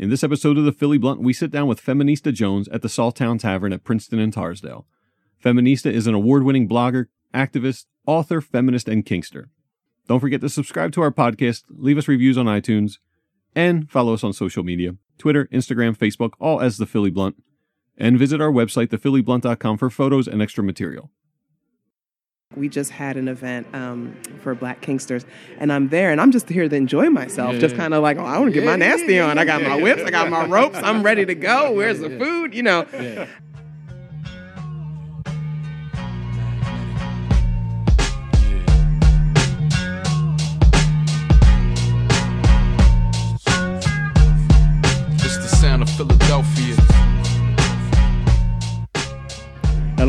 In 0.00 0.08
this 0.08 0.24
episode 0.24 0.56
of 0.56 0.64
the 0.64 0.72
Philly 0.72 0.96
Blunt, 0.96 1.20
we 1.20 1.34
sit 1.34 1.50
down 1.50 1.66
with 1.66 1.84
Feminista 1.84 2.32
Jones 2.32 2.68
at 2.68 2.80
the 2.80 2.88
Sawtown 2.88 3.38
Tavern 3.38 3.70
at 3.70 3.84
Princeton 3.84 4.18
and 4.18 4.32
Torresdale. 4.32 4.86
Feminista 5.44 5.92
is 5.92 6.06
an 6.06 6.14
award 6.14 6.42
winning 6.42 6.66
blogger, 6.66 7.08
activist, 7.34 7.84
author, 8.06 8.40
feminist, 8.40 8.88
and 8.88 9.04
kinkster. 9.04 9.50
Don't 10.08 10.20
forget 10.20 10.40
to 10.40 10.48
subscribe 10.48 10.92
to 10.92 11.02
our 11.02 11.10
podcast, 11.10 11.64
leave 11.68 11.98
us 11.98 12.08
reviews 12.08 12.38
on 12.38 12.46
iTunes, 12.46 12.94
and 13.54 13.90
follow 13.90 14.14
us 14.14 14.24
on 14.24 14.32
social 14.32 14.64
media 14.64 14.94
Twitter, 15.18 15.50
Instagram, 15.52 15.94
Facebook, 15.94 16.32
all 16.40 16.62
as 16.62 16.78
The 16.78 16.86
Philly 16.86 17.10
Blunt. 17.10 17.36
And 17.98 18.18
visit 18.18 18.40
our 18.40 18.50
website, 18.50 18.86
thephillyblunt.com, 18.86 19.76
for 19.76 19.90
photos 19.90 20.26
and 20.26 20.40
extra 20.40 20.64
material. 20.64 21.10
We 22.56 22.68
just 22.68 22.90
had 22.90 23.16
an 23.16 23.28
event 23.28 23.68
um, 23.72 24.16
for 24.40 24.56
Black 24.56 24.80
Kinksters, 24.80 25.24
and 25.58 25.72
I'm 25.72 25.88
there, 25.88 26.10
and 26.10 26.20
I'm 26.20 26.32
just 26.32 26.48
here 26.48 26.68
to 26.68 26.74
enjoy 26.74 27.08
myself. 27.08 27.54
Just 27.58 27.76
kind 27.76 27.94
of 27.94 28.02
like, 28.02 28.16
oh, 28.16 28.24
I 28.24 28.40
want 28.40 28.52
to 28.52 28.52
get 28.52 28.66
my 28.66 28.74
nasty 28.74 29.20
on. 29.20 29.38
I 29.38 29.44
got 29.44 29.62
my 29.62 29.76
whips, 29.76 30.02
I 30.02 30.10
got 30.10 30.28
my 30.28 30.44
ropes, 30.46 30.76
I'm 30.82 31.04
ready 31.04 31.24
to 31.24 31.36
go. 31.36 31.70
Where's 31.76 32.00
the 32.00 32.10
food? 32.18 32.52
You 32.52 32.64
know. 32.64 33.28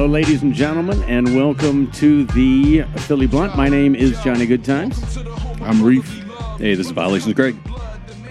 Hello, 0.02 0.12
ladies 0.12 0.42
and 0.42 0.52
gentlemen, 0.52 1.00
and 1.04 1.36
welcome 1.36 1.92
to 1.92 2.26
the 2.26 2.82
Philly 3.02 3.28
Blunt. 3.28 3.56
My 3.56 3.70
name 3.70 3.94
is 3.94 4.20
Johnny 4.24 4.48
Goodtimes, 4.48 5.00
I'm 5.62 5.84
Reef. 5.84 6.10
Hey, 6.58 6.74
this 6.74 6.88
is 6.88 6.92
Violations 6.92 7.36
Greg. 7.36 7.56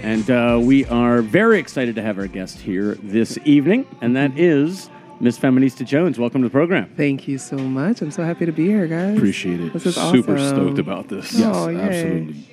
and 0.02 0.28
uh, 0.32 0.58
we 0.60 0.84
are 0.86 1.22
very 1.22 1.60
excited 1.60 1.94
to 1.94 2.02
have 2.02 2.18
our 2.18 2.26
guest 2.26 2.58
here 2.58 2.96
this 2.96 3.38
evening, 3.44 3.86
and 4.00 4.16
that 4.16 4.36
is 4.36 4.90
Miss 5.20 5.38
Feminista 5.38 5.86
Jones. 5.86 6.18
Welcome 6.18 6.42
to 6.42 6.48
the 6.48 6.52
program. 6.52 6.92
Thank 6.96 7.28
you 7.28 7.38
so 7.38 7.56
much. 7.56 8.02
I'm 8.02 8.10
so 8.10 8.24
happy 8.24 8.46
to 8.46 8.52
be 8.52 8.66
here, 8.66 8.88
guys. 8.88 9.16
Appreciate 9.16 9.60
it. 9.60 9.72
This 9.72 9.86
is 9.86 9.94
Super 9.94 10.34
awesome. 10.34 10.48
stoked 10.48 10.80
about 10.80 11.06
this. 11.06 11.32
Yes, 11.34 11.54
Oh, 11.56 11.68
yay. 11.68 11.78
absolutely. 11.80 12.48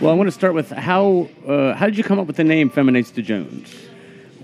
Well, 0.00 0.12
I 0.12 0.14
want 0.14 0.28
to 0.28 0.32
start 0.32 0.54
with 0.54 0.70
how 0.70 1.28
uh, 1.48 1.74
how 1.74 1.86
did 1.86 1.98
you 1.98 2.04
come 2.04 2.20
up 2.20 2.28
with 2.28 2.36
the 2.36 2.44
name 2.44 2.70
Feminista 2.70 3.24
Jones? 3.24 3.74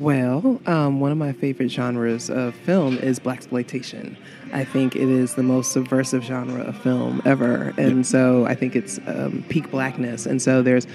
Well, 0.03 0.61
um, 0.67 0.99
one 0.99 1.13
of 1.13 1.19
my 1.19 1.33
favorite 1.33 1.71
genres 1.71 2.29
of 2.29 2.57
film 2.57 2.99
is 2.99 3.21
blaxploitation. 3.21 4.17
I 4.53 4.65
think 4.65 4.97
it 4.97 5.09
is 5.09 5.37
the 5.37 5.45
most 5.45 5.71
subversive 5.71 6.25
genre 6.25 6.63
of 6.63 6.77
film 6.79 7.23
ever, 7.25 7.73
and 7.79 8.05
so 8.05 8.45
I 8.47 8.57
think 8.57 8.75
it's 8.75 8.99
um, 9.07 9.45
peak 9.49 9.71
blackness. 9.71 10.27
And 10.27 10.43
so 10.43 10.61
there's 10.61 10.89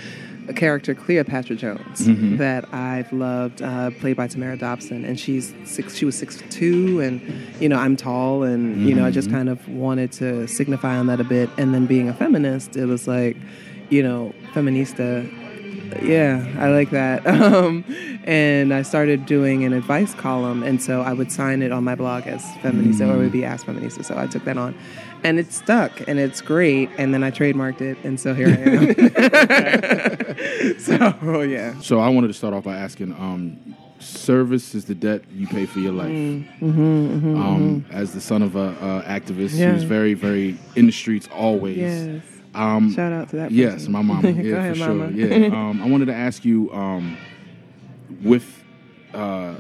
a 0.50 0.54
character, 0.54 0.94
Cleopatra 0.94 1.56
Jones, 1.56 2.02
Mm-hmm. 2.08 2.36
that 2.38 2.72
I've 2.74 3.12
loved, 3.14 3.62
uh, 3.62 3.92
played 3.92 4.18
by 4.18 4.28
Tamara 4.28 4.58
Dobson, 4.58 5.06
and 5.06 5.18
she's 5.18 5.54
six. 5.64 5.96
She 5.96 6.04
was 6.04 6.18
six 6.18 6.44
two, 6.50 7.00
and 7.00 7.22
you 7.62 7.70
know 7.70 7.78
I'm 7.78 7.96
tall, 7.96 8.44
and 8.44 8.88
you 8.88 8.94
know 8.94 9.04
I 9.04 9.08
Mm-hmm. 9.08 9.14
just 9.14 9.32
kind 9.32 9.48
of 9.48 9.66
wanted 9.70 10.12
to 10.14 10.48
signify 10.50 10.98
on 10.98 11.08
that 11.08 11.22
a 11.22 11.24
bit. 11.24 11.50
And 11.58 11.74
then 11.74 11.86
being 11.86 12.10
a 12.10 12.14
feminist, 12.14 12.76
it 12.76 12.86
was 12.88 13.08
like, 13.08 13.38
you 13.90 14.04
know, 14.04 14.34
feminista 14.54 15.26
yeah, 16.04 16.46
I 16.60 16.70
like 16.70 16.90
that. 16.92 17.26
Um, 17.28 17.84
and 18.26 18.74
I 18.74 18.82
started 18.82 19.26
doing 19.26 19.64
an 19.64 19.72
advice 19.74 20.14
column, 20.14 20.64
and 20.64 20.82
so 20.82 21.02
I 21.02 21.14
would 21.14 21.32
sign 21.32 21.62
it 21.62 21.72
on 21.72 21.84
my 21.86 21.96
blog 21.96 22.28
as 22.28 22.42
Feminista, 22.62 23.08
or 23.10 23.14
it 23.16 23.20
would 23.20 23.32
be 23.32 23.46
Ask 23.46 23.66
Feminista. 23.66 24.04
So 24.04 24.18
I 24.18 24.28
took 24.28 24.44
that 24.46 24.58
on, 24.58 24.76
and 25.24 25.40
it 25.40 25.54
stuck, 25.54 26.06
and 26.08 26.20
it's 26.20 26.42
great. 26.42 26.90
And 26.98 27.14
then 27.14 27.24
I 27.24 27.32
trademarked 27.32 27.80
it, 27.82 27.98
and 28.04 28.20
so 28.20 28.34
here 28.34 28.50
I 28.50 28.52
am. 28.52 28.96
so 30.80 31.42
yeah, 31.42 31.80
So 31.80 32.00
I 32.00 32.10
wanted 32.10 32.28
to 32.28 32.34
start 32.34 32.54
off 32.54 32.64
by 32.66 32.76
asking, 32.76 33.14
um, 33.14 33.58
service 34.00 34.76
is 34.76 34.86
the 34.86 34.96
debt 34.96 35.22
you 35.34 35.48
pay 35.48 35.66
for 35.66 35.80
your 35.80 35.94
life. 35.94 36.12
um, 36.62 37.86
As 37.92 38.14
the 38.14 38.22
son 38.22 38.42
of 38.42 38.56
a, 38.56 38.70
a 38.82 39.04
activist, 39.08 39.52
Mm-hmm, 39.52 39.58
Yeah. 39.60 39.72
who's 39.74 39.84
very, 39.84 40.14
very 40.14 40.58
in 40.76 40.86
the 40.86 40.92
streets 40.92 41.28
always. 41.34 41.78
yes. 41.78 42.22
Um, 42.58 42.92
Shout 42.94 43.14
out 43.14 43.30
to 43.30 43.36
that. 43.38 43.50
Person. 43.50 43.56
yes, 43.58 43.88
my 43.88 44.02
mama. 44.02 44.22
Go 44.34 44.42
Yeah, 44.42 44.56
ahead, 44.58 44.78
for 44.78 44.84
sure. 44.84 44.94
mama. 44.96 45.12
Yeah. 45.12 45.48
Um, 45.56 45.82
I 45.82 45.88
wanted 45.88 46.06
to 46.06 46.14
ask 46.16 46.44
you, 46.44 46.72
um, 46.74 47.18
with 48.24 48.64
uh, 49.14 49.56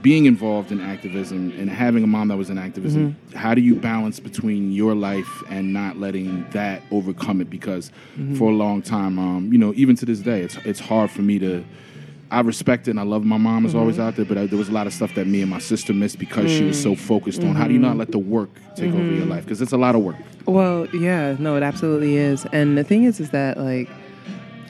being 0.00 0.26
involved 0.26 0.72
in 0.72 0.80
activism 0.80 1.52
and 1.58 1.70
having 1.70 2.02
a 2.02 2.06
mom 2.06 2.28
that 2.28 2.36
was 2.36 2.50
in 2.50 2.58
activism, 2.58 3.14
Mm-hmm. 3.28 3.36
how 3.38 3.54
do 3.54 3.60
you 3.60 3.76
balance 3.76 4.18
between 4.18 4.72
your 4.72 4.94
life 4.94 5.42
and 5.48 5.72
not 5.72 5.98
letting 5.98 6.44
that 6.50 6.82
overcome 6.90 7.40
it? 7.40 7.48
Because 7.48 7.90
Mm-hmm. 8.18 8.36
for 8.36 8.50
a 8.50 8.54
long 8.54 8.82
time, 8.82 9.18
um, 9.18 9.52
you 9.52 9.58
know, 9.58 9.72
even 9.76 9.94
to 9.96 10.04
this 10.06 10.18
day, 10.20 10.40
it's 10.42 10.56
it's 10.64 10.80
hard 10.80 11.10
for 11.10 11.22
me 11.22 11.38
to. 11.38 11.64
I 12.32 12.40
respect 12.40 12.88
it 12.88 12.92
and 12.92 12.98
I 13.00 13.02
love 13.04 13.24
my 13.24 13.36
mom 13.36 13.66
is 13.66 13.74
always 13.74 13.96
Mm-hmm. 13.96 14.06
out 14.08 14.16
there, 14.16 14.24
but 14.24 14.38
I, 14.38 14.46
there 14.46 14.58
was 14.58 14.68
a 14.70 14.72
lot 14.72 14.86
of 14.86 14.94
stuff 14.94 15.14
that 15.14 15.26
me 15.26 15.42
and 15.42 15.50
my 15.50 15.58
sister 15.58 15.92
missed 15.92 16.18
because 16.18 16.50
she 16.50 16.64
was 16.64 16.76
Mm. 16.78 16.82
so 16.82 16.94
focused 16.94 17.42
on 17.44 17.54
how 17.54 17.66
do 17.66 17.74
you 17.74 17.78
Mm-hmm. 17.78 17.88
not 17.88 17.96
let 17.98 18.10
the 18.12 18.18
work 18.18 18.48
take 18.74 18.92
over 18.92 19.12
your 19.12 19.26
life? 19.26 19.44
Because 19.44 19.60
it's 19.60 19.72
a 19.72 19.76
lot 19.76 19.94
of 19.94 20.00
work. 20.02 20.16
Well, 20.46 20.86
yeah, 20.94 21.36
no, 21.38 21.56
it 21.56 21.62
absolutely 21.62 22.16
is. 22.16 22.46
And 22.52 22.76
the 22.78 22.84
thing 22.84 23.04
is, 23.04 23.20
is 23.20 23.30
that 23.30 23.58
like, 23.58 23.88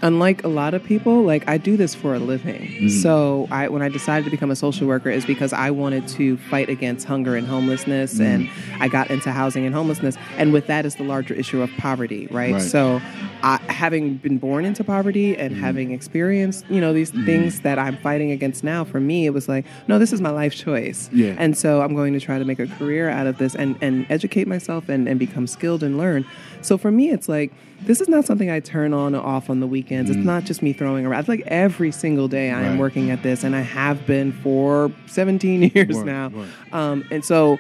unlike 0.02 0.42
a 0.44 0.48
lot 0.48 0.74
of 0.74 0.82
people, 0.82 1.22
like 1.22 1.48
I 1.48 1.56
do 1.56 1.76
this 1.76 1.94
for 1.94 2.14
a 2.14 2.18
living. 2.18 2.62
Mm-hmm. 2.62 2.88
So 2.88 3.46
I, 3.50 3.68
when 3.68 3.82
I 3.82 3.88
decided 3.88 4.24
to 4.24 4.30
become 4.30 4.50
a 4.50 4.56
social 4.56 4.86
worker, 4.86 5.10
is 5.10 5.24
because 5.24 5.52
I 5.52 5.70
wanted 5.70 6.08
to 6.08 6.36
fight 6.36 6.68
against 6.68 7.06
hunger 7.06 7.36
and 7.36 7.46
homelessness, 7.46 8.14
mm-hmm. 8.14 8.22
and 8.22 8.50
I 8.82 8.88
got 8.88 9.10
into 9.10 9.30
housing 9.30 9.64
and 9.64 9.74
homelessness. 9.74 10.16
And 10.36 10.52
with 10.52 10.66
that 10.66 10.84
is 10.84 10.96
the 10.96 11.04
larger 11.04 11.34
issue 11.34 11.62
of 11.62 11.70
poverty, 11.78 12.26
right? 12.30 12.54
Right. 12.54 12.62
So, 12.62 13.00
I, 13.44 13.58
having 13.68 14.16
been 14.18 14.38
born 14.38 14.64
into 14.64 14.84
poverty 14.84 15.36
and 15.36 15.54
mm-hmm. 15.54 15.64
having 15.64 15.90
experienced, 15.92 16.64
you 16.68 16.80
know, 16.80 16.92
these 16.92 17.10
things 17.10 17.60
that 17.62 17.78
I'm 17.78 17.96
fighting 17.96 18.30
against 18.30 18.62
now, 18.62 18.84
for 18.84 19.00
me, 19.00 19.26
it 19.26 19.30
was 19.30 19.48
like, 19.48 19.64
no, 19.88 19.98
this 19.98 20.12
is 20.12 20.20
my 20.20 20.30
life 20.30 20.54
choice. 20.54 21.10
Yeah. 21.12 21.34
And 21.38 21.56
so 21.56 21.82
I'm 21.82 21.94
going 21.94 22.12
to 22.12 22.20
try 22.20 22.38
to 22.38 22.44
make 22.44 22.60
a 22.60 22.66
career 22.66 23.08
out 23.08 23.26
of 23.26 23.38
this 23.38 23.54
and, 23.56 23.76
and 23.80 24.06
educate 24.10 24.46
myself 24.46 24.88
and, 24.88 25.08
and 25.08 25.18
become 25.18 25.46
skilled 25.46 25.82
and 25.82 25.98
learn. 25.98 26.24
So 26.60 26.78
for 26.78 26.92
me, 26.92 27.10
it's 27.10 27.28
like, 27.28 27.52
this 27.84 28.00
is 28.00 28.08
not 28.08 28.24
something 28.24 28.50
I 28.50 28.60
turn 28.60 28.92
on 28.94 29.14
or 29.14 29.24
off 29.24 29.50
on 29.50 29.60
the 29.60 29.66
weekends. 29.66 30.10
It's 30.10 30.18
not 30.18 30.44
just 30.44 30.62
me 30.62 30.72
throwing 30.72 31.04
around. 31.06 31.20
It's 31.20 31.28
like 31.28 31.42
every 31.46 31.90
single 31.92 32.28
day 32.28 32.50
I 32.50 32.62
am 32.62 32.78
working 32.78 33.10
at 33.10 33.22
this, 33.22 33.44
and 33.44 33.54
I 33.56 33.60
have 33.60 34.06
been 34.06 34.32
for 34.32 34.92
17 35.06 35.62
years 35.74 35.96
Right, 35.96 36.06
now. 36.06 36.28
right. 36.28 36.48
Um, 36.72 37.04
and 37.10 37.24
so 37.24 37.58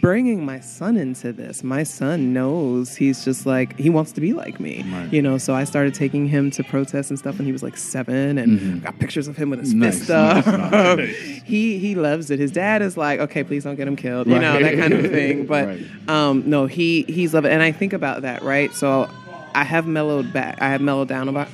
bringing 0.00 0.44
my 0.44 0.60
son 0.60 0.96
into 0.96 1.32
this, 1.32 1.64
my 1.64 1.82
son 1.82 2.32
knows 2.32 2.94
he's 2.94 3.24
just 3.24 3.46
like, 3.46 3.78
he 3.78 3.88
wants 3.90 4.12
to 4.12 4.20
be 4.20 4.32
like 4.32 4.60
me. 4.60 4.84
Right. 4.92 5.12
You 5.12 5.22
know, 5.22 5.38
so 5.38 5.54
I 5.54 5.64
started 5.64 5.94
taking 5.94 6.26
him 6.28 6.50
to 6.52 6.62
protests 6.64 7.10
and 7.10 7.18
stuff 7.18 7.38
when 7.38 7.46
he 7.46 7.52
was 7.52 7.62
like 7.62 7.76
seven, 7.76 8.38
and 8.38 8.82
got 8.82 8.98
pictures 8.98 9.28
of 9.28 9.36
him 9.36 9.50
with 9.50 9.60
his 9.60 9.70
Mm-hmm. 9.74 9.80
Nice, 9.80 9.98
fist 9.98 10.10
up. 10.10 10.46
nice, 10.46 11.08
he 11.44 11.78
he 11.78 11.94
loves 11.94 12.30
it. 12.30 12.38
His 12.38 12.50
dad 12.52 12.82
is 12.82 12.96
like, 12.96 13.20
okay, 13.20 13.44
please 13.44 13.64
don't 13.64 13.76
get 13.76 13.88
him 13.88 13.96
killed, 13.96 14.26
you 14.26 14.38
know, 14.38 14.60
that 14.60 14.76
kind 14.78 14.92
of 14.92 15.10
thing. 15.10 15.46
But 15.46 15.66
Right. 15.68 15.80
um, 16.08 16.42
no, 16.46 16.66
he 16.66 17.02
he's 17.04 17.32
loving, 17.34 17.50
it. 17.50 17.54
and 17.54 17.62
I 17.62 17.72
think 17.72 17.92
about 17.92 18.22
that, 18.22 18.42
right? 18.42 18.72
So 18.74 19.08
I 19.54 19.64
have 19.64 19.86
mellowed 19.86 20.32
back. 20.32 20.60
I 20.60 20.68
have 20.68 20.80
mellowed 20.80 21.08
down 21.08 21.28
about. 21.28 21.48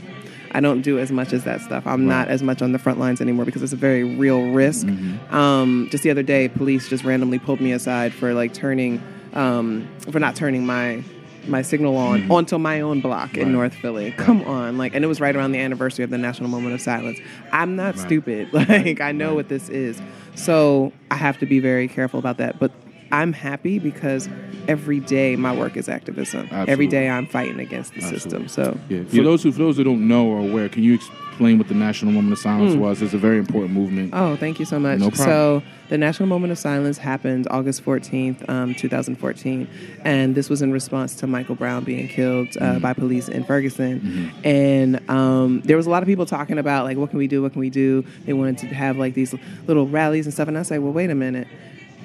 I 0.53 0.61
don't 0.61 0.83
do 0.83 0.99
as 0.99 1.11
much 1.11 1.33
as 1.33 1.45
that 1.45 1.61
stuff. 1.63 1.87
I'm 1.87 2.07
not 2.07 2.29
as 2.29 2.43
much 2.43 2.63
on 2.63 2.73
the 2.73 2.79
front 2.79 2.99
lines 2.99 3.21
anymore 3.21 3.45
because 3.45 3.63
it's 3.63 3.73
a 3.73 3.77
very 3.77 4.05
real 4.05 4.51
risk. 4.51 4.87
Mm-hmm. 4.87 5.35
Um, 5.35 5.89
just 5.91 6.05
the 6.05 6.11
other 6.11 6.23
day, 6.23 6.49
police 6.49 6.89
just 6.89 7.05
randomly 7.05 7.39
pulled 7.39 7.61
me 7.61 7.73
aside 7.73 8.13
for 8.13 8.35
like 8.35 8.53
turning, 8.53 9.03
um, 9.33 9.89
for 10.11 10.21
not 10.21 10.37
turning 10.37 10.65
my 10.67 11.03
my 11.49 11.61
signal 11.61 11.97
on 11.97 12.31
onto 12.31 12.57
my 12.57 12.81
own 12.83 13.01
block 13.01 13.35
in 13.35 13.41
Mm-hmm. 13.41 13.47
Right. 13.47 13.53
North 13.53 13.75
Philly. 13.75 14.11
Come 14.13 14.43
on, 14.43 14.79
like, 14.79 14.95
and 14.95 15.05
it 15.05 15.09
was 15.09 15.21
right 15.21 15.35
around 15.35 15.53
the 15.53 15.59
anniversary 15.59 16.05
of 16.05 16.11
the 16.11 16.19
National 16.19 16.49
Moment 16.49 16.75
of 16.75 16.81
Silence. 16.81 17.19
I'm 17.51 17.75
not 17.75 17.99
stupid. 17.99 18.51
Like, 18.53 19.01
I 19.01 19.11
know 19.13 19.35
what 19.35 19.49
this 19.49 19.69
is, 19.69 20.01
so 20.37 20.93
I 21.11 21.17
have 21.17 21.39
to 21.39 21.47
be 21.47 21.59
very 21.59 21.89
careful 21.89 22.19
about 22.21 22.37
that. 22.39 22.59
But 22.61 22.71
I'm 23.13 23.33
happy 23.35 23.79
because 23.79 24.29
every 24.69 24.99
day 25.01 25.37
my 25.37 25.55
work 25.55 25.77
is 25.77 25.89
activism. 25.89 26.47
Every 26.51 26.57
Absolutely. 26.57 26.87
day 26.89 27.09
I'm 27.11 27.27
fighting 27.27 27.61
against 27.61 27.95
the 27.95 28.01
system. 28.01 28.49
So 28.49 28.77
Yeah. 28.89 29.05
For 29.05 29.23
those 29.23 29.43
who 29.43 29.53
for 29.53 29.59
those 29.59 29.77
who 29.77 29.85
don't 29.85 30.09
know 30.09 30.27
or 30.27 30.39
aware, 30.39 30.69
can 30.71 30.83
you 30.83 30.95
explain 30.95 31.59
what 31.59 31.69
the 31.69 31.75
National 31.75 32.11
Moment 32.13 32.33
of 32.33 32.39
Silence 32.39 32.73
Hmm. 32.75 32.81
was? 32.81 33.03
It's 33.03 33.13
a 33.13 33.19
very 33.19 33.39
important 33.39 33.75
movement. 33.75 34.11
Oh, 34.15 34.37
thank 34.37 34.59
you 34.59 34.65
so 34.65 34.79
much. 34.81 34.99
No 34.99 35.11
problem. 35.11 35.29
So, 35.29 35.63
the 35.91 35.99
National 35.99 36.27
Moment 36.29 36.53
of 36.53 36.59
Silence 36.59 36.97
happened 36.97 37.47
August 37.51 37.85
14th, 37.85 38.49
um, 38.49 38.75
2014. 38.75 39.67
And 40.05 40.35
this 40.35 40.49
was 40.49 40.63
in 40.63 40.73
response 40.73 41.15
to 41.17 41.27
Michael 41.27 41.55
Brown 41.55 41.85
being 41.85 42.09
killed 42.09 42.49
uh, 42.61 42.65
Mm-hmm. 42.65 42.79
by 42.81 42.93
police 42.95 43.29
in 43.29 43.45
Ferguson. 43.45 44.31
And 44.45 45.01
um, 45.11 45.61
there 45.67 45.77
was 45.77 45.87
a 45.87 45.91
lot 45.91 46.03
of 46.03 46.07
people 46.07 46.25
talking 46.25 46.57
about, 46.59 46.85
like, 46.85 46.97
what 46.97 47.11
can 47.11 47.19
we 47.19 47.27
do? 47.27 47.43
What 47.43 47.53
can 47.53 47.61
we 47.61 47.69
do? 47.71 48.05
They 48.25 48.33
wanted 48.33 48.57
to 48.59 48.67
have, 48.69 48.97
like, 48.97 49.13
these 49.15 49.35
little 49.67 49.87
rallies 49.87 50.25
and 50.27 50.33
stuff. 50.33 50.49
And 50.49 50.57
I 50.57 50.63
said, 50.63 50.81
well, 50.81 50.93
wait 50.93 51.11
a 51.11 51.15
minute. 51.15 51.47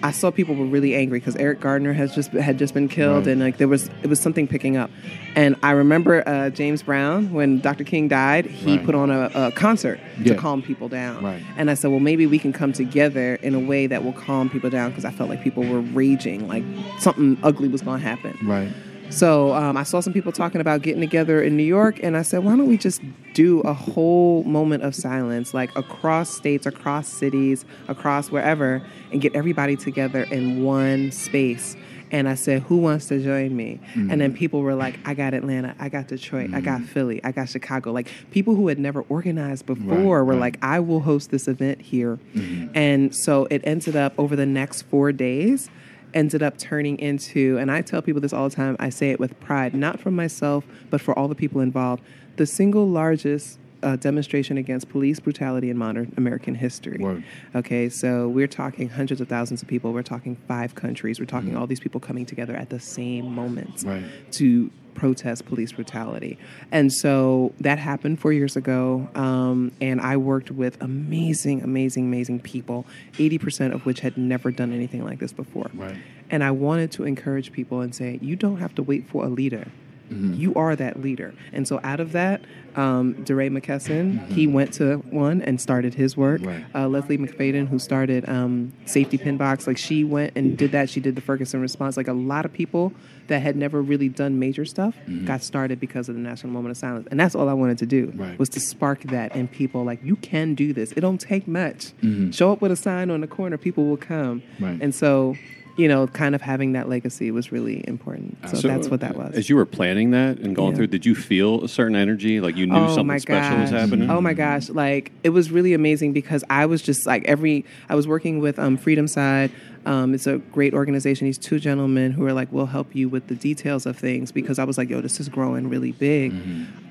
I 0.03 0.11
saw 0.11 0.29
people 0.31 0.53
were 0.55 0.65
really 0.65 0.95
angry 0.95 1.19
because 1.19 1.35
Eric 1.38 1.59
Garner 1.59 1.91
has 1.94 2.13
just 2.13 2.31
had 2.31 2.57
just 2.59 2.73
been 2.73 2.88
killed, 2.88 3.25
Right. 3.25 3.31
and 3.33 3.41
like 3.41 3.57
there 3.57 3.67
was 3.67 3.89
it 4.03 4.07
was 4.07 4.19
something 4.19 4.47
picking 4.47 4.77
up. 4.77 4.91
And 5.35 5.55
I 5.63 5.71
remember 5.71 6.27
uh, 6.27 6.49
James 6.51 6.83
Brown 6.83 7.31
when 7.33 7.59
Dr. 7.59 7.83
King 7.83 8.07
died, 8.07 8.45
he 8.45 8.77
Right. 8.77 8.85
put 8.85 8.95
on 8.95 9.09
a, 9.11 9.29
a 9.33 9.51
concert 9.51 9.99
Yeah. 10.19 10.33
to 10.33 10.39
calm 10.39 10.61
people 10.61 10.88
down. 10.88 11.23
Right. 11.23 11.41
And 11.57 11.69
I 11.69 11.73
said, 11.73 11.89
well, 11.91 11.99
maybe 11.99 12.25
we 12.27 12.39
can 12.39 12.53
come 12.53 12.73
together 12.73 13.35
in 13.41 13.53
a 13.55 13.59
way 13.59 13.88
that 13.88 14.03
will 14.03 14.13
calm 14.13 14.49
people 14.49 14.69
down 14.69 14.89
because 14.91 15.05
I 15.05 15.11
felt 15.11 15.29
like 15.29 15.44
people 15.44 15.63
were 15.63 15.81
raging, 15.81 16.47
like 16.47 16.63
something 17.00 17.38
ugly 17.43 17.67
was 17.67 17.81
going 17.81 18.01
to 18.01 18.07
happen. 18.07 18.38
Right. 18.43 18.69
So 19.09 19.54
um, 19.54 19.77
I 19.77 19.83
saw 19.83 20.00
some 20.00 20.13
people 20.13 20.31
talking 20.31 20.62
about 20.62 20.81
getting 20.81 21.01
together 21.01 21.42
in 21.42 21.56
New 21.56 21.63
York, 21.63 22.00
and 22.04 22.18
I 22.18 22.21
said, 22.21 22.44
why 22.44 22.56
don't 22.56 22.68
we 22.68 22.77
just 22.77 23.01
do 23.33 23.62
a 23.62 23.74
whole 23.74 24.44
moment 24.44 24.83
of 24.83 24.95
silence, 24.95 25.54
like 25.54 25.75
across 25.75 26.30
states, 26.30 26.65
across 26.65 27.07
cities, 27.07 27.65
across 27.88 28.31
wherever, 28.31 28.81
and 29.12 29.21
get 29.21 29.36
everybody 29.36 29.75
together 29.75 30.24
in 30.24 30.63
one 30.63 31.12
space. 31.12 31.75
And 32.09 32.30
I 32.30 32.36
said, 32.36 32.62
who 32.63 32.77
wants 32.77 33.07
to 33.07 33.21
join 33.21 33.56
me? 33.56 33.81
And 33.94 34.21
then 34.21 34.31
mm. 34.31 34.38
people 34.38 34.62
were 34.62 34.75
like, 34.75 34.98
I 35.06 35.13
got 35.13 35.33
Atlanta, 35.33 35.75
I 35.77 35.89
got 35.89 36.07
Detroit, 36.07 36.53
I 36.53 36.62
got 36.62 36.80
mm. 36.80 36.88
Philly, 36.88 37.21
I 37.24 37.33
got 37.33 37.50
Chicago. 37.50 37.92
Like 37.92 38.07
people 38.31 38.56
who 38.56 38.69
had 38.69 38.80
never 38.80 39.01
organized 39.10 39.65
before 39.65 40.24
were 40.24 40.33
right. 40.33 40.39
like, 40.39 40.57
I 40.62 40.80
will 40.80 41.01
host 41.01 41.31
this 41.31 41.50
event 41.50 41.81
here. 41.81 42.18
Mm-hmm. 42.33 42.77
And 42.77 43.13
so 43.13 43.45
it 43.50 43.62
ended 43.65 43.98
up 43.98 44.13
over 44.18 44.38
the 44.38 44.45
next 44.45 44.83
four 44.83 45.12
days 45.12 45.69
ended 46.13 46.42
up 46.44 46.57
turning 46.57 46.98
into, 47.00 47.57
and 47.57 47.71
I 47.71 47.81
tell 47.81 48.01
people 48.01 48.21
this 48.21 48.33
all 48.33 48.50
the 48.50 48.56
time, 48.56 48.75
I 48.80 48.89
say 48.89 49.12
it 49.12 49.19
with 49.19 49.39
pride, 49.39 49.74
not 49.74 50.00
for 50.00 50.12
myself, 50.12 50.65
but 50.89 51.01
for 51.01 51.18
all 51.18 51.27
the 51.27 51.36
people 51.36 51.62
involved, 51.62 52.04
the 52.38 52.45
single 52.45 52.88
largest 52.88 53.59
uh, 53.83 53.95
demonstration 53.95 54.57
against 54.57 54.89
police 54.89 55.19
brutality 55.19 55.69
in 55.69 55.77
modern 55.77 56.12
American 56.18 56.56
history. 56.56 56.98
Word. 57.00 57.24
Okay, 57.54 57.89
so 57.89 58.27
we're 58.27 58.48
talking 58.48 58.89
hundreds 58.89 59.21
of 59.21 59.27
thousands 59.27 59.62
of 59.62 59.68
people. 59.68 59.94
We're 59.94 60.01
talking 60.01 60.36
five 60.48 60.74
countries. 60.74 61.19
We're 61.19 61.25
talking 61.27 61.56
all 61.56 61.68
these 61.68 61.80
people 61.80 62.00
coming 62.00 62.25
together 62.25 62.56
at 62.56 62.69
the 62.71 62.80
same 62.80 63.31
moment 63.33 63.83
Right. 63.86 64.03
to 64.33 64.71
protest 64.97 65.45
police 65.45 65.71
brutality. 65.71 66.38
And 66.71 66.91
so 66.91 67.53
that 67.61 67.79
happened 67.79 68.19
four 68.19 68.33
years 68.33 68.55
ago. 68.55 69.07
Um, 69.15 69.71
and 69.79 70.01
I 70.01 70.17
worked 70.17 70.51
with 70.51 70.81
amazing, 70.81 71.61
amazing, 71.61 72.05
amazing 72.05 72.41
people, 72.41 72.85
80% 73.13 73.73
of 73.73 73.85
which 73.85 74.01
had 74.01 74.17
never 74.17 74.51
done 74.51 74.73
anything 74.73 75.05
like 75.05 75.19
this 75.19 75.31
before. 75.31 75.69
Right. 75.73 75.95
And 76.29 76.44
I 76.44 76.51
wanted 76.51 76.91
to 76.94 77.05
encourage 77.05 77.53
people 77.53 77.79
and 77.81 77.95
say, 77.95 78.19
you 78.21 78.35
don't 78.35 78.57
have 78.57 78.75
to 78.75 78.83
wait 78.83 79.07
for 79.07 79.23
a 79.23 79.29
leader. 79.29 79.67
Mm-hmm. 80.09 80.33
You 80.33 80.54
are 80.56 80.75
that 80.75 81.01
leader. 81.01 81.33
And 81.54 81.68
so 81.68 81.80
out 81.83 82.00
of 82.00 82.12
that, 82.13 82.42
um, 82.75 83.13
DeRay 83.24 83.50
McKesson, 83.50 84.27
he 84.27 84.45
went 84.45 84.71
to 84.74 84.98
one 85.09 85.42
and 85.42 85.59
started 85.59 85.94
his 85.95 86.15
work. 86.15 86.42
Mm-hmm. 86.42 86.50
Right. 86.50 86.65
Uh, 86.83 86.88
Leslie 86.88 87.18
McFadden, 87.18 87.68
who 87.68 87.80
started 87.80 88.27
um, 88.30 88.71
Safety 88.86 89.18
Pin 89.18 89.38
Box, 89.38 89.65
like 89.68 89.77
she 89.77 90.04
went 90.04 90.33
and 90.36 90.57
did 90.57 90.71
that. 90.74 90.89
She 90.89 91.00
did 91.00 91.15
the 91.15 91.21
Ferguson 91.21 91.59
response. 91.59 91.98
Like 91.98 92.07
a 92.07 92.13
lot 92.13 92.45
of 92.45 92.54
people 92.54 92.94
that 93.27 93.42
had 93.42 93.56
never 93.57 93.81
really 93.81 94.07
done 94.07 94.39
major 94.39 94.63
stuff 94.63 94.95
got 95.25 95.42
started 95.44 95.80
because 95.81 96.07
of 96.07 96.15
the 96.15 96.21
National 96.21 96.53
Moment 96.53 96.71
of 96.71 96.77
Silence. 96.77 97.07
And 97.12 97.19
that's 97.19 97.36
all 97.36 97.50
I 97.50 97.53
wanted 97.53 97.77
to 97.80 97.86
do 97.86 98.13
Right. 98.15 98.39
was 98.39 98.48
to 98.50 98.60
spark 98.62 99.01
that 99.03 99.36
in 99.36 99.48
people. 99.50 99.83
Like 99.83 100.01
you 100.03 100.15
can 100.15 100.56
do 100.56 100.71
this. 100.71 100.94
It 100.94 101.01
don't 101.01 101.19
take 101.19 101.48
much. 101.48 101.92
Show 102.31 102.51
up 102.53 102.62
with 102.62 102.71
a 102.71 102.75
sign 102.77 103.10
on 103.10 103.19
the 103.21 103.27
corner, 103.27 103.57
people 103.57 103.86
will 103.86 103.98
come. 103.98 104.44
Right. 104.60 104.77
And 104.81 104.95
so, 104.95 105.36
you 105.77 105.88
know, 105.88 106.07
kind 106.07 106.33
of 106.33 106.41
having 106.41 106.74
that 106.74 106.89
legacy 106.89 107.29
was 107.31 107.51
really 107.51 107.83
important. 107.88 108.35
So, 108.50 108.57
So, 108.57 108.68
that's 108.68 108.89
what 108.89 109.00
that 109.01 109.15
was. 109.15 109.35
As 109.35 109.47
you 109.50 109.56
were 109.56 109.65
planning 109.65 110.09
that 110.12 110.39
and 110.39 110.56
going 110.56 110.71
Yeah. 110.71 110.77
through, 110.77 110.88
did 110.88 111.06
you 111.06 111.13
feel 111.13 111.63
a 111.63 111.69
certain 111.69 111.95
energy? 111.95 112.41
Like 112.41 112.57
you 112.57 112.65
knew 112.65 112.89
something 112.89 113.19
special 113.19 113.57
was 113.59 113.69
happening? 113.69 114.09
Oh 114.09 114.19
my 114.19 114.33
gosh! 114.33 114.69
Like 114.69 115.12
it 115.24 115.29
was 115.29 115.51
really 115.51 115.74
amazing 115.74 116.13
because 116.13 116.44
I 116.50 116.65
was 116.65 116.81
just 116.81 117.06
like 117.06 117.24
every. 117.25 117.63
I 117.89 117.95
was 117.95 118.07
working 118.07 118.39
with 118.39 118.57
um, 118.59 118.75
Freedom 118.75 119.07
Side. 119.07 119.51
Um, 119.85 120.13
it's 120.13 120.27
a 120.27 120.39
great 120.39 120.74
organization. 120.74 121.27
These 121.27 121.38
two 121.38 121.59
gentlemen 121.59 122.12
who 122.12 122.25
are 122.25 122.33
like, 122.33 122.51
we'll 122.51 122.65
help 122.65 122.94
you 122.94 123.07
with 123.07 123.27
the 123.27 123.35
details 123.35 123.85
of 123.85 123.95
things 123.97 124.33
because 124.33 124.59
I 124.59 124.65
was 124.65 124.77
like, 124.77 124.89
yo, 124.89 125.00
this 125.00 125.18
is 125.21 125.29
growing 125.29 125.69
really 125.69 125.94
big. 125.94 126.33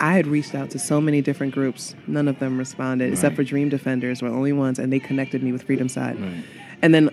I 0.00 0.14
had 0.14 0.26
reached 0.26 0.54
out 0.54 0.70
to 0.70 0.78
so 0.78 0.98
many 0.98 1.20
different 1.20 1.52
groups. 1.52 1.94
None 2.06 2.26
of 2.26 2.38
them 2.38 2.56
responded 2.56 3.12
except 3.12 3.36
for 3.36 3.44
Dream 3.44 3.68
Defenders 3.68 4.22
were 4.22 4.30
the 4.30 4.34
only 4.36 4.52
ones, 4.54 4.78
and 4.78 4.90
they 4.92 4.98
connected 5.00 5.42
me 5.42 5.52
with 5.52 5.64
Freedom 5.64 5.88
Side. 5.90 6.16
And 6.80 6.94
then 6.94 7.10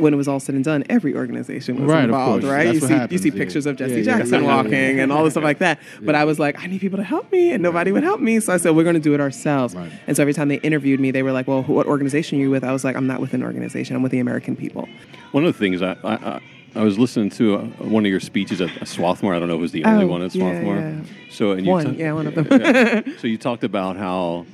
when 0.00 0.12
it 0.14 0.16
was 0.16 0.26
all 0.28 0.40
said 0.40 0.54
and 0.54 0.64
done, 0.64 0.84
every 0.88 1.14
organization 1.14 1.80
was 1.80 1.90
Right, 1.90 2.04
involved, 2.04 2.44
right? 2.44 2.64
That's 2.64 2.74
you 2.76 2.80
what 2.80 2.88
see, 2.88 2.94
happens, 2.94 3.12
you 3.12 3.18
see 3.18 3.28
yeah. 3.36 3.42
pictures 3.44 3.66
of 3.66 3.76
Jesse 3.76 3.92
Yeah, 3.92 3.96
yeah. 3.98 4.18
Jackson 4.18 4.44
walking 4.44 5.00
and 5.00 5.12
all 5.12 5.24
this 5.24 5.34
stuff 5.34 5.44
like 5.44 5.58
that. 5.58 5.78
But 6.02 6.14
I 6.14 6.24
was 6.24 6.38
like, 6.38 6.58
I 6.62 6.66
need 6.66 6.80
people 6.80 6.96
to 6.98 7.04
help 7.04 7.30
me, 7.32 7.52
and 7.52 7.62
nobody 7.62 7.92
would 7.92 8.02
help 8.02 8.20
me. 8.20 8.40
So 8.40 8.52
I 8.52 8.56
said, 8.56 8.74
we're 8.74 8.84
going 8.84 8.94
to 8.94 9.00
do 9.00 9.14
it 9.14 9.20
ourselves. 9.20 9.74
Right. 9.74 9.92
And 10.06 10.16
so 10.16 10.22
every 10.22 10.34
time 10.34 10.48
they 10.48 10.56
interviewed 10.60 10.98
me, 11.00 11.10
they 11.10 11.22
were 11.22 11.32
like, 11.32 11.46
well, 11.46 11.62
what 11.64 11.86
organization 11.86 12.38
are 12.38 12.42
you 12.42 12.50
with? 12.50 12.64
I 12.64 12.72
was 12.72 12.84
like, 12.84 12.96
I'm 12.96 13.06
not 13.06 13.20
with 13.20 13.34
an 13.34 13.42
organization. 13.42 13.94
I'm 13.96 14.02
with 14.02 14.12
the 14.12 14.18
American 14.20 14.56
people. 14.56 14.88
One 15.32 15.44
of 15.44 15.52
the 15.52 15.58
things 15.58 15.82
I, 15.82 15.96
I, 16.02 16.14
I, 16.14 16.40
I 16.76 16.82
was 16.84 16.98
listening 16.98 17.30
to 17.30 17.56
uh, 17.56 17.60
one 17.84 18.04
of 18.06 18.10
your 18.10 18.20
speeches 18.20 18.60
at, 18.60 18.70
at 18.80 18.88
Swarthmore. 18.88 19.34
I 19.34 19.38
don't 19.38 19.48
know 19.48 19.54
if 19.54 19.58
it 19.58 19.62
was 19.62 19.72
the 19.72 19.84
only 19.84 20.04
Oh, 20.04 20.08
one 20.08 20.22
at 20.22 20.34
yeah, 20.34 20.40
Swarthmore. 20.40 20.76
yeah. 20.76 21.00
So 21.30 21.52
and 21.52 21.64
you 21.66 21.70
One, 21.72 21.84
ta- 21.84 21.90
yeah, 21.92 22.12
one 22.12 22.26
of 22.26 22.34
them. 22.36 22.46
Yeah. 22.50 23.02
so 23.18 23.26
you 23.26 23.38
talked 23.38 23.64
about 23.64 23.96
how, 23.96 24.46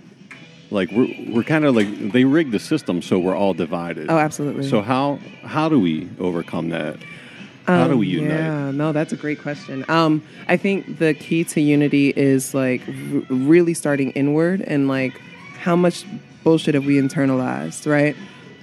like 0.70 0.90
we're 0.90 1.08
we're 1.28 1.42
kind 1.44 1.64
of 1.64 1.74
like 1.76 2.12
they 2.12 2.24
rigged 2.24 2.52
the 2.52 2.58
system 2.58 3.02
so 3.02 3.18
we're 3.18 3.36
all 3.36 3.54
divided. 3.54 4.06
Oh, 4.10 4.18
absolutely. 4.18 4.68
So 4.68 4.82
how 4.82 5.18
how 5.44 5.68
do 5.68 5.78
we 5.80 6.08
overcome 6.18 6.70
that? 6.70 6.96
How 7.66 7.88
do 7.88 7.98
we 7.98 8.06
unite? 8.06 8.30
Um, 8.30 8.36
Yeah, 8.66 8.70
no, 8.70 8.92
that's 8.92 9.12
a 9.12 9.16
great 9.16 9.40
question. 9.42 9.84
Um, 9.88 10.22
I 10.46 10.56
think 10.56 10.98
the 10.98 11.14
key 11.14 11.42
to 11.44 11.60
unity 11.60 12.10
is 12.16 12.54
like 12.54 12.80
r- 12.86 13.22
really 13.28 13.74
starting 13.74 14.10
inward 14.12 14.60
and 14.62 14.86
like 14.86 15.20
how 15.58 15.74
much 15.74 16.04
bullshit 16.44 16.74
have 16.74 16.86
we 16.86 16.94
internalized, 17.00 17.90
right? 17.90 18.14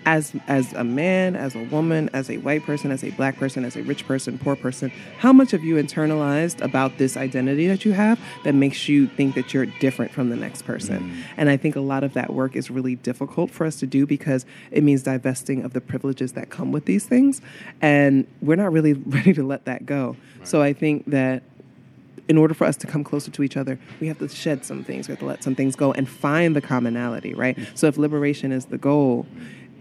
As 0.05 0.33
as 0.47 0.73
a 0.73 0.83
man, 0.83 1.35
as 1.35 1.55
a 1.55 1.63
woman, 1.63 2.09
as 2.13 2.29
a 2.29 2.37
white 2.37 2.63
person, 2.63 2.91
as 2.91 3.03
a 3.03 3.11
black 3.11 3.37
person, 3.37 3.63
as 3.63 3.75
a 3.75 3.83
rich 3.83 4.05
person, 4.05 4.37
poor 4.37 4.55
person, 4.55 4.91
how 5.17 5.31
much 5.31 5.51
have 5.51 5.63
you 5.63 5.75
internalized 5.75 6.61
about 6.61 6.97
this 6.97 7.15
identity 7.15 7.67
that 7.67 7.85
you 7.85 7.93
have 7.93 8.19
that 8.43 8.53
makes 8.53 8.89
you 8.89 9.07
think 9.07 9.35
that 9.35 9.53
you're 9.53 9.65
different 9.65 10.11
from 10.11 10.29
the 10.29 10.35
next 10.35 10.63
person? 10.63 10.99
Mm. 10.99 11.23
And 11.37 11.49
I 11.49 11.57
think 11.57 11.75
a 11.75 11.81
lot 11.81 12.03
of 12.03 12.13
that 12.13 12.33
work 12.33 12.55
is 12.55 12.69
really 12.69 12.95
difficult 12.95 13.51
for 13.51 13.65
us 13.65 13.77
to 13.77 13.87
do 13.87 14.05
because 14.05 14.45
it 14.71 14.83
means 14.83 15.03
divesting 15.03 15.63
of 15.63 15.73
the 15.73 15.81
privileges 15.81 16.33
that 16.33 16.49
come 16.49 16.71
with 16.71 16.85
these 16.85 17.05
things. 17.05 17.41
And 17.81 18.27
we're 18.41 18.55
not 18.55 18.71
really 18.71 18.93
ready 19.05 19.33
to 19.33 19.43
let 19.43 19.65
that 19.65 19.85
go. 19.85 20.15
So 20.43 20.61
I 20.61 20.73
think 20.73 21.05
that 21.07 21.43
in 22.27 22.37
order 22.37 22.53
for 22.53 22.65
us 22.65 22.77
to 22.77 22.87
come 22.87 23.03
closer 23.03 23.31
to 23.31 23.43
each 23.43 23.57
other, 23.57 23.77
we 23.99 24.07
have 24.07 24.19
to 24.19 24.29
shed 24.29 24.63
some 24.63 24.83
things. 24.83 25.07
We 25.07 25.11
have 25.11 25.19
to 25.19 25.25
let 25.25 25.43
some 25.43 25.55
things 25.55 25.75
go 25.75 25.91
and 25.91 26.07
find 26.07 26.55
the 26.55 26.61
commonality, 26.61 27.33
right? 27.33 27.57
Mm. 27.57 27.77
So 27.77 27.87
if 27.87 27.97
liberation 27.97 28.51
is 28.51 28.65
the 28.65 28.77
goal, 28.77 29.25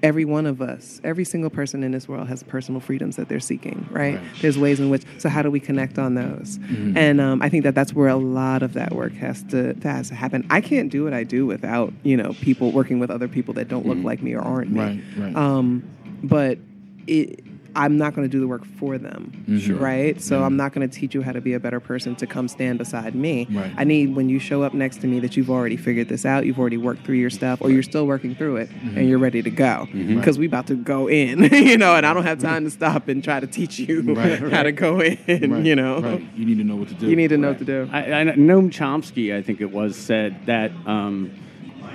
every 0.02 0.24
one 0.24 0.46
of 0.46 0.60
us, 0.60 1.00
every 1.04 1.24
single 1.24 1.50
person 1.50 1.82
in 1.84 1.92
this 1.92 2.08
world 2.08 2.28
has 2.28 2.42
personal 2.42 2.80
freedoms 2.80 3.16
that 3.16 3.28
they're 3.28 3.40
seeking, 3.40 3.86
right? 3.90 4.20
There's 4.40 4.58
ways 4.58 4.80
in 4.80 4.90
which. 4.90 5.04
So 5.18 5.28
how 5.28 5.42
do 5.42 5.50
we 5.50 5.60
connect 5.60 5.98
on 5.98 6.14
those? 6.14 6.58
And 6.96 7.20
um, 7.20 7.40
I 7.42 7.48
think 7.48 7.64
that 7.64 7.74
that's 7.74 7.92
where 7.94 8.08
a 8.08 8.16
lot 8.16 8.62
of 8.62 8.72
that 8.74 8.92
work 8.92 9.12
has 9.14 9.42
to 9.44 9.74
that 9.74 9.84
has 9.84 10.08
to 10.08 10.14
happen. 10.14 10.46
I 10.50 10.60
can't 10.60 10.90
do 10.90 11.04
what 11.04 11.12
I 11.12 11.24
do 11.24 11.46
without 11.46 11.92
you 12.02 12.16
know 12.16 12.34
people 12.40 12.72
working 12.72 12.98
with 12.98 13.10
other 13.10 13.28
people 13.28 13.54
that 13.54 13.68
don't 13.68 13.86
look 13.86 13.98
like 14.04 14.22
me 14.22 14.34
or 14.34 14.40
aren't 14.40 14.70
me. 14.70 14.80
Right, 14.80 15.02
right. 15.16 15.36
Um, 15.36 15.82
but 16.22 16.58
it, 17.06 17.44
I'm 17.74 17.96
not 17.96 18.14
going 18.14 18.28
to 18.28 18.30
do 18.30 18.40
the 18.40 18.46
work 18.46 18.64
for 18.64 18.98
them, 18.98 19.32
mm-hmm. 19.34 19.58
Sure. 19.58 19.76
right? 19.76 20.20
So 20.20 20.36
mm-hmm. 20.36 20.44
I'm 20.44 20.56
not 20.56 20.72
going 20.72 20.88
to 20.88 20.94
teach 20.94 21.14
you 21.14 21.22
how 21.22 21.32
to 21.32 21.40
be 21.40 21.54
a 21.54 21.60
better 21.60 21.80
person 21.80 22.14
to 22.16 22.26
come 22.26 22.48
stand 22.48 22.78
beside 22.78 23.14
me. 23.14 23.46
Right. 23.50 23.72
I 23.76 23.84
need 23.84 24.14
when 24.14 24.28
you 24.28 24.38
show 24.38 24.62
up 24.62 24.74
next 24.74 25.00
to 25.02 25.06
me 25.06 25.20
that 25.20 25.36
you've 25.36 25.50
already 25.50 25.76
figured 25.76 26.08
this 26.08 26.26
out, 26.26 26.46
you've 26.46 26.58
already 26.58 26.76
worked 26.76 27.04
through 27.04 27.16
your 27.16 27.30
stuff, 27.30 27.60
or 27.62 27.70
you're 27.70 27.82
still 27.82 28.06
working 28.06 28.34
through 28.34 28.56
it 28.56 28.70
and 28.70 28.90
mm-hmm. 28.90 29.00
you're 29.02 29.18
ready 29.18 29.42
to 29.42 29.50
go 29.50 29.88
because 29.92 30.38
we're 30.38 30.48
about 30.48 30.66
to 30.68 30.74
go 30.74 31.08
in, 31.08 31.42
you 31.52 31.78
know. 31.78 31.96
And 31.96 32.06
I 32.06 32.14
don't 32.14 32.24
have 32.24 32.38
time 32.38 32.64
to 32.64 32.70
stop 32.70 33.08
and 33.08 33.22
try 33.22 33.40
to 33.40 33.46
teach 33.46 33.78
you 33.78 34.02
Right, 34.02 34.38
how 34.52 34.62
to 34.62 34.72
go 34.72 35.00
in, 35.00 35.18
Right, 35.26 35.64
you 35.64 35.76
know. 35.76 36.00
right. 36.00 36.24
You 36.34 36.44
need 36.44 36.58
to 36.58 36.64
know 36.64 36.76
what 36.76 36.88
to 36.88 36.94
do. 36.94 37.08
You 37.08 37.16
need 37.16 37.28
to 37.28 37.38
know 37.38 37.48
what 37.48 37.58
to 37.58 37.64
do. 37.64 37.88
I, 37.92 38.20
I, 38.20 38.24
Noam 38.24 38.70
Chomsky, 38.70 39.34
I 39.34 39.42
think 39.42 39.60
it 39.60 39.70
was, 39.70 39.96
said 39.96 40.46
that 40.46 40.72
um, 40.86 41.32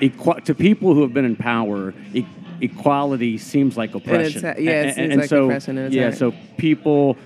equa- 0.02 0.44
to 0.46 0.56
people 0.56 0.94
who 0.94 1.02
have 1.02 1.14
been 1.14 1.26
in 1.26 1.36
power, 1.36 1.94
e- 2.14 2.26
equality 2.62 3.38
seems 3.38 3.78
like 3.78 3.94
oppression. 3.96 4.38
it's- 4.46 4.60
yeah, 4.62 4.72
it 4.72 4.86
And- 4.88 4.96
seems 4.96 5.12
and 5.14 5.22
like 5.22 5.30
so, 5.30 5.44
oppression, 5.46 5.78
and 5.78 5.88
it's 5.88 5.96
yeah, 5.96 6.06
right. 6.06 6.16
so 6.16 6.34
people. 6.58 7.18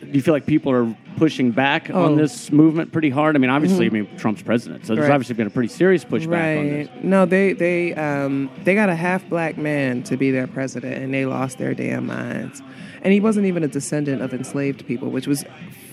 Do 0.00 0.10
you 0.10 0.20
feel 0.20 0.34
like 0.34 0.44
people 0.44 0.70
are 0.70 0.94
pushing 1.16 1.50
back 1.50 1.88
Oh. 1.90 2.04
on 2.04 2.16
this 2.16 2.52
movement 2.52 2.92
pretty 2.92 3.08
hard? 3.08 3.36
I 3.36 3.38
mean, 3.38 3.48
obviously, 3.48 3.86
I 3.86 3.88
mean, 3.88 4.06
Trump's 4.18 4.42
president, 4.42 4.84
so 4.84 4.94
there's 4.94 5.08
Right. 5.08 5.14
obviously 5.14 5.34
been 5.34 5.46
a 5.46 5.50
pretty 5.50 5.68
serious 5.70 6.04
pushback 6.04 6.58
on 6.58 6.68
this. 6.68 6.88
Right. 6.88 7.04
No, 7.04 7.24
they 7.24 7.54
they 7.54 7.94
um 7.94 8.50
they 8.64 8.74
got 8.74 8.90
a 8.90 8.94
half 8.94 9.26
black 9.30 9.56
man 9.56 10.02
to 10.02 10.18
be 10.18 10.30
their 10.30 10.46
president, 10.46 11.02
and 11.02 11.14
they 11.14 11.24
lost 11.24 11.56
their 11.56 11.72
damn 11.72 12.06
minds. 12.06 12.62
And 13.00 13.14
he 13.14 13.20
wasn't 13.20 13.46
even 13.46 13.62
a 13.64 13.68
descendant 13.68 14.20
of 14.20 14.34
enslaved 14.34 14.86
people, 14.86 15.08
which 15.10 15.26
was 15.26 15.42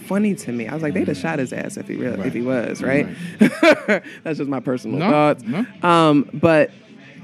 funny 0.08 0.36
to 0.36 0.52
me. 0.52 0.68
I 0.68 0.74
was 0.74 0.84
like, 0.84 0.94
they'd 0.94 1.08
have 1.08 1.16
shot 1.18 1.40
his 1.40 1.54
ass 1.54 1.78
if 1.78 1.88
he 1.88 1.96
really 1.96 2.20
if 2.28 2.34
he 2.34 2.42
was 2.42 2.84
right. 2.84 3.08
That's 4.24 4.38
just 4.40 4.50
my 4.50 4.60
personal 4.60 5.00
No, 5.00 5.10
thoughts. 5.10 5.44
no. 5.44 5.66
Um, 5.88 6.30
but 6.34 6.72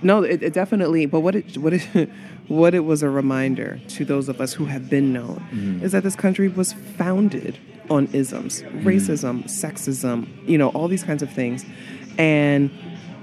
no, 0.01 0.23
it, 0.23 0.43
it 0.43 0.53
definitely. 0.53 1.05
But 1.05 1.21
what 1.21 1.35
it 1.35 1.57
what 1.57 1.73
it 1.73 2.09
what 2.47 2.73
it 2.73 2.81
was 2.85 3.03
a 3.03 3.09
reminder 3.09 3.79
to 3.89 4.05
those 4.05 4.29
of 4.29 4.39
us 4.39 4.53
who 4.53 4.65
have 4.65 4.89
been 4.89 5.11
known 5.13 5.37
Mm-hmm. 5.51 5.83
is 5.83 5.91
that 5.91 6.03
this 6.03 6.15
country 6.15 6.47
was 6.49 6.73
founded 6.73 7.57
on 7.89 8.07
isms, 8.13 8.61
Mm-hmm. 8.61 8.87
racism, 8.87 9.43
sexism, 9.45 10.27
you 10.47 10.57
know, 10.57 10.69
all 10.69 10.87
these 10.87 11.03
kinds 11.03 11.23
of 11.23 11.31
things, 11.31 11.65
and 12.17 12.69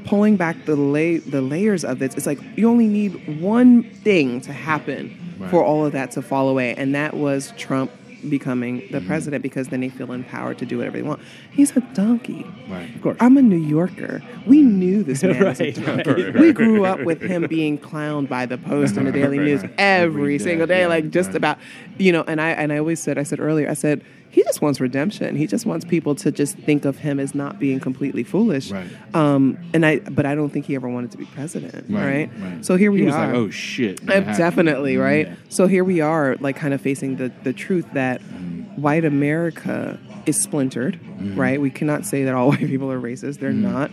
pulling 0.04 0.36
back 0.36 0.56
the 0.66 0.76
lay 0.76 1.18
the 1.18 1.40
layers 1.40 1.84
of 1.84 2.02
it. 2.02 2.16
It's 2.16 2.26
like 2.26 2.38
you 2.56 2.68
only 2.68 2.88
need 2.88 3.40
one 3.40 3.82
thing 3.84 4.40
to 4.42 4.52
happen 4.52 5.18
Right. 5.38 5.50
for 5.50 5.64
all 5.64 5.84
of 5.84 5.92
that 5.92 6.12
to 6.12 6.22
fall 6.22 6.48
away, 6.48 6.74
and 6.76 6.94
that 6.94 7.14
was 7.14 7.52
Trump 7.56 7.90
becoming 8.30 8.78
the 8.90 8.98
Mm-hmm. 8.98 9.06
president 9.08 9.42
because 9.42 9.68
then 9.68 9.80
they 9.80 9.88
feel 9.88 10.12
empowered 10.12 10.58
to 10.58 10.66
do 10.66 10.78
whatever 10.78 10.96
they 10.96 11.02
want. 11.02 11.20
He's 11.52 11.76
a 11.76 11.80
donkey. 11.94 12.46
Right. 12.68 12.94
Of 12.94 13.02
course. 13.02 13.16
I'm 13.20 13.36
a 13.36 13.42
New 13.42 13.56
Yorker. 13.58 14.22
We 14.46 14.62
knew 14.62 15.02
this 15.02 15.22
man 15.22 15.42
was 15.44 15.60
a 15.60 15.64
Right, 15.72 16.04
donkey. 16.04 16.24
right, 16.24 16.34
We 16.34 16.52
grew 16.52 16.84
up 16.84 17.00
with 17.00 17.20
him 17.20 17.46
being 17.46 17.78
clowned 17.78 18.28
by 18.28 18.46
the 18.46 18.56
Post 18.58 18.96
and 18.96 19.06
the 19.06 19.12
Daily 19.20 19.38
News 19.38 19.62
every 19.78 20.04
Every 20.04 20.38
day, 20.38 20.44
single 20.44 20.66
day, 20.66 20.80
yeah, 20.80 20.86
like 20.86 21.10
just 21.10 21.28
right. 21.28 21.36
about, 21.36 21.58
you 21.98 22.12
know. 22.12 22.24
And 22.26 22.40
I 22.40 22.50
and 22.50 22.72
I 22.72 22.78
always 22.78 23.00
said, 23.00 23.18
I 23.18 23.22
said 23.24 23.40
earlier, 23.40 23.68
I 23.68 23.74
said 23.74 24.02
he 24.34 24.42
just 24.42 24.60
wants 24.60 24.80
redemption. 24.80 25.36
He 25.36 25.46
just 25.46 25.64
wants 25.64 25.84
people 25.84 26.16
to 26.16 26.32
just 26.32 26.56
think 26.58 26.84
of 26.84 26.98
him 26.98 27.20
as 27.20 27.36
not 27.36 27.60
being 27.60 27.78
completely 27.78 28.24
foolish. 28.24 28.72
Right. 28.72 28.88
Um, 29.14 29.56
and 29.72 29.86
I, 29.86 30.00
but 30.00 30.26
I 30.26 30.34
don't 30.34 30.50
think 30.50 30.66
he 30.66 30.74
ever 30.74 30.88
wanted 30.88 31.12
to 31.12 31.18
be 31.18 31.24
president. 31.26 31.86
Right. 31.88 32.28
right. 32.40 32.64
So 32.66 32.74
here 32.76 32.90
we 32.90 33.02
he 33.02 33.08
are. 33.10 33.26
like, 33.26 33.34
oh 33.36 33.48
shit. 33.50 34.00
Uh, 34.10 34.20
definitely, 34.36 34.96
right? 34.96 35.28
Yeah. 35.28 35.34
So 35.50 35.68
here 35.68 35.84
we 35.84 36.00
are, 36.00 36.34
like, 36.40 36.56
kind 36.56 36.74
of 36.74 36.80
facing 36.80 37.14
the, 37.16 37.30
the 37.44 37.52
truth 37.52 37.86
that 37.92 38.20
Mm-hmm. 38.20 38.82
white 38.82 39.04
America 39.04 40.00
is 40.26 40.42
splintered, 40.42 40.98
right? 41.36 41.60
We 41.60 41.70
cannot 41.70 42.04
say 42.06 42.24
that 42.24 42.34
all 42.34 42.48
white 42.52 42.58
people 42.66 42.90
are 42.90 43.00
racist. 43.00 43.38
They're 43.38 43.52
not. 43.52 43.92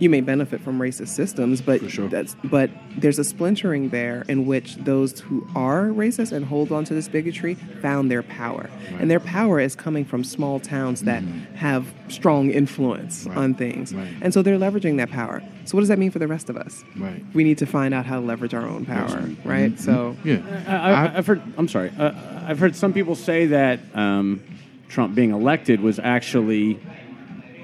You 0.00 0.10
may 0.10 0.20
benefit 0.20 0.60
from 0.60 0.78
racist 0.78 1.08
systems, 1.08 1.60
but 1.60 1.88
sure. 1.90 2.08
that's 2.08 2.34
but 2.44 2.70
there's 2.96 3.18
a 3.18 3.24
splintering 3.24 3.90
there 3.90 4.24
in 4.28 4.44
which 4.46 4.76
those 4.76 5.20
who 5.20 5.46
are 5.54 5.84
racist 5.86 6.32
and 6.32 6.44
hold 6.44 6.72
on 6.72 6.84
to 6.84 6.94
this 6.94 7.06
bigotry 7.08 7.54
found 7.80 8.10
their 8.10 8.22
power, 8.22 8.68
and 8.98 9.10
their 9.10 9.20
power 9.20 9.60
is 9.60 9.74
coming 9.76 10.04
from 10.04 10.24
small 10.24 10.58
towns 10.60 11.02
that 11.02 11.22
have 11.54 11.86
strong 12.08 12.50
influence 12.50 13.24
Mm-hmm. 13.24 13.28
Right. 13.30 13.38
on 13.38 13.54
things, 13.54 13.94
Right. 13.94 14.08
and 14.20 14.34
so 14.34 14.42
they're 14.42 14.58
leveraging 14.58 14.96
that 14.98 15.10
power. 15.10 15.42
So 15.64 15.76
what 15.76 15.80
does 15.82 15.88
that 15.88 15.98
mean 15.98 16.10
for 16.10 16.18
the 16.18 16.26
rest 16.28 16.50
of 16.50 16.56
us? 16.56 16.84
Right. 16.96 17.24
we 17.32 17.44
need 17.44 17.58
to 17.58 17.66
find 17.66 17.94
out 17.94 18.04
how 18.04 18.20
to 18.20 18.26
leverage 18.26 18.52
our 18.54 18.66
own 18.66 18.84
power, 18.84 19.04
Absolutely. 19.04 19.36
right? 19.44 19.78
So 19.80 20.16
Yeah. 20.24 20.40
I, 20.66 20.76
I, 21.06 21.16
I've 21.18 21.26
heard. 21.26 21.40
I'm 21.56 21.68
sorry. 21.68 21.90
Uh, 21.96 22.12
I've 22.46 22.58
heard 22.58 22.74
some 22.76 22.92
people 22.92 23.14
say 23.14 23.46
that 23.46 23.80
um, 23.94 24.42
Trump 24.88 25.14
being 25.14 25.30
elected 25.30 25.80
was 25.80 25.98
actually, 25.98 26.78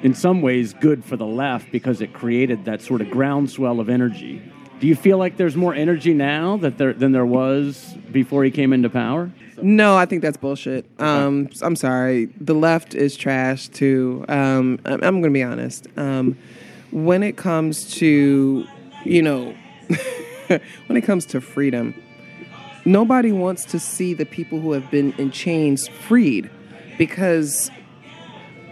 in 0.02 0.14
some 0.14 0.42
ways, 0.42 0.74
good 0.74 1.04
for 1.04 1.16
the 1.16 1.26
left 1.26 1.70
because 1.70 2.00
it 2.00 2.12
created 2.12 2.64
that 2.64 2.82
sort 2.82 3.00
of 3.00 3.10
groundswell 3.10 3.80
of 3.80 3.88
energy. 3.88 4.42
Do 4.80 4.86
you 4.86 4.96
feel 4.96 5.18
like 5.18 5.36
there's 5.36 5.56
more 5.56 5.74
energy 5.74 6.14
now 6.14 6.56
that 6.58 6.78
there 6.78 6.94
than 6.94 7.12
there 7.12 7.26
was 7.26 7.94
before 8.10 8.44
he 8.44 8.50
came 8.50 8.72
into 8.72 8.88
power? 8.88 9.30
no, 9.62 9.96
I 9.96 10.06
think 10.06 10.22
that's 10.22 10.36
bullshit. 10.36 10.86
Um, 10.98 11.48
I'm 11.62 11.76
sorry, 11.76 12.26
the 12.40 12.54
left 12.54 12.94
is 12.94 13.16
trash 13.16 13.68
too. 13.68 14.24
Um, 14.28 14.80
I'm, 14.84 15.02
I'm 15.04 15.20
going 15.20 15.24
to 15.24 15.30
be 15.30 15.42
honest. 15.42 15.86
Um, 15.96 16.38
when 16.90 17.22
it 17.22 17.36
comes 17.36 17.94
to, 17.96 18.66
you 19.04 19.22
know, 19.22 19.54
when 20.46 20.96
it 20.96 21.02
comes 21.02 21.26
to 21.26 21.40
freedom, 21.40 21.94
nobody 22.84 23.32
wants 23.32 23.64
to 23.66 23.78
see 23.78 24.14
the 24.14 24.26
people 24.26 24.60
who 24.60 24.72
have 24.72 24.90
been 24.90 25.12
in 25.18 25.30
chains 25.30 25.88
freed 25.88 26.50
because 26.98 27.70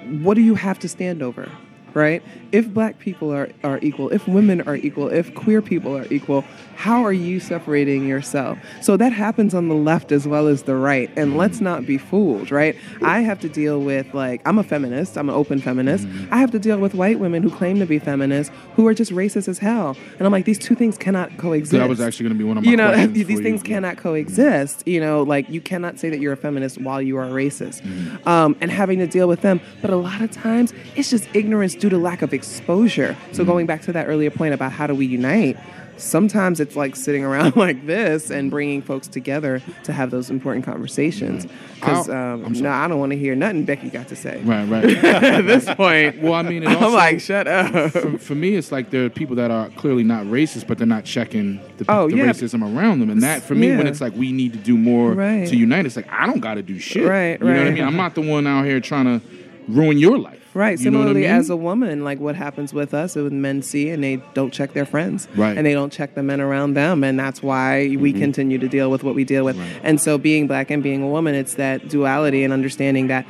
what 0.08 0.34
do 0.34 0.40
you 0.40 0.54
have 0.54 0.78
to 0.78 0.88
stand 0.88 1.22
over 1.22 1.50
right? 1.94 2.22
If 2.52 2.72
black 2.72 2.98
people 2.98 3.32
are, 3.32 3.50
are 3.62 3.78
equal 3.82 4.08
if 4.10 4.26
women 4.26 4.60
are 4.62 4.76
equal 4.76 5.08
if 5.08 5.34
queer 5.34 5.60
people 5.62 5.96
are 5.96 6.06
equal 6.10 6.44
how 6.76 7.02
are 7.02 7.12
you 7.12 7.40
separating 7.40 8.06
yourself? 8.06 8.58
So 8.80 8.96
that 8.96 9.12
happens 9.12 9.54
on 9.54 9.68
the 9.68 9.74
left 9.74 10.12
as 10.12 10.26
well 10.26 10.46
as 10.46 10.62
the 10.62 10.76
right 10.76 11.10
and 11.16 11.36
let's 11.36 11.60
not 11.60 11.86
be 11.86 11.98
fooled 11.98 12.50
right? 12.50 12.76
I 13.02 13.20
have 13.20 13.40
to 13.40 13.48
deal 13.48 13.80
with 13.80 14.12
like 14.14 14.40
i'm 14.46 14.58
a 14.58 14.64
feminist 14.64 15.16
i'm 15.16 15.28
an 15.28 15.34
open 15.34 15.60
feminist. 15.60 16.06
I 16.30 16.38
have 16.38 16.50
to 16.52 16.58
deal 16.58 16.78
with 16.78 16.94
white 16.94 17.18
women 17.18 17.42
who 17.42 17.50
claim 17.50 17.78
to 17.80 17.86
be 17.86 17.98
feminists 17.98 18.54
who 18.74 18.86
are 18.86 18.94
just 18.94 19.12
racist 19.12 19.48
as 19.48 19.58
hell. 19.58 19.96
And 20.18 20.26
i'm 20.26 20.32
like 20.32 20.44
these 20.44 20.58
two 20.58 20.74
things 20.74 20.96
cannot 20.96 21.36
coexist. 21.36 21.72
So 21.72 21.78
that 21.78 21.88
was 21.88 22.00
actually 22.00 22.24
going 22.24 22.38
to 22.38 22.38
be 22.38 22.48
one 22.48 22.58
of 22.58 22.64
my 22.64 22.70
you 22.70 22.76
know 22.76 23.06
these 23.06 23.26
for 23.26 23.32
you. 23.32 23.42
things 23.42 23.62
cannot 23.62 23.96
coexist 23.96 24.86
you 24.86 25.00
know? 25.00 25.22
Like 25.22 25.48
you 25.48 25.60
cannot 25.60 25.98
say 25.98 26.10
that 26.10 26.20
you're 26.20 26.32
a 26.32 26.36
feminist 26.36 26.80
while 26.80 27.00
you 27.00 27.16
are 27.18 27.24
a 27.24 27.30
racist 27.30 27.84
um, 28.26 28.56
and 28.60 28.70
having 28.70 28.98
to 28.98 29.06
deal 29.06 29.28
with 29.28 29.42
them. 29.42 29.60
But 29.80 29.90
a 29.90 29.96
lot 29.96 30.20
of 30.20 30.30
times 30.30 30.72
it's 30.96 31.10
just 31.10 31.28
ignorance 31.34 31.74
due 31.78 31.88
to 31.88 31.98
lack 31.98 32.22
of 32.22 32.32
exposure 32.34 33.16
so 33.32 33.44
going 33.44 33.66
back 33.66 33.82
to 33.82 33.92
that 33.92 34.06
earlier 34.08 34.30
point 34.30 34.52
about 34.54 34.72
how 34.72 34.86
do 34.86 34.94
we 34.94 35.06
unite 35.06 35.56
sometimes 35.96 36.60
it's 36.60 36.76
like 36.76 36.94
sitting 36.94 37.24
around 37.24 37.56
like 37.56 37.84
this 37.86 38.30
and 38.30 38.50
bringing 38.52 38.80
folks 38.80 39.08
together 39.08 39.60
to 39.82 39.92
have 39.92 40.10
those 40.12 40.30
important 40.30 40.64
conversations 40.64 41.46
because 41.74 42.08
um, 42.08 42.52
no 42.52 42.70
i 42.70 42.86
don't 42.86 43.00
want 43.00 43.10
to 43.10 43.18
hear 43.18 43.34
nothing 43.34 43.64
becky 43.64 43.90
got 43.90 44.06
to 44.06 44.14
say 44.14 44.40
Right, 44.42 44.64
right. 44.68 44.84
at 45.04 45.46
this 45.46 45.64
point 45.74 46.20
well, 46.22 46.34
I 46.34 46.42
mean, 46.42 46.62
it 46.62 46.68
i'm 46.68 46.92
like 46.92 47.20
shut 47.20 47.48
up 47.48 47.90
for, 47.92 48.16
for 48.18 48.34
me, 48.36 48.54
it's 48.54 48.70
like 48.70 48.90
there 48.90 49.06
are 49.06 49.10
people 49.10 49.34
that 49.36 49.50
are 49.50 49.70
clearly 49.70 50.04
not 50.04 50.24
racist, 50.26 50.66
but 50.68 50.78
they're 50.78 50.86
not 50.86 51.04
checking 51.04 51.60
the, 51.78 51.84
Oh, 51.88 52.08
the 52.08 52.16
yeah. 52.16 52.26
racism 52.26 52.62
around 52.62 53.00
them. 53.00 53.10
And 53.10 53.22
that, 53.22 53.42
for 53.42 53.54
me, 53.54 53.74
when 53.76 53.86
it's 53.86 54.00
like 54.00 54.14
we 54.14 54.30
need 54.32 54.52
to 54.52 54.58
do 54.58 54.76
more 54.76 55.12
Right. 55.12 55.48
to 55.48 55.56
unite, 55.56 55.86
it's 55.86 55.96
like 55.96 56.10
I 56.12 56.26
don't 56.26 56.40
got 56.40 56.54
to 56.54 56.62
do 56.62 56.78
shit. 56.78 57.06
Right, 57.08 57.38
You 57.40 57.46
know 57.46 57.58
what 57.58 57.66
I 57.66 57.70
mean? 57.70 57.84
I'm 57.84 57.96
not 57.96 58.14
the 58.14 58.20
one 58.22 58.46
out 58.46 58.64
here 58.64 58.80
trying 58.80 59.06
to 59.06 59.20
ruin 59.68 59.98
your 59.98 60.18
life. 60.18 60.47
Right. 60.58 60.78
You 60.78 60.90
what 60.90 60.98
I 60.98 60.98
Similarly, 60.98 61.20
mean? 61.22 61.30
as 61.30 61.50
a 61.50 61.56
woman, 61.56 62.02
like 62.02 62.18
what 62.18 62.34
happens 62.34 62.74
with 62.74 62.92
us 62.92 63.14
when 63.14 63.40
men 63.40 63.62
see 63.62 63.90
and 63.90 64.02
they 64.02 64.16
don't 64.34 64.52
check 64.52 64.72
their 64.72 64.84
friends, 64.86 65.28
Right. 65.36 65.56
and 65.56 65.64
they 65.64 65.72
don't 65.72 65.92
check 65.92 66.14
the 66.16 66.22
men 66.22 66.40
around 66.40 66.74
them, 66.74 67.04
and 67.04 67.18
that's 67.18 67.42
why 67.42 67.96
we 67.98 68.12
Mm-hmm. 68.12 68.20
continue 68.20 68.58
to 68.58 68.68
deal 68.68 68.90
with 68.90 69.04
what 69.04 69.14
we 69.14 69.22
deal 69.24 69.44
with. 69.44 69.56
And 69.84 70.00
so, 70.00 70.18
being 70.18 70.46
black 70.48 70.70
and 70.70 70.82
being 70.82 71.02
a 71.02 71.06
woman, 71.08 71.34
it's 71.36 71.54
that 71.54 71.88
duality 71.88 72.42
and 72.44 72.52
understanding 72.52 73.06
that. 73.06 73.24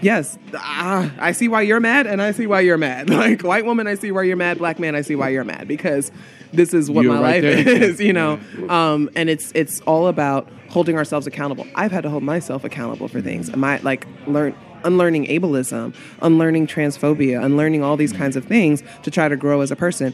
Yes, 0.00 0.38
ah, 0.54 1.10
I 1.18 1.32
see 1.32 1.48
why 1.48 1.62
you're 1.62 1.80
mad, 1.80 2.06
and 2.06 2.22
I 2.22 2.30
see 2.30 2.46
why 2.46 2.60
you're 2.60 2.78
mad. 2.78 3.10
Like 3.24 3.42
white 3.42 3.64
woman, 3.64 3.88
I 3.88 3.96
see 3.96 4.12
why 4.12 4.22
you're 4.22 4.36
mad. 4.36 4.58
Black 4.58 4.78
man, 4.78 4.94
I 4.94 5.00
see 5.00 5.16
why 5.16 5.30
you're 5.30 5.42
mad 5.42 5.66
because 5.66 6.12
this 6.52 6.72
is 6.72 6.88
what 6.88 7.02
You're 7.02 7.14
my 7.14 7.20
right 7.20 7.42
life 7.42 7.64
there. 7.64 7.82
is, 7.82 7.98
you 8.00 8.12
know. 8.12 8.38
Um, 8.68 9.10
and 9.16 9.28
it's 9.28 9.50
it's 9.56 9.80
all 9.80 10.06
about 10.06 10.48
holding 10.68 10.96
ourselves 10.96 11.26
accountable. 11.26 11.66
I've 11.74 11.90
had 11.90 12.04
to 12.04 12.10
hold 12.10 12.22
myself 12.22 12.62
accountable 12.62 13.08
for 13.08 13.20
things. 13.20 13.50
Am 13.50 13.64
I 13.64 13.78
like 13.78 14.06
learn 14.28 14.54
unlearning 14.84 15.26
ableism, 15.26 15.94
unlearning 16.22 16.66
transphobia, 16.66 17.42
unlearning 17.44 17.82
all 17.82 17.96
these 17.96 18.12
kinds 18.12 18.36
of 18.36 18.44
things 18.44 18.82
to 19.02 19.10
try 19.10 19.28
to 19.28 19.36
grow 19.36 19.60
as 19.60 19.70
a 19.70 19.76
person? 19.76 20.12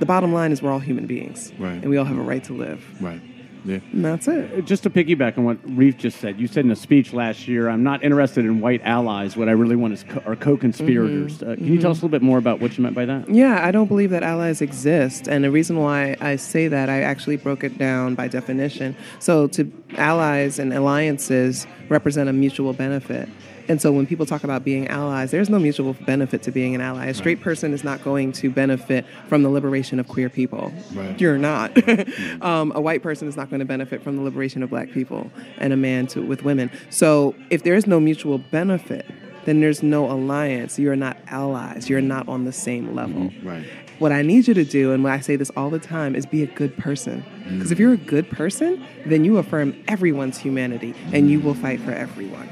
The 0.00 0.06
bottom 0.06 0.32
line 0.32 0.52
is 0.52 0.62
we're 0.62 0.70
all 0.70 0.78
human 0.78 1.06
beings, 1.06 1.52
Right. 1.58 1.72
and 1.72 1.90
we 1.90 1.96
all 1.96 2.04
have 2.04 2.18
a 2.18 2.22
right 2.22 2.42
to 2.44 2.52
live. 2.52 2.84
Right. 3.00 3.20
Yeah. 3.64 3.80
And 3.92 4.04
that's 4.04 4.28
it. 4.28 4.64
Just 4.64 4.84
to 4.84 4.90
piggyback 4.90 5.36
on 5.36 5.42
what 5.44 5.58
Reef 5.76 5.98
just 5.98 6.20
said, 6.20 6.38
you 6.40 6.46
said 6.46 6.64
in 6.64 6.70
a 6.70 6.76
speech 6.76 7.12
last 7.12 7.48
year, 7.48 7.68
"I'm 7.68 7.82
not 7.82 8.04
interested 8.04 8.44
in 8.44 8.60
white 8.60 8.80
allies. 8.84 9.36
What 9.36 9.48
I 9.48 9.52
really 9.52 9.74
want 9.74 9.92
is 9.94 10.04
co- 10.08 10.22
are 10.24 10.36
co-conspirators." 10.36 11.42
Uh, 11.42 11.56
can 11.56 11.66
you 11.66 11.78
tell 11.80 11.90
us 11.90 11.96
a 11.98 12.00
little 12.06 12.08
bit 12.08 12.22
more 12.22 12.38
about 12.38 12.60
what 12.60 12.78
you 12.78 12.82
meant 12.84 12.94
by 12.94 13.04
that? 13.06 13.28
Yeah, 13.28 13.58
I 13.66 13.72
don't 13.72 13.88
believe 13.88 14.10
that 14.10 14.22
allies 14.22 14.62
exist. 14.62 15.26
And 15.26 15.42
the 15.42 15.50
reason 15.50 15.76
why 15.76 16.16
I 16.20 16.36
say 16.36 16.68
that, 16.68 16.88
I 16.88 17.00
actually 17.02 17.36
broke 17.36 17.64
it 17.64 17.76
down 17.78 18.14
by 18.14 18.28
definition. 18.28 18.94
So, 19.18 19.48
to 19.48 19.70
allies 19.96 20.60
and 20.60 20.72
alliances 20.72 21.66
represent 21.88 22.28
a 22.28 22.32
mutual 22.32 22.72
benefit. 22.72 23.28
And 23.68 23.80
so, 23.80 23.92
when 23.92 24.06
people 24.06 24.24
talk 24.26 24.44
about 24.44 24.64
being 24.64 24.88
allies, 24.88 25.30
there's 25.30 25.50
no 25.50 25.58
mutual 25.58 25.92
benefit 25.92 26.42
to 26.44 26.50
being 26.50 26.74
an 26.74 26.80
ally. 26.80 27.06
A 27.06 27.14
straight 27.14 27.40
person 27.40 27.74
is 27.74 27.84
not 27.84 28.02
going 28.02 28.32
to 28.32 28.50
benefit 28.50 29.04
from 29.28 29.42
the 29.42 29.50
liberation 29.50 30.00
of 30.00 30.08
queer 30.08 30.30
people. 30.30 30.72
Right. 30.94 31.20
You're 31.20 31.38
not. 31.38 31.74
Mm. 32.08 32.42
um, 32.42 32.72
a 32.74 32.80
white 32.80 33.02
person 33.02 33.28
is 33.28 33.36
not 33.36 33.50
going 33.50 33.60
to 33.60 33.66
benefit 33.66 34.02
from 34.02 34.16
the 34.16 34.22
liberation 34.22 34.62
of 34.62 34.70
black 34.70 34.90
people, 34.92 35.30
and 35.58 35.72
a 35.72 35.76
man 35.76 36.06
to, 36.08 36.20
with 36.20 36.42
women. 36.42 36.70
So, 36.90 37.34
if 37.50 37.64
there 37.64 37.74
is 37.74 37.86
no 37.86 38.00
mutual 38.00 38.38
benefit, 38.38 39.04
then 39.44 39.60
there's 39.60 39.82
no 39.82 40.10
alliance. 40.10 40.78
You're 40.78 40.96
not 40.96 41.16
allies. 41.28 41.88
You're 41.88 42.00
not 42.00 42.28
on 42.28 42.44
the 42.44 42.52
same 42.52 42.86
mm-hmm. 42.86 42.96
level. 42.96 43.30
Right. 43.42 43.66
What 43.98 44.12
I 44.12 44.22
need 44.22 44.46
you 44.46 44.54
to 44.54 44.64
do, 44.64 44.92
and 44.92 45.06
I 45.06 45.20
say 45.20 45.36
this 45.36 45.50
all 45.56 45.70
the 45.70 45.78
time, 45.78 46.14
is 46.14 46.24
be 46.24 46.42
a 46.42 46.46
good 46.46 46.76
person. 46.76 47.24
Mm. 47.44 47.54
Because 47.56 47.72
if 47.72 47.78
you're 47.78 47.94
a 47.94 47.96
good 47.96 48.30
person, 48.30 48.84
then 49.06 49.24
you 49.24 49.38
affirm 49.38 49.74
everyone's 49.88 50.38
humanity 50.38 50.94
and 51.12 51.30
you 51.30 51.40
will 51.40 51.54
fight 51.54 51.80
for 51.80 51.90
everyone. 51.90 52.48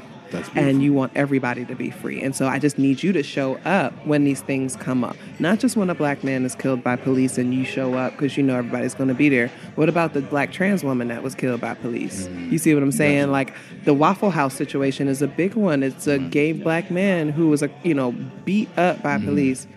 And 0.55 0.81
you 0.83 0.93
want 0.93 1.11
everybody 1.15 1.65
to 1.65 1.75
be 1.75 1.89
free. 1.89 2.21
And 2.21 2.35
so 2.35 2.47
I 2.47 2.59
just 2.59 2.77
need 2.77 3.03
you 3.03 3.13
to 3.13 3.23
show 3.23 3.55
up 3.65 3.93
when 4.05 4.23
these 4.23 4.41
things 4.41 4.75
come 4.75 5.03
up. 5.03 5.15
Not 5.39 5.59
just 5.59 5.75
when 5.77 5.89
a 5.89 5.95
black 5.95 6.23
man 6.23 6.45
is 6.45 6.55
killed 6.55 6.83
by 6.83 6.95
police 6.95 7.37
and 7.37 7.53
you 7.53 7.63
show 7.65 7.93
up 7.95 8.13
because 8.13 8.37
you 8.37 8.43
know 8.43 8.55
everybody's 8.55 8.93
going 8.95 9.07
to 9.09 9.13
be 9.15 9.29
there. 9.29 9.49
What 9.75 9.89
about 9.89 10.13
the 10.13 10.21
black 10.21 10.51
trans 10.51 10.83
woman 10.83 11.07
that 11.09 11.23
was 11.23 11.35
killed 11.35 11.61
by 11.61 11.73
police? 11.75 12.27
You 12.27 12.57
see 12.57 12.73
what 12.73 12.83
I'm 12.83 12.91
saying? 12.91 13.31
Like 13.31 13.53
the 13.85 13.93
Waffle 13.93 14.31
House 14.31 14.53
situation 14.55 15.07
is 15.07 15.21
a 15.21 15.27
big 15.27 15.53
one. 15.55 15.83
It's 15.83 16.07
a 16.07 16.19
gay 16.19 16.51
black 16.51 16.91
man 16.91 17.29
who 17.29 17.49
was 17.49 17.61
a 17.63 17.69
you 17.83 17.93
know 17.93 18.11
beat 18.45 18.69
up 18.77 19.01
by 19.01 19.17
police. 19.17 19.67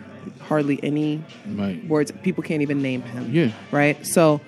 Hardly 0.40 0.80
any 0.83 1.23
Right. 1.54 1.87
words. 1.87 2.11
People 2.23 2.42
can't 2.42 2.61
even 2.61 2.83
name 2.83 3.02
him. 3.02 3.30
Yeah. 3.33 3.52
Right. 3.71 4.04
So 4.07 4.40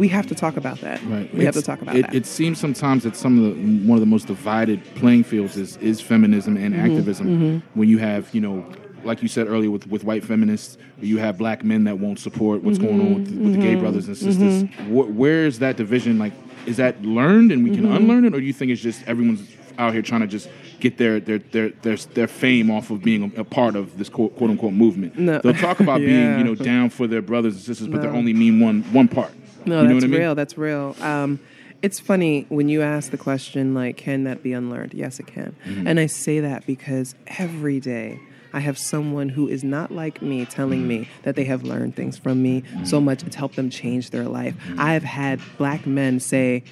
we 0.00 0.08
have 0.08 0.26
to 0.28 0.34
talk 0.34 0.56
about 0.56 0.78
that. 0.80 0.98
Right. 1.04 1.32
We 1.34 1.44
have 1.44 1.54
to 1.54 1.62
talk 1.62 1.80
about 1.82 1.94
it, 1.96 2.06
that. 2.06 2.14
It 2.14 2.26
seems 2.26 2.58
sometimes 2.58 3.04
that 3.04 3.14
some 3.16 3.32
of 3.38 3.44
the 3.44 3.52
one 3.88 3.96
of 3.98 4.00
the 4.00 4.06
most 4.16 4.26
divided 4.26 4.78
playing 4.96 5.24
fields 5.24 5.56
is 5.56 5.76
is 5.90 6.00
feminism 6.00 6.56
and 6.56 6.74
Mm-hmm. 6.74 6.86
activism. 6.90 7.62
When 7.74 7.88
you 7.88 7.98
have 7.98 8.22
you 8.34 8.40
know. 8.40 8.56
Like 9.02 9.22
you 9.22 9.28
said 9.28 9.46
earlier, 9.48 9.70
with, 9.70 9.86
with 9.86 10.04
white 10.04 10.22
feminists, 10.22 10.76
you 11.00 11.16
have 11.16 11.38
black 11.38 11.64
men 11.64 11.84
that 11.84 11.98
won't 11.98 12.18
support 12.18 12.62
what's 12.62 12.76
going 12.76 13.00
on 13.00 13.14
with, 13.14 13.26
the- 13.30 13.38
with 13.44 13.52
Mm-hmm. 13.54 13.62
gay 13.62 13.74
brothers 13.76 14.06
and 14.08 14.14
sisters. 14.14 14.64
Wh- 14.88 15.08
where 15.22 15.46
is 15.46 15.58
that 15.60 15.78
division? 15.78 16.18
Like, 16.18 16.34
is 16.66 16.76
that 16.76 17.00
learned 17.02 17.50
and 17.50 17.64
we 17.64 17.70
can 17.74 17.84
Mm-hmm. 17.84 17.96
unlearn 17.96 18.24
it, 18.26 18.34
or 18.34 18.40
do 18.40 18.44
you 18.44 18.52
think 18.52 18.70
it's 18.70 18.82
just 18.82 19.02
everyone's 19.08 19.42
out 19.78 19.94
here 19.94 20.02
trying 20.02 20.20
to 20.20 20.26
just 20.26 20.50
get 20.80 20.98
their 20.98 21.18
their 21.18 21.38
their 21.38 21.70
their, 21.80 21.96
their 21.96 22.26
fame 22.28 22.70
off 22.70 22.90
of 22.90 23.02
being 23.02 23.32
a, 23.34 23.40
a 23.40 23.44
part 23.44 23.74
of 23.74 23.96
this 23.96 24.10
quote, 24.10 24.36
quote 24.36 24.50
unquote 24.50 24.74
movement? 24.74 25.18
No. 25.18 25.38
They'll 25.42 25.54
talk 25.54 25.80
about 25.80 26.00
being 26.10 26.38
you 26.38 26.44
know 26.44 26.54
down 26.54 26.90
for 26.90 27.06
their 27.06 27.22
brothers 27.22 27.54
and 27.54 27.62
sisters, 27.62 27.88
but 27.88 28.02
they 28.02 28.08
No. 28.08 28.18
only 28.18 28.34
mean 28.34 28.60
one 28.60 28.82
one 28.92 29.08
part. 29.08 29.32
No, 29.66 29.82
you 29.82 29.88
know 29.88 29.94
that's 29.94 30.04
I 30.04 30.08
mean? 30.08 30.20
real. 30.20 30.34
That's 30.34 30.58
real. 30.58 30.96
Um, 31.00 31.40
it's 31.82 31.98
funny 31.98 32.44
when 32.50 32.68
you 32.68 32.82
ask 32.82 33.10
the 33.10 33.16
question, 33.18 33.74
like, 33.74 33.96
can 33.96 34.24
that 34.24 34.42
be 34.42 34.52
unlearned? 34.52 34.92
Yes, 34.94 35.18
it 35.18 35.26
can. 35.26 35.56
Mm-hmm. 35.64 35.86
And 35.86 35.98
I 35.98 36.06
say 36.06 36.40
that 36.40 36.66
because 36.66 37.14
every 37.26 37.80
day 37.80 38.20
I 38.52 38.60
have 38.60 38.76
someone 38.76 39.28
who 39.30 39.48
is 39.48 39.62
not 39.64 39.90
like 39.90 40.20
me 40.20 40.44
telling 40.44 40.86
me 40.86 40.98
Mm-hmm. 41.00 41.22
that 41.22 41.36
they 41.36 41.44
have 41.44 41.62
learned 41.62 41.94
things 41.96 42.18
from 42.18 42.42
me 42.42 42.64
so 42.84 43.00
much 43.00 43.22
it's 43.22 43.36
helped 43.36 43.56
them 43.56 43.70
change 43.70 44.10
their 44.10 44.24
life. 44.24 44.54
Mm-hmm. 44.56 44.80
I 44.80 44.92
have 44.94 45.04
had 45.04 45.40
black 45.56 45.86
men 45.86 46.20
say, 46.20 46.64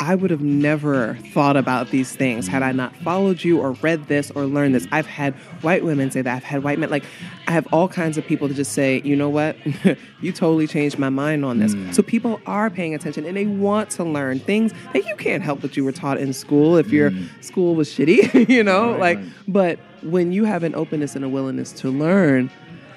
I 0.00 0.16
would 0.16 0.30
have 0.30 0.40
never 0.40 1.14
thought 1.32 1.56
about 1.56 1.90
these 1.90 2.16
things 2.16 2.48
had 2.48 2.62
I 2.62 2.72
not 2.72 2.96
followed 2.96 3.44
you 3.44 3.60
or 3.60 3.72
read 3.72 4.08
this 4.08 4.32
or 4.32 4.46
learned 4.46 4.74
this. 4.74 4.88
I've 4.90 5.06
had 5.06 5.34
white 5.62 5.84
women 5.84 6.10
say 6.10 6.22
that. 6.22 6.36
I've 6.36 6.42
had 6.42 6.64
white 6.64 6.80
men 6.80 6.90
like 6.90 7.04
I 7.46 7.52
have 7.52 7.68
all 7.72 7.86
kinds 7.86 8.18
of 8.18 8.26
people 8.26 8.48
to 8.48 8.54
just 8.54 8.72
say, 8.72 9.00
you 9.04 9.14
know 9.14 9.28
what, 9.28 9.56
you 10.20 10.32
totally 10.32 10.66
changed 10.66 10.98
my 10.98 11.08
mind 11.08 11.44
on 11.44 11.60
this. 11.60 11.74
Mm. 11.74 11.94
So 11.94 12.02
people 12.02 12.40
are 12.46 12.68
paying 12.68 12.94
attention 12.94 13.24
and 13.24 13.36
they 13.36 13.46
want 13.46 13.90
to 13.90 14.04
learn 14.04 14.40
things 14.40 14.72
that 14.92 15.06
you 15.06 15.14
can't 15.16 15.42
help 15.42 15.62
what 15.62 15.76
you 15.76 15.84
were 15.84 15.92
taught 15.92 16.18
in 16.18 16.32
school 16.32 16.76
if 16.76 16.90
your 16.90 17.12
mm. 17.12 17.28
school 17.44 17.76
was 17.76 17.88
shitty, 17.88 18.48
you 18.48 18.64
know, 18.64 18.92
Right, 18.92 19.00
like. 19.00 19.18
right. 19.18 19.28
But 19.46 19.78
when 20.02 20.32
you 20.32 20.44
have 20.44 20.64
an 20.64 20.74
openness 20.74 21.14
and 21.14 21.24
a 21.24 21.28
willingness 21.28 21.70
to 21.74 21.90
learn, 21.90 22.50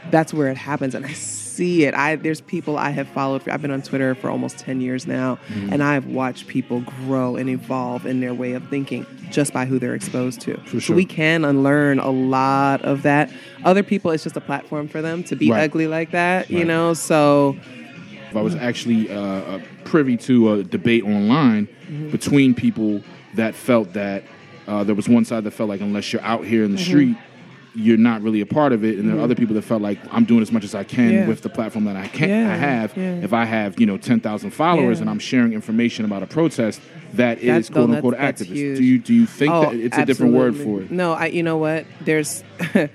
that's 0.09 0.33
where 0.33 0.47
it 0.49 0.57
happens 0.57 0.95
and 0.95 1.05
i 1.05 1.13
see 1.55 1.85
it. 1.85 1.93
I 1.93 2.15
there's 2.15 2.41
people 2.41 2.77
i 2.77 2.89
have 2.89 3.07
followed 3.09 3.43
for, 3.43 3.51
i've 3.51 3.61
been 3.61 3.71
on 3.71 3.81
twitter 3.81 4.15
for 4.15 4.29
almost 4.29 4.57
10 4.59 4.81
years 4.81 5.07
now 5.07 5.37
Mm-hmm. 5.47 5.73
and 5.73 5.83
i've 5.83 6.05
watched 6.07 6.47
people 6.47 6.81
grow 6.81 7.35
and 7.35 7.49
evolve 7.49 8.05
in 8.05 8.19
their 8.19 8.33
way 8.33 8.53
of 8.53 8.67
thinking 8.69 9.05
just 9.31 9.53
by 9.53 9.65
who 9.65 9.79
they're 9.79 9.95
exposed 9.95 10.39
to. 10.41 10.59
So 10.67 10.79
sure. 10.79 10.95
we 10.95 11.03
can 11.03 11.43
unlearn 11.45 11.97
a 11.99 12.11
lot 12.11 12.83
of 12.83 13.01
that. 13.03 13.31
Other 13.63 13.81
people 13.83 14.11
it's 14.11 14.23
just 14.23 14.37
a 14.37 14.41
platform 14.41 14.87
for 14.87 15.01
them 15.01 15.23
to 15.25 15.35
be 15.35 15.49
Right. 15.51 15.63
ugly 15.63 15.87
like 15.87 16.11
that 16.11 16.49
you 16.49 16.63
know? 16.63 16.93
So 16.93 17.57
I 18.35 18.41
was 18.41 18.55
actually 18.55 19.09
uh, 19.09 19.19
uh, 19.19 19.61
privy 19.85 20.17
to 20.17 20.53
a 20.53 20.63
debate 20.63 21.03
online 21.03 21.67
between 22.11 22.53
people 22.53 23.01
that 23.35 23.55
felt 23.55 23.93
that 23.93 24.23
uh, 24.67 24.83
there 24.83 24.95
was 24.95 25.07
one 25.07 25.23
side 25.25 25.43
that 25.45 25.51
felt 25.51 25.69
like 25.69 25.81
unless 25.81 26.11
you're 26.11 26.21
out 26.23 26.43
here 26.45 26.63
in 26.63 26.71
the 26.71 26.77
street, 26.77 27.15
you're 27.75 27.97
not 27.97 28.21
really 28.21 28.41
a 28.41 28.45
part 28.45 28.71
of 28.73 28.83
it, 28.83 28.97
and 28.97 29.09
there 29.09 29.17
are 29.17 29.21
other 29.21 29.33
mm-hmm. 29.33 29.41
people 29.43 29.55
that 29.55 29.63
felt 29.63 29.81
like 29.81 29.99
I'm 30.11 30.25
doing 30.25 30.41
as 30.41 30.51
much 30.51 30.63
as 30.63 30.73
I 30.73 30.83
can 30.83 31.11
Yeah. 31.13 31.27
with 31.27 31.41
the 31.41 31.49
platform 31.49 31.85
that 31.85 31.95
I 31.95 32.07
can 32.07 32.29
Yeah, 32.29 32.53
I 32.53 32.55
have. 32.55 32.95
yeah. 32.95 33.15
If 33.15 33.33
I 33.33 33.45
have 33.45 33.79
you 33.79 33.85
know 33.85 33.97
ten 33.97 34.19
thousand 34.19 34.51
followers 34.51 34.97
Yeah. 34.97 35.01
and 35.03 35.09
I'm 35.09 35.19
sharing 35.19 35.53
information 35.53 36.05
about 36.05 36.23
a 36.23 36.27
protest, 36.27 36.81
that 37.13 37.39
is 37.39 37.45
That's- 37.47 37.69
quote 37.69 37.89
unquote 37.89 38.13
that's- 38.13 38.39
that's 38.39 38.49
activist. 38.49 38.55
huge. 38.55 38.77
Do 38.77 38.83
you 38.83 38.99
do 38.99 39.13
you 39.13 39.25
think 39.25 39.51
Oh, 39.53 39.61
that 39.71 39.75
it's 39.75 39.97
a 39.97 40.05
different 40.05 40.33
word 40.33 40.55
for 40.55 40.81
it? 40.81 40.91
No, 40.91 41.13
I. 41.13 41.27
You 41.27 41.43
know 41.43 41.57
what? 41.57 41.85
There's 42.01 42.43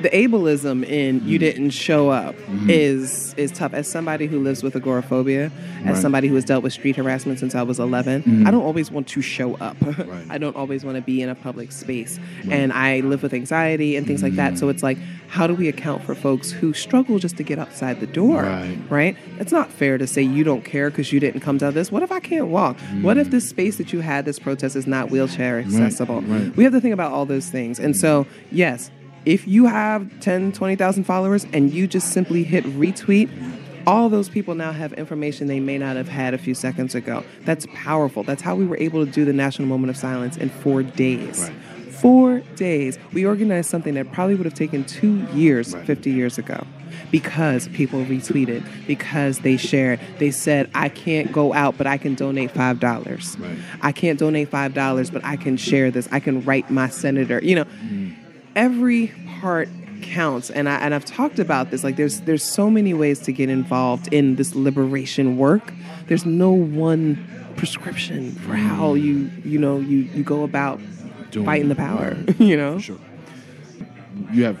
the 0.00 0.10
ableism 0.10 0.84
in 0.84 1.16
you 1.16 1.20
mm-hmm. 1.20 1.38
didn't 1.38 1.70
show 1.70 2.10
up 2.10 2.34
mm-hmm. 2.34 2.70
is 2.70 3.34
is 3.34 3.50
tough. 3.52 3.74
As 3.74 3.88
somebody 3.88 4.26
who 4.26 4.40
lives 4.40 4.62
with 4.62 4.76
agoraphobia, 4.76 5.46
as 5.46 5.52
Mm-hmm. 5.52 5.88
Right. 5.88 6.02
somebody 6.02 6.28
who 6.28 6.36
has 6.36 6.44
dealt 6.44 6.62
with 6.62 6.72
street 6.72 6.96
harassment 6.96 7.38
since 7.38 7.54
I 7.54 7.62
was 7.62 7.80
11, 7.80 8.22
mm-hmm. 8.22 8.46
I 8.46 8.50
don't 8.50 8.62
always 8.62 8.90
want 8.90 9.08
to 9.08 9.22
show 9.22 9.54
up. 9.56 9.76
I 10.30 10.38
don't 10.38 10.54
always 10.54 10.84
want 10.84 10.96
to 10.96 11.02
be 11.02 11.22
in 11.22 11.28
a 11.28 11.34
public 11.34 11.72
space, 11.72 12.18
and 12.50 12.72
I 12.72 13.00
live 13.00 13.22
with 13.22 13.34
anxiety 13.34 13.96
and 13.96 14.06
things 14.06 14.22
like 14.22 14.34
that. 14.34 14.58
So 14.58 14.68
it's 14.68 14.82
like, 14.82 14.98
how 15.28 15.46
do 15.46 15.54
we 15.54 15.68
account 15.68 16.04
for 16.04 16.14
folks 16.14 16.50
who 16.50 16.72
struggle 16.72 17.18
just 17.18 17.36
to 17.38 17.42
get 17.42 17.58
outside 17.58 18.00
the 18.00 18.06
door? 18.06 18.42
Right. 18.42 18.78
right? 18.90 19.16
It's 19.38 19.52
not 19.52 19.70
fair 19.70 19.98
to 19.98 20.06
say 20.06 20.22
you 20.22 20.44
don't 20.44 20.64
care 20.64 20.90
because 20.90 21.12
you 21.12 21.20
didn't 21.20 21.40
come 21.40 21.58
to 21.58 21.70
this. 21.70 21.90
What 21.90 22.02
if 22.02 22.12
I 22.12 22.20
can't 22.20 22.48
walk? 22.48 22.78
What 23.00 23.16
if 23.16 23.30
this 23.30 23.48
space 23.48 23.78
that 23.78 23.92
you 23.92 24.00
had 24.00 24.24
this 24.24 24.38
protest 24.38 24.76
is 24.76 24.86
not 24.86 25.10
wheelchair 25.10 25.58
accessible? 25.58 26.22
right. 26.22 26.54
We 26.56 26.64
have 26.64 26.72
to 26.72 26.80
think 26.80 26.94
about 26.94 27.12
all 27.12 27.26
those 27.26 27.48
things. 27.48 27.78
And 27.78 27.96
so, 27.96 28.26
yes, 28.50 28.90
if 29.24 29.46
you 29.46 29.66
have 29.66 30.20
10, 30.20 30.52
20,000 30.52 31.04
followers 31.04 31.46
and 31.52 31.72
you 31.72 31.86
just 31.86 32.12
simply 32.12 32.42
hit 32.42 32.64
retweet, 32.64 33.30
all 33.86 34.08
those 34.08 34.28
people 34.28 34.54
now 34.54 34.72
have 34.72 34.92
information 34.94 35.46
they 35.46 35.60
may 35.60 35.78
not 35.78 35.96
have 35.96 36.08
had 36.08 36.34
a 36.34 36.38
few 36.38 36.54
seconds 36.54 36.94
ago. 36.94 37.24
That's 37.44 37.66
powerful. 37.74 38.22
That's 38.22 38.42
how 38.42 38.54
we 38.54 38.66
were 38.66 38.76
able 38.76 39.04
to 39.04 39.10
do 39.10 39.24
the 39.24 39.32
National 39.32 39.68
Moment 39.68 39.90
of 39.90 39.96
Silence 39.96 40.36
in 40.36 40.50
four 40.50 40.82
days. 40.82 41.40
Right. 41.40 41.92
Four 41.94 42.40
days. 42.56 42.98
We 43.12 43.24
organized 43.24 43.70
something 43.70 43.94
that 43.94 44.10
probably 44.12 44.34
would 44.34 44.44
have 44.44 44.54
taken 44.54 44.84
two 44.84 45.24
years 45.34 45.74
Right. 45.74 45.86
50 45.86 46.10
years 46.10 46.38
ago 46.38 46.66
because 47.10 47.68
people 47.68 48.04
retweeted, 48.04 48.64
because 48.86 49.40
they 49.40 49.56
shared. 49.56 50.00
They 50.18 50.30
said, 50.30 50.70
I 50.74 50.88
can't 50.88 51.30
go 51.30 51.52
out, 51.52 51.76
but 51.78 51.86
I 51.86 51.98
can 51.98 52.14
donate 52.14 52.52
$5. 52.52 53.40
Right. 53.40 53.58
I 53.82 53.92
can't 53.92 54.18
donate 54.18 54.50
$5, 54.50 55.12
but 55.12 55.24
I 55.24 55.36
can 55.36 55.56
share 55.56 55.90
this. 55.90 56.08
I 56.10 56.20
can 56.20 56.42
write 56.44 56.70
my 56.70 56.88
senator. 56.88 57.40
You 57.42 57.56
know, 57.56 57.64
mm. 57.64 58.16
Every 58.54 59.12
part 59.40 59.68
counts. 60.02 60.50
And 60.50 60.68
I 60.68 60.76
and 60.76 60.94
I've 60.94 61.04
talked 61.04 61.38
about 61.38 61.70
this 61.70 61.84
like 61.84 61.96
there's 61.96 62.20
there's 62.22 62.42
so 62.42 62.70
many 62.70 62.94
ways 62.94 63.20
to 63.20 63.32
get 63.32 63.48
involved 63.48 64.12
in 64.12 64.36
this 64.36 64.54
liberation 64.54 65.36
work. 65.36 65.72
There's 66.06 66.26
no 66.26 66.50
one 66.52 67.24
prescription 67.56 68.32
for 68.32 68.54
how 68.54 68.94
mm. 68.94 69.02
you 69.02 69.30
you 69.44 69.58
know 69.58 69.78
you 69.78 69.98
you 69.98 70.22
go 70.22 70.42
about 70.42 70.80
Doing 71.30 71.46
fighting 71.46 71.68
the 71.68 71.74
power 71.74 72.16
you 72.38 72.56
know? 72.56 72.78
Sure. 72.78 72.98
You 74.32 74.44
have 74.44 74.60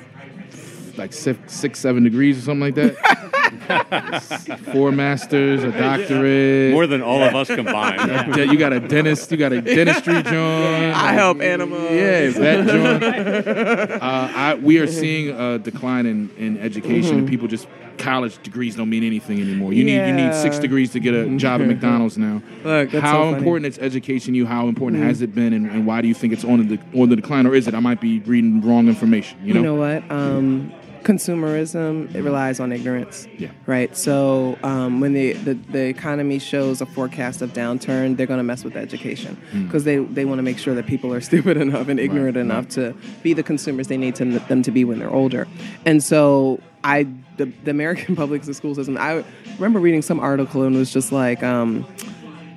like 0.96 1.12
six, 1.12 1.52
six, 1.54 1.78
seven 1.80 2.04
degrees 2.04 2.38
or 2.38 2.42
something 2.42 2.60
like 2.60 2.74
that. 2.76 3.28
Four 4.72 4.92
masters, 4.92 5.62
a 5.62 5.72
doctorate. 5.72 6.72
More 6.72 6.86
than 6.86 7.02
all 7.02 7.22
of 7.22 7.34
us 7.34 7.48
combined. 7.54 8.34
De- 8.34 8.46
you 8.46 8.58
got 8.58 8.72
a 8.72 8.80
dentist. 8.80 9.30
You 9.30 9.36
got 9.36 9.52
a 9.52 9.60
dentistry 9.60 10.14
joint. 10.22 10.34
I 10.34 11.12
help 11.12 11.40
animals 11.40 11.90
Yeah, 11.90 12.30
vet 12.30 12.66
joint. 12.66 13.02
Uh, 13.04 13.98
I, 14.02 14.54
we 14.56 14.78
are 14.78 14.86
seeing 14.86 15.30
a 15.30 15.58
decline 15.58 16.06
in, 16.06 16.30
in 16.36 16.58
education, 16.58 17.18
and 17.18 17.28
people 17.28 17.48
just 17.48 17.66
college 17.98 18.42
degrees 18.42 18.74
don't 18.74 18.90
mean 18.90 19.04
anything 19.04 19.40
anymore. 19.40 19.72
You 19.72 19.84
need 19.84 20.06
you 20.06 20.12
need 20.14 20.34
six 20.34 20.58
degrees 20.58 20.90
to 20.92 21.00
get 21.00 21.14
a 21.14 21.36
job 21.36 21.60
at 21.60 21.68
McDonald's 21.68 22.18
now. 22.18 22.42
Look, 22.64 22.90
that's 22.90 23.02
how 23.04 23.12
so 23.12 23.22
funny. 23.24 23.36
important 23.38 23.66
is 23.66 23.78
education? 23.78 24.34
You 24.34 24.46
how 24.46 24.68
important 24.68 25.02
has 25.02 25.22
it 25.22 25.34
been, 25.34 25.52
and, 25.52 25.70
and 25.70 25.86
why 25.86 26.00
do 26.00 26.08
you 26.08 26.14
think 26.14 26.32
it's 26.32 26.44
on 26.44 26.66
the 26.66 26.78
on 26.98 27.08
the 27.10 27.16
decline, 27.16 27.46
or 27.46 27.54
is 27.54 27.68
it? 27.68 27.74
I 27.74 27.80
might 27.80 28.00
be 28.00 28.20
reading 28.20 28.60
wrong 28.62 28.88
information. 28.88 29.38
You 29.44 29.54
know. 29.54 29.60
You 29.60 29.66
know 29.66 29.74
what? 29.74 30.10
Um, 30.10 30.72
consumerism 31.02 32.14
it 32.14 32.22
relies 32.22 32.60
on 32.60 32.72
ignorance. 32.72 33.26
Yeah. 33.38 33.50
Right. 33.66 33.96
So 33.96 34.58
um, 34.62 35.00
when 35.00 35.12
the, 35.12 35.32
the 35.32 35.54
the 35.54 35.84
economy 35.86 36.38
shows 36.38 36.80
a 36.80 36.86
forecast 36.86 37.42
of 37.42 37.52
downturn, 37.52 38.16
they're 38.16 38.26
going 38.26 38.38
to 38.38 38.44
mess 38.44 38.64
with 38.64 38.76
education 38.76 39.36
Mm. 39.52 39.66
because 39.66 39.84
they 39.84 39.98
they 39.98 40.24
want 40.24 40.38
to 40.38 40.42
make 40.42 40.58
sure 40.58 40.74
that 40.74 40.86
people 40.86 41.12
are 41.12 41.20
stupid 41.30 41.56
enough 41.56 41.88
and 41.88 41.98
ignorant 42.00 42.36
enough 42.36 42.68
to 42.70 42.94
be 43.22 43.32
the 43.34 43.42
consumers 43.42 43.88
they 43.88 43.96
need 43.96 44.14
to, 44.16 44.24
them 44.40 44.62
to 44.62 44.70
be 44.70 44.84
when 44.84 44.98
they're 44.98 45.10
older. 45.10 45.46
And 45.84 46.02
so 46.02 46.60
I 46.84 47.06
the, 47.36 47.46
the 47.64 47.70
American 47.70 48.16
public 48.22 48.44
school 48.44 48.74
system. 48.74 48.96
I 48.98 49.24
remember 49.56 49.80
reading 49.80 50.02
some 50.02 50.20
article 50.20 50.62
and 50.62 50.74
it 50.74 50.78
was 50.78 50.92
just 50.92 51.12
like. 51.12 51.42
Um, 51.42 51.86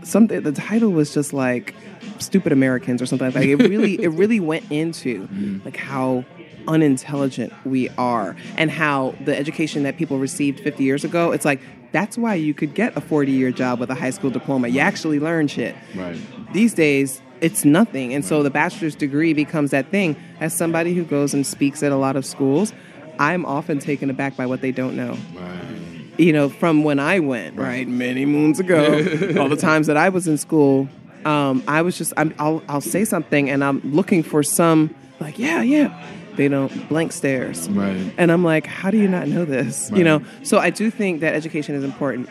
something 0.04 0.44
the 0.44 0.52
title 0.52 0.92
was 0.92 1.12
just 1.16 1.34
like 1.34 1.74
stupid 2.20 2.52
americans 2.52 3.02
or 3.02 3.08
something 3.08 3.26
like 3.26 3.34
that 3.34 3.44
it 3.44 3.56
really 3.56 4.00
it 4.00 4.10
really 4.22 4.40
went 4.40 4.64
into 4.72 5.28
like 5.66 5.76
how 5.76 6.24
unintelligent 6.68 7.54
we 7.66 7.90
are 7.98 8.36
and 8.58 8.72
how 8.72 9.14
the 9.26 9.36
education 9.38 9.84
that 9.84 9.98
people 9.98 10.18
received 10.20 10.60
50 10.60 10.84
years 10.84 11.04
ago 11.04 11.32
it's 11.32 11.46
like 11.46 11.60
that's 11.92 12.18
why 12.18 12.36
you 12.36 12.54
could 12.54 12.74
get 12.74 12.96
a 12.98 13.02
40 13.02 13.32
year 13.32 13.52
job 13.52 13.80
with 13.80 13.90
a 13.90 13.96
high 13.96 14.10
school 14.10 14.30
diploma. 14.30 14.68
You 14.68 14.82
actually 14.82 15.18
learn 15.18 15.48
shit. 15.48 15.78
Right. 15.96 16.20
these 16.52 16.74
days 16.74 17.22
it's 17.40 17.64
nothing. 17.64 18.14
And 18.14 18.26
so 18.26 18.44
the 18.44 18.50
bachelor's 18.50 18.96
degree 18.96 19.34
becomes 19.34 19.72
that 19.72 19.92
thing. 19.92 20.18
As 20.42 20.54
somebody 20.54 20.94
who 20.94 21.06
goes 21.06 21.34
and 21.34 21.48
speaks 21.48 21.84
at 21.84 21.94
a 21.94 21.96
lot 21.96 22.18
of 22.18 22.26
schools 22.26 22.74
i'm 23.20 23.46
often 23.46 23.80
taken 23.80 24.10
aback 24.10 24.36
by 24.36 24.46
what 24.46 24.62
they 24.62 24.72
don't 24.72 24.96
know. 24.96 25.18
Right. 25.34 26.20
you 26.20 26.34
know, 26.34 26.50
from 26.50 26.84
when 26.84 27.00
I 27.00 27.20
went, 27.20 27.58
right, 27.58 27.88
many 27.88 28.26
moons 28.26 28.60
ago, 28.60 28.96
all 29.40 29.50
the 29.50 29.58
times 29.58 29.88
that 29.88 29.98
I 29.98 30.10
was 30.10 30.28
in 30.28 30.38
school, 30.38 30.88
um, 31.26 31.64
I 31.68 31.82
was 31.82 31.98
just, 31.98 32.14
I'm, 32.18 32.34
I'll, 32.40 32.64
I'll 32.70 32.82
say 32.82 33.06
something 33.06 33.50
and 33.50 33.64
I'm 33.64 33.82
looking 33.84 34.24
for 34.24 34.44
some, 34.44 34.94
like, 35.20 35.40
yeah, 35.40 35.62
yeah. 35.62 36.06
They 36.36 36.48
don't 36.48 36.90
blank 36.90 37.12
stares. 37.12 37.70
Right. 37.70 38.14
And 38.18 38.32
I'm 38.32 38.44
like, 38.44 38.66
how 38.66 38.92
do 38.92 38.98
you 38.98 39.08
not 39.08 39.28
know 39.28 39.46
this? 39.46 39.92
You 39.94 40.04
know, 40.04 40.24
so 40.44 40.58
I 40.58 40.70
do 40.70 40.92
think 40.92 41.22
that 41.22 41.34
education 41.34 41.76
is 41.76 41.84
important. 41.84 42.30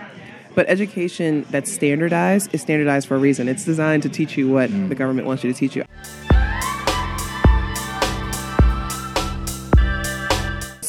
But 0.54 0.68
education 0.68 1.44
that's 1.50 1.72
standardized 1.72 2.54
is 2.54 2.62
standardized 2.62 3.08
for 3.08 3.16
a 3.16 3.18
reason. 3.18 3.48
It's 3.48 3.64
designed 3.64 4.04
to 4.04 4.08
teach 4.08 4.36
you 4.36 4.48
what 4.48 4.70
mm. 4.70 4.88
the 4.88 4.94
government 4.94 5.26
wants 5.26 5.42
you 5.42 5.52
to 5.52 5.58
teach 5.58 5.74
you. 5.74 5.84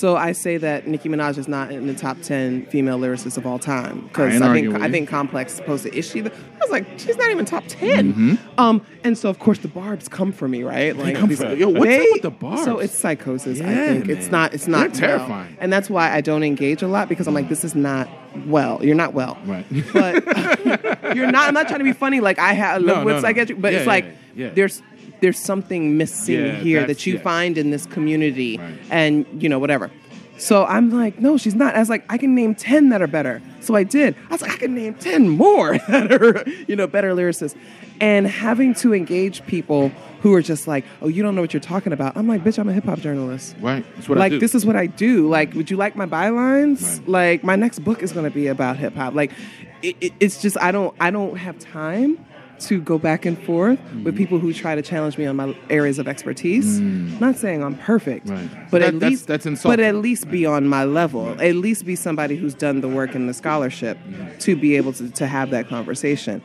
So 0.05 0.15
I 0.15 0.33
say 0.33 0.57
that 0.57 0.85
Nicki 0.85 1.09
Minaj 1.09 1.39
is 1.39 1.47
not 1.47 1.71
in 1.71 1.87
the 1.87 1.95
top 1.95 2.21
ten 2.21 2.67
female 2.67 2.99
lyricists 2.99 3.37
of 3.37 3.47
all 3.47 3.57
time 3.57 4.01
because 4.01 4.35
ain't 4.35 4.43
I, 4.43 4.53
think 4.53 4.75
I 4.75 4.91
think 4.91 5.09
Complex 5.09 5.53
is 5.53 5.57
supposed 5.57 5.81
to 5.81 5.97
issue. 5.97 6.21
The, 6.21 6.31
I 6.31 6.57
was 6.61 6.69
like, 6.69 6.85
she's 6.99 7.17
not 7.17 7.31
even 7.31 7.43
top 7.43 7.63
10 7.67 8.13
Mm-hmm. 8.13 8.59
Um, 8.59 8.85
and 9.03 9.17
so 9.17 9.29
of 9.31 9.39
course 9.39 9.57
the 9.57 9.67
barbs 9.67 10.07
come 10.07 10.31
for 10.31 10.47
me, 10.47 10.61
right? 10.61 10.95
Like 10.95 11.15
come 11.15 11.29
these- 11.29 11.39
for- 11.41 11.55
yo, 11.55 11.69
what's 11.69 11.91
up 11.91 12.07
with 12.13 12.21
the 12.21 12.29
barbs? 12.29 12.65
So 12.65 12.77
it's 12.77 12.93
psychosis. 12.93 13.59
I 13.59 13.63
Yeah, 13.63 13.87
think 13.93 14.09
it's 14.09 14.29
not. 14.29 14.53
It's 14.53 14.67
not 14.67 14.93
They're 14.93 15.09
well. 15.09 15.17
terrifying. 15.25 15.57
and 15.59 15.73
that's 15.73 15.89
why 15.89 16.11
I 16.11 16.21
don't 16.21 16.43
engage 16.43 16.83
a 16.83 16.87
lot 16.87 17.09
because 17.09 17.27
I'm 17.27 17.33
like, 17.33 17.49
this 17.49 17.63
is 17.63 17.73
not 17.73 18.07
well. 18.45 18.85
You're 18.85 18.93
not 18.93 19.15
well. 19.15 19.39
Right. 19.47 19.65
But 19.91 20.23
you're 21.15 21.31
not. 21.31 21.47
I'm 21.47 21.55
not 21.55 21.67
trying 21.67 21.79
to 21.79 21.83
be 21.83 21.93
funny. 21.93 22.19
Like 22.19 22.37
I 22.37 22.53
have 22.53 22.83
No, 22.83 23.03
no, 23.03 23.03
no. 23.05 23.21
psychiatry, 23.21 23.55
but 23.55 23.73
Yeah, 23.73 23.79
it's 23.79 23.87
like 23.87 24.05
yeah, 24.05 24.11
yeah. 24.35 24.49
there's 24.53 24.83
there's 25.21 25.39
something 25.39 25.97
missing 25.97 26.45
Yeah, 26.45 26.55
here 26.55 26.85
that 26.85 27.05
you 27.05 27.15
yeah. 27.15 27.21
find 27.21 27.57
in 27.57 27.71
this 27.71 27.85
community, 27.85 28.57
Right. 28.57 28.73
and 28.89 29.25
you 29.41 29.49
know 29.49 29.59
whatever. 29.59 29.91
So 30.37 30.65
I'm 30.65 30.89
like, 30.91 31.17
no, 31.19 31.37
she's 31.37 31.55
not. 31.55 31.75
I 31.75 31.79
was 31.79 31.89
like, 31.89 32.03
I 32.09 32.17
can 32.17 32.35
name 32.35 32.55
ten 32.55 32.89
that 32.89 33.01
are 33.01 33.07
better. 33.07 33.41
So 33.61 33.73
I 33.75 33.83
did. 33.83 34.15
I 34.29 34.33
was 34.33 34.41
like, 34.41 34.51
I 34.51 34.57
can 34.57 34.75
name 34.75 34.93
ten 34.95 35.29
more 35.29 35.77
that 35.87 36.11
are, 36.11 36.43
you 36.67 36.75
know, 36.75 36.87
better 36.87 37.15
lyricists. 37.15 37.55
And 38.01 38.27
having 38.27 38.73
to 38.75 38.93
engage 38.93 39.45
people 39.45 39.89
who 40.21 40.33
are 40.33 40.41
just 40.41 40.67
like, 40.67 40.83
oh, 41.01 41.07
you 41.07 41.23
don't 41.23 41.35
know 41.35 41.41
what 41.41 41.53
you're 41.53 41.61
talking 41.61 41.93
about. 41.93 42.17
I'm 42.17 42.27
like, 42.27 42.43
bitch, 42.43 42.59
I'm 42.59 42.67
a 42.67 42.73
hip 42.73 42.83
hop 42.83 42.99
journalist 42.99 43.55
Right. 43.61 43.85
That's 43.95 44.09
what 44.09 44.17
I 44.17 44.21
like 44.21 44.31
do. 44.31 44.39
this 44.39 44.53
is 44.55 44.65
what 44.65 44.75
I 44.75 44.87
do. 44.87 45.29
Like, 45.29 45.53
would 45.53 45.71
you 45.71 45.77
like 45.77 45.95
my 45.95 46.05
bylines? 46.05 46.99
Right. 46.99 47.07
Like, 47.07 47.43
my 47.45 47.55
next 47.55 47.79
book 47.79 48.03
is 48.03 48.11
going 48.11 48.25
to 48.25 48.31
be 48.35 48.47
about 48.47 48.75
hip 48.75 48.95
hop. 48.95 49.13
Like, 49.13 49.31
it, 49.81 49.95
it, 50.01 50.13
it's 50.19 50.41
just 50.41 50.57
I 50.59 50.71
don't 50.73 50.93
I 50.99 51.11
don't 51.11 51.37
have 51.37 51.57
time 51.59 52.25
to 52.61 52.81
go 52.81 52.97
back 52.97 53.25
and 53.25 53.37
forth 53.43 53.79
with 53.79 54.13
mm-hmm. 54.13 54.17
people 54.17 54.39
who 54.39 54.53
try 54.53 54.75
to 54.75 54.81
challenge 54.81 55.17
me 55.17 55.25
on 55.25 55.35
my 55.35 55.55
areas 55.69 55.99
of 55.99 56.07
expertise. 56.07 56.79
Mm. 56.79 57.19
Not 57.19 57.35
saying 57.37 57.63
I'm 57.63 57.75
perfect, 57.75 58.29
Right. 58.29 58.49
but 58.71 58.79
That- 58.79 58.87
at 58.87 58.93
that's- 58.99 59.09
least 59.11 59.27
that's 59.27 59.43
but 59.45 59.49
insulting. 59.51 59.85
at 59.85 59.95
least 59.95 60.29
be 60.29 60.45
on 60.45 60.67
my 60.67 60.83
level. 60.83 61.35
At 61.41 61.55
least 61.55 61.85
be 61.85 61.95
somebody 61.95 62.35
who's 62.35 62.53
done 62.53 62.81
the 62.81 62.87
work 62.87 63.15
and 63.15 63.27
the 63.27 63.33
scholarship 63.33 63.97
mm-hmm. 63.97 64.37
to 64.39 64.55
be 64.55 64.75
able 64.77 64.93
to, 64.93 65.09
to 65.09 65.27
have 65.27 65.49
that 65.51 65.67
conversation. 65.67 66.41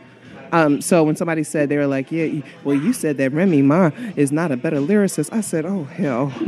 Um, 0.52 0.80
so 0.80 1.04
when 1.04 1.16
somebody 1.16 1.42
said 1.44 1.68
they 1.68 1.76
were 1.76 1.86
like, 1.86 2.10
"Yeah, 2.10 2.42
well, 2.64 2.76
you 2.76 2.92
said 2.92 3.16
that 3.18 3.32
Remy 3.32 3.62
Ma 3.62 3.90
is 4.16 4.32
not 4.32 4.50
a 4.52 4.56
better 4.56 4.78
lyricist," 4.78 5.32
I 5.32 5.40
said, 5.40 5.64
"Oh 5.66 5.84
hell!" 5.84 6.32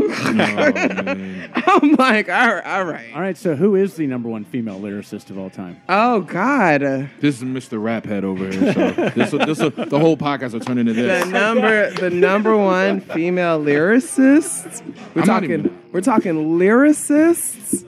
I'm 0.75 1.93
like, 1.97 2.29
"All 2.29 2.55
right, 2.55 2.65
all 2.67 2.85
right." 2.85 3.15
All 3.15 3.21
right, 3.21 3.37
so 3.37 3.55
who 3.57 3.75
is 3.77 3.95
the 3.97 4.07
number 4.07 4.29
one 4.29 4.45
female 4.45 4.79
lyricist 4.81 5.31
of 5.31 5.39
all 5.39 5.51
time? 5.51 5.81
Oh 5.89 6.21
God, 6.21 6.81
This 7.21 7.37
is 7.37 7.43
Mr. 7.45 7.83
Rap 7.83 8.05
Head 8.05 8.25
over 8.25 8.49
here. 8.51 8.73
So 8.73 9.09
this, 9.09 9.31
this, 9.31 9.59
the 9.59 9.99
whole 9.99 10.17
podcast 10.17 10.53
will 10.53 10.61
turn 10.61 10.79
into 10.79 10.93
this. 10.93 11.25
the 11.25 11.25
this. 11.25 11.33
number 11.33 11.91
the 11.93 12.11
number 12.11 12.57
one 12.57 13.01
female 13.01 13.61
lyricist. 13.63 14.83
We're 15.15 15.23
I'm 15.23 15.27
talking 15.27 15.51
even- 15.53 15.79
we're 15.93 16.01
talking 16.01 16.59
lyricists. 16.59 17.85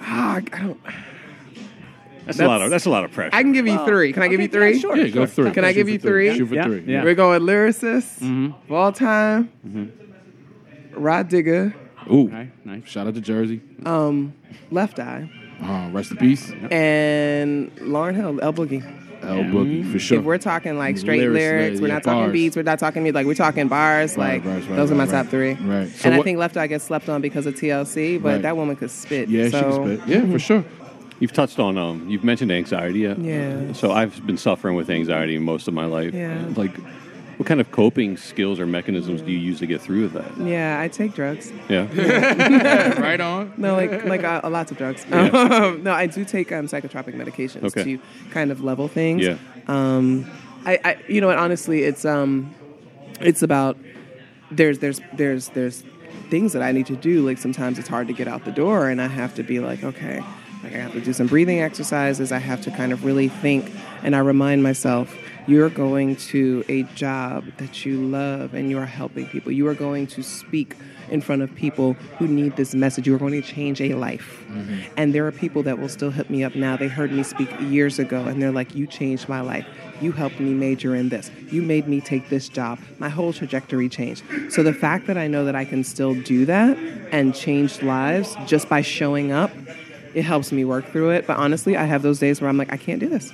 Ah, 0.00 0.36
I 0.36 0.40
don't. 0.40 0.78
That's, 2.28 2.40
a 2.40 2.46
lot 2.46 2.62
of 2.62 2.70
that's 2.70 2.86
a 2.86 2.90
lot 2.90 3.04
of 3.04 3.10
pressure. 3.12 3.34
I 3.34 3.42
can 3.42 3.52
give 3.52 3.66
you 3.66 3.84
three. 3.84 4.12
Can 4.12 4.22
I 4.22 4.28
give 4.28 4.40
you 4.40 4.48
three? 4.48 4.78
sure. 4.78 4.96
Yeah, 4.96 5.08
go 5.08 5.26
three. 5.26 5.50
Can 5.50 5.64
I 5.64 5.72
give 5.72 5.88
you 5.88 5.98
three? 5.98 6.36
Shoot 6.36 6.46
for 6.48 6.54
Yeah, 6.54 6.64
three. 6.64 6.84
yeah. 6.86 7.02
We're 7.02 7.14
going 7.14 7.40
lyricists 7.42 8.20
of 8.66 8.72
all 8.72 8.92
time. 8.92 9.50
Rah 10.92 11.22
Digga, 11.22 11.74
Ooh. 12.12 12.26
Okay, 12.28 12.50
nice. 12.64 12.86
Shout 12.86 13.06
out 13.06 13.14
to 13.14 13.20
Jersey. 13.20 13.60
um, 13.86 14.34
Left 14.70 14.98
Eye, 14.98 15.30
Uh, 15.62 15.90
rest 15.92 16.10
in 16.10 16.16
peace. 16.16 16.50
and 16.70 17.70
Lauryn 17.76 18.14
Hill, 18.14 18.40
L 18.42 18.52
Boogie. 18.52 18.82
L 19.22 19.38
Boogie 19.44 19.90
for 19.92 19.98
sure. 19.98 20.18
If 20.18 20.24
we're 20.24 20.38
talking 20.38 20.78
like 20.78 20.96
straight 20.96 21.20
Lyrics, 21.20 21.34
lyrics, 21.34 21.80
we're 21.80 21.88
yeah, 21.88 21.94
not 21.94 22.02
talking 22.04 22.20
bars. 22.22 22.32
beats, 22.32 22.56
we're 22.56 22.62
not 22.62 22.78
talking 22.78 23.02
music, 23.02 23.14
like 23.16 23.26
we're 23.26 23.34
talking 23.34 23.68
bars. 23.68 24.16
Right, 24.16 24.34
like 24.34 24.44
bars, 24.44 24.66
right, 24.66 24.76
those 24.76 24.90
are 24.90 24.94
my 24.94 25.04
right, 25.04 25.10
top 25.10 25.26
three. 25.26 25.54
Right. 25.54 25.88
So 25.88 26.08
and 26.10 26.18
I 26.20 26.22
think 26.22 26.38
Left 26.38 26.56
Eye 26.56 26.66
gets 26.68 26.84
slept 26.84 27.08
on 27.08 27.20
because 27.20 27.46
of 27.46 27.54
TLC, 27.54 28.18
but 28.22 28.28
Right. 28.34 28.42
that 28.42 28.56
woman 28.56 28.76
could 28.76 28.90
spit. 28.90 29.28
yeah, 29.28 29.48
so, 29.50 29.58
she 29.58 29.64
can 29.64 30.00
spit. 30.00 30.08
Yeah, 30.08 30.30
for 30.32 30.38
sure. 30.38 30.64
You've 31.20 31.32
touched 31.32 31.58
on 31.58 31.76
um, 31.76 32.08
you've 32.08 32.24
mentioned 32.24 32.52
anxiety. 32.52 33.00
Yeah. 33.00 33.14
Yeah. 33.18 33.72
So 33.72 33.92
I've 33.92 34.24
been 34.26 34.38
suffering 34.38 34.76
with 34.76 34.88
anxiety 34.90 35.38
most 35.38 35.66
of 35.68 35.74
my 35.74 35.84
life. 35.86 36.14
Yeah. 36.14 36.44
Like, 36.54 36.76
what 37.38 37.46
kind 37.46 37.60
of 37.60 37.70
coping 37.70 38.16
skills 38.16 38.58
or 38.58 38.66
mechanisms 38.66 39.22
do 39.22 39.30
you 39.30 39.38
use 39.38 39.60
to 39.60 39.66
get 39.66 39.80
through 39.80 40.02
with 40.02 40.12
that? 40.14 40.36
Yeah, 40.38 40.80
I 40.80 40.88
take 40.88 41.14
drugs. 41.14 41.52
Yeah. 41.68 41.86
right 43.00 43.20
on. 43.20 43.52
No, 43.56 43.74
like 43.74 44.04
like 44.04 44.24
uh, 44.24 44.48
lots 44.48 44.70
of 44.70 44.78
drugs. 44.78 45.04
Um, 45.10 45.82
no, 45.84 45.92
I 45.92 46.06
do 46.06 46.24
take 46.24 46.52
um, 46.52 46.66
psychotropic 46.66 47.14
medications 47.14 47.64
Okay. 47.64 47.96
to 47.96 48.00
kind 48.30 48.50
of 48.50 48.62
level 48.62 48.88
things. 48.88 49.24
Yeah. 49.24 49.38
Um, 49.66 50.28
I, 50.64 50.78
I 50.84 50.96
you 51.08 51.20
know 51.20 51.28
what? 51.28 51.38
Honestly, 51.38 51.82
it's 51.84 52.04
um, 52.04 52.54
it's 53.20 53.42
about 53.42 53.76
there's 54.50 54.78
there's 54.80 55.00
there's 55.14 55.48
there's 55.50 55.84
things 56.30 56.52
that 56.52 56.62
I 56.62 56.72
need 56.72 56.86
to 56.86 56.96
do. 56.96 57.24
Like 57.24 57.38
sometimes 57.38 57.78
it's 57.78 57.88
hard 57.88 58.06
to 58.08 58.12
get 58.12 58.28
out 58.28 58.44
the 58.44 58.52
door, 58.52 58.88
and 58.88 59.00
I 59.00 59.06
have 59.06 59.34
to 59.36 59.42
be 59.42 59.60
like, 59.60 59.84
okay, 59.84 60.22
like 60.62 60.74
I 60.74 60.78
have 60.78 60.92
to 60.92 61.00
do 61.00 61.12
some 61.12 61.26
breathing 61.26 61.60
exercises. 61.60 62.32
I 62.32 62.38
have 62.38 62.60
to 62.62 62.70
kind 62.70 62.92
of 62.92 63.04
really 63.04 63.28
think, 63.28 63.70
and 64.02 64.14
I 64.14 64.20
remind 64.20 64.62
myself. 64.62 65.16
You're 65.46 65.70
going 65.70 66.16
to 66.16 66.62
a 66.68 66.82
job 66.82 67.46
that 67.56 67.86
you 67.86 68.02
love 68.06 68.52
and 68.52 68.68
you 68.68 68.76
are 68.78 68.84
helping 68.84 69.24
people. 69.28 69.50
You 69.50 69.66
are 69.68 69.74
going 69.74 70.06
to 70.08 70.22
speak 70.22 70.76
in 71.10 71.22
front 71.22 71.40
of 71.40 71.54
people 71.54 71.94
who 72.18 72.28
need 72.28 72.56
this 72.56 72.74
message. 72.74 73.06
You 73.06 73.14
are 73.14 73.18
going 73.18 73.32
to 73.32 73.40
change 73.40 73.80
a 73.80 73.94
life. 73.94 74.44
Mm-hmm. 74.48 74.92
And 74.98 75.14
there 75.14 75.26
are 75.26 75.32
people 75.32 75.62
that 75.62 75.78
will 75.78 75.88
still 75.88 76.10
hit 76.10 76.28
me 76.28 76.44
up 76.44 76.54
now. 76.54 76.76
They 76.76 76.88
heard 76.88 77.12
me 77.12 77.22
speak 77.22 77.48
years 77.60 77.98
ago 77.98 78.24
and 78.24 78.42
they're 78.42 78.52
like, 78.52 78.74
You 78.74 78.86
changed 78.86 79.26
my 79.26 79.40
life. 79.40 79.66
You 80.00 80.12
helped 80.12 80.38
me 80.38 80.52
major 80.52 80.94
in 80.94 81.08
this. 81.08 81.30
You 81.50 81.62
made 81.62 81.88
me 81.88 82.00
take 82.00 82.28
this 82.28 82.48
job. 82.48 82.78
My 82.98 83.08
whole 83.08 83.32
trajectory 83.32 83.88
changed. 83.88 84.22
So 84.50 84.62
the 84.62 84.72
fact 84.74 85.06
that 85.06 85.16
I 85.16 85.26
know 85.26 85.44
that 85.44 85.56
I 85.56 85.64
can 85.64 85.82
still 85.82 86.14
do 86.14 86.44
that 86.44 86.76
and 87.10 87.34
change 87.34 87.82
lives 87.82 88.36
just 88.46 88.68
by 88.68 88.82
showing 88.82 89.32
up, 89.32 89.50
it 90.14 90.22
helps 90.22 90.52
me 90.52 90.64
work 90.64 90.86
through 90.90 91.10
it. 91.10 91.26
But 91.26 91.36
honestly, 91.38 91.76
I 91.76 91.84
have 91.84 92.02
those 92.02 92.18
days 92.18 92.40
where 92.40 92.48
I'm 92.50 92.56
like, 92.56 92.72
I 92.72 92.76
can't 92.76 93.00
do 93.00 93.08
this. 93.08 93.32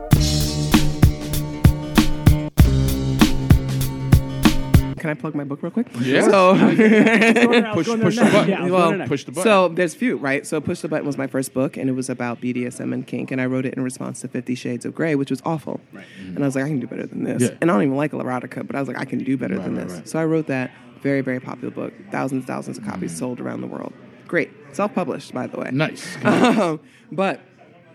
Can 4.99 5.11
I 5.11 5.15
plug 5.15 5.35
my 5.35 5.45
book 5.45 5.63
real 5.63 5.71
quick? 5.71 5.87
Yeah. 6.01 6.23
So, 6.23 6.55
Push, 7.75 7.87
push 7.87 8.17
the 8.17 8.29
button. 8.33 8.49
Yeah, 8.49 8.65
well, 8.71 9.07
Push 9.07 9.25
the 9.25 9.33
button. 9.33 9.43
so 9.45 9.69
there's 9.69 9.95
few, 9.95 10.17
right? 10.17 10.47
So 10.47 10.63
Push 10.63 10.81
the 10.81 10.89
Button 10.89 11.07
was 11.07 11.19
my 11.19 11.27
first 11.27 11.53
book, 11.53 11.77
and 11.77 11.91
it 11.91 11.93
was 11.93 12.09
about 12.09 12.41
BDSM 12.41 12.91
and 12.95 13.07
kink, 13.07 13.31
and 13.31 13.39
I 13.39 13.45
wrote 13.45 13.67
it 13.67 13.75
in 13.75 13.83
response 13.85 14.23
to 14.23 14.29
Fifty 14.29 14.55
Shades 14.55 14.87
of 14.87 14.95
Grey, 14.95 15.15
which 15.15 15.29
was 15.29 15.43
awful. 15.45 15.79
Right. 15.93 16.07
And 16.29 16.39
I 16.43 16.47
was 16.47 16.55
like, 16.57 16.65
I 16.65 16.69
can 16.69 16.81
do 16.81 16.87
better 16.87 17.07
than 17.07 17.23
this. 17.25 17.43
Yeah. 17.43 17.59
And 17.61 17.71
I 17.71 17.75
don't 17.75 17.83
even 17.83 17.97
like 17.99 18.13
erotica, 18.13 18.67
but 18.67 18.77
I 18.77 18.79
was 18.81 18.89
like, 18.89 18.97
I 18.99 19.05
can 19.05 19.19
do 19.19 19.37
better 19.37 19.57
Right, 19.57 19.65
than 19.65 19.77
right, 19.77 19.89
this. 19.89 19.97
right. 19.99 20.09
So 20.09 20.19
I 20.19 20.25
wrote 20.25 20.47
that 20.47 20.71
very, 21.03 21.21
very 21.21 21.39
popular 21.39 21.71
book, 21.75 21.93
thousands, 22.11 22.47
thousands 22.47 22.79
of 22.79 22.87
copies 22.87 23.15
sold 23.15 23.41
around 23.41 23.61
the 23.61 23.67
world. 23.67 23.93
Great, 24.27 24.51
self-published, 24.73 25.33
by 25.33 25.47
the 25.47 25.59
way. 25.59 25.71
Nice. 25.73 26.17
Um, 26.25 26.81
but 27.11 27.41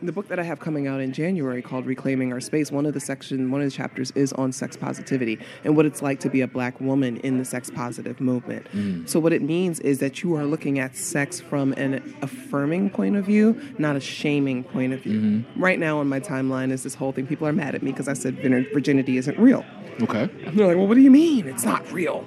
the 0.01 0.11
book 0.11 0.27
that 0.29 0.39
I 0.39 0.43
have 0.43 0.59
coming 0.59 0.87
out 0.87 1.01
in 1.01 1.11
January 1.11 1.61
called 1.61 1.85
Reclaiming 1.85 2.31
Our 2.31 2.39
Space, 2.39 2.71
one 2.71 2.85
of 2.85 2.93
the 2.93 2.99
section, 2.99 3.51
one 3.51 3.61
of 3.61 3.67
the 3.67 3.75
chapters 3.75 4.11
is 4.11 4.31
on 4.33 4.51
sex 4.51 4.77
positivity 4.77 5.39
and 5.63 5.75
what 5.75 5.85
it's 5.85 6.01
like 6.01 6.19
to 6.21 6.29
be 6.29 6.41
a 6.41 6.47
black 6.47 6.79
woman 6.79 7.17
in 7.17 7.37
the 7.37 7.45
sex 7.45 7.69
positive 7.69 8.21
movement. 8.21 8.67
So 9.09 9.19
what 9.19 9.33
it 9.33 9.41
means 9.41 9.79
is 9.81 9.99
that 9.99 10.23
you 10.23 10.35
are 10.35 10.45
looking 10.45 10.79
at 10.79 10.95
sex 10.95 11.39
from 11.39 11.73
an 11.73 12.15
affirming 12.21 12.89
point 12.91 13.17
of 13.17 13.25
view, 13.25 13.59
not 13.77 13.95
a 13.95 13.99
shaming 13.99 14.63
point 14.63 14.93
of 14.93 15.01
view. 15.01 15.43
Right 15.55 15.79
now 15.79 15.99
on 15.99 16.07
my 16.07 16.19
timeline 16.19 16.71
is 16.71 16.83
this 16.83 16.95
whole 16.95 17.11
thing. 17.11 17.27
People 17.27 17.47
are 17.47 17.53
mad 17.53 17.75
at 17.75 17.83
me 17.83 17.91
because 17.91 18.07
I 18.07 18.13
said 18.13 18.35
virginity 18.73 19.17
isn't 19.17 19.37
real. 19.37 19.65
Okay. 20.01 20.29
And 20.45 20.57
they're 20.57 20.67
like, 20.67 20.77
well, 20.77 20.87
what 20.87 20.95
do 20.95 21.01
you 21.01 21.11
mean? 21.11 21.47
It's 21.47 21.65
not 21.65 21.89
real. 21.91 22.25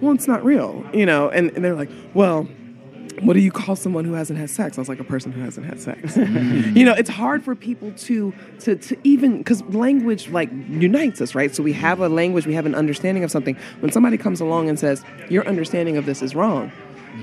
Well, 0.00 0.14
it's 0.14 0.26
not 0.26 0.42
real, 0.42 0.86
you 0.94 1.04
know. 1.04 1.28
And, 1.28 1.50
and 1.50 1.62
they're 1.62 1.74
like, 1.74 1.90
well, 2.14 2.48
what 3.20 3.34
do 3.34 3.40
you 3.40 3.50
call 3.50 3.76
someone 3.76 4.04
who 4.04 4.14
hasn't 4.14 4.38
had 4.38 4.50
sex? 4.50 4.78
I 4.78 4.80
was 4.80 4.88
like, 4.88 5.00
a 5.00 5.04
person 5.04 5.32
who 5.32 5.40
hasn't 5.40 5.66
had 5.66 5.80
sex. 5.80 6.16
you 6.76 6.84
know, 6.84 6.94
it's 6.94 7.10
hard 7.10 7.42
for 7.42 7.54
people 7.54 7.92
to 7.92 8.32
to 8.60 8.76
to 8.76 8.96
even 9.04 9.38
because 9.38 9.62
language 9.62 10.28
like 10.28 10.50
unites 10.68 11.20
us, 11.20 11.34
right? 11.34 11.54
So 11.54 11.62
we 11.62 11.72
have 11.74 12.00
a 12.00 12.08
language, 12.08 12.46
we 12.46 12.54
have 12.54 12.66
an 12.66 12.74
understanding 12.74 13.24
of 13.24 13.30
something. 13.30 13.56
When 13.80 13.92
somebody 13.92 14.16
comes 14.18 14.40
along 14.40 14.68
and 14.68 14.78
says, 14.78 15.04
your 15.28 15.46
understanding 15.46 15.96
of 15.96 16.06
this 16.06 16.22
is 16.22 16.34
wrong, 16.34 16.72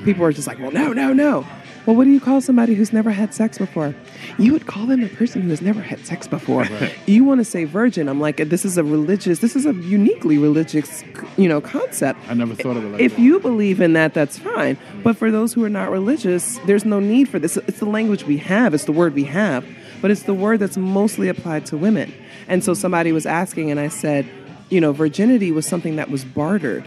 people 0.04 0.23
are 0.23 0.32
just 0.32 0.47
like, 0.47 0.60
well, 0.60 0.71
no, 0.71 0.93
no, 0.93 1.13
no. 1.13 1.45
Well, 1.88 1.95
what 1.95 2.04
do 2.04 2.12
you 2.12 2.19
call 2.19 2.41
somebody 2.41 2.76
who's 2.76 2.91
never 2.91 3.12
had 3.12 3.34
sex 3.34 3.58
before? 3.58 3.95
You 4.38 4.52
would 4.52 4.67
call 4.67 4.86
them 4.88 5.02
a 5.02 5.08
person 5.08 5.41
who 5.41 5.50
has 5.52 5.62
never 5.62 5.80
had 5.80 6.06
sex 6.06 6.28
before. 6.28 6.67
You 7.06 7.23
want 7.23 7.39
to 7.39 7.45
say 7.45 7.63
virgin? 7.63 8.10
I'm 8.10 8.19
like, 8.19 8.36
this 8.50 8.65
is 8.65 8.78
a 8.78 8.84
religious, 8.84 9.39
this 9.39 9.56
is 9.56 9.65
a 9.65 9.73
uniquely 9.73 10.38
religious, 10.38 11.06
you 11.38 11.47
know, 11.47 11.62
concept. 11.62 12.19
I 12.28 12.34
never 12.34 12.56
thought 12.56 12.76
of 12.76 12.84
it 12.84 12.88
like 12.89 13.02
if 13.02 13.15
that. 13.15 13.21
you 13.21 13.39
believe 13.39 13.80
in 13.80 13.93
that, 13.93 14.13
that's 14.13 14.38
fine. 14.38 14.78
But 15.02 15.15
for 15.15 15.32
those 15.32 15.54
who 15.54 15.63
are 15.63 15.69
not 15.69 15.89
religious, 15.89 16.58
there's 16.65 16.84
no 16.84 17.00
need 17.00 17.30
for 17.30 17.39
this. 17.39 17.56
It's 17.56 17.80
the 17.80 17.86
language 17.86 18.26
we 18.26 18.36
have, 18.39 18.73
it's 18.73 18.84
the 18.84 18.91
word 18.91 19.13
we 19.13 19.23
have, 19.23 19.65
but 20.02 20.12
it's 20.12 20.23
the 20.23 20.34
word 20.34 20.60
that's 20.60 20.76
mostly 20.76 21.30
applied 21.30 21.65
to 21.67 21.78
women. 21.78 22.13
And 22.50 22.65
so 22.65 22.73
somebody 22.73 23.13
was 23.13 23.26
asking, 23.26 23.71
and 23.71 23.80
I 23.80 23.88
said, 23.88 24.28
you 24.69 24.82
know, 24.82 24.91
virginity 24.91 25.54
was 25.54 25.65
something 25.65 25.95
that 25.95 26.10
was 26.10 26.26
bartered, 26.26 26.84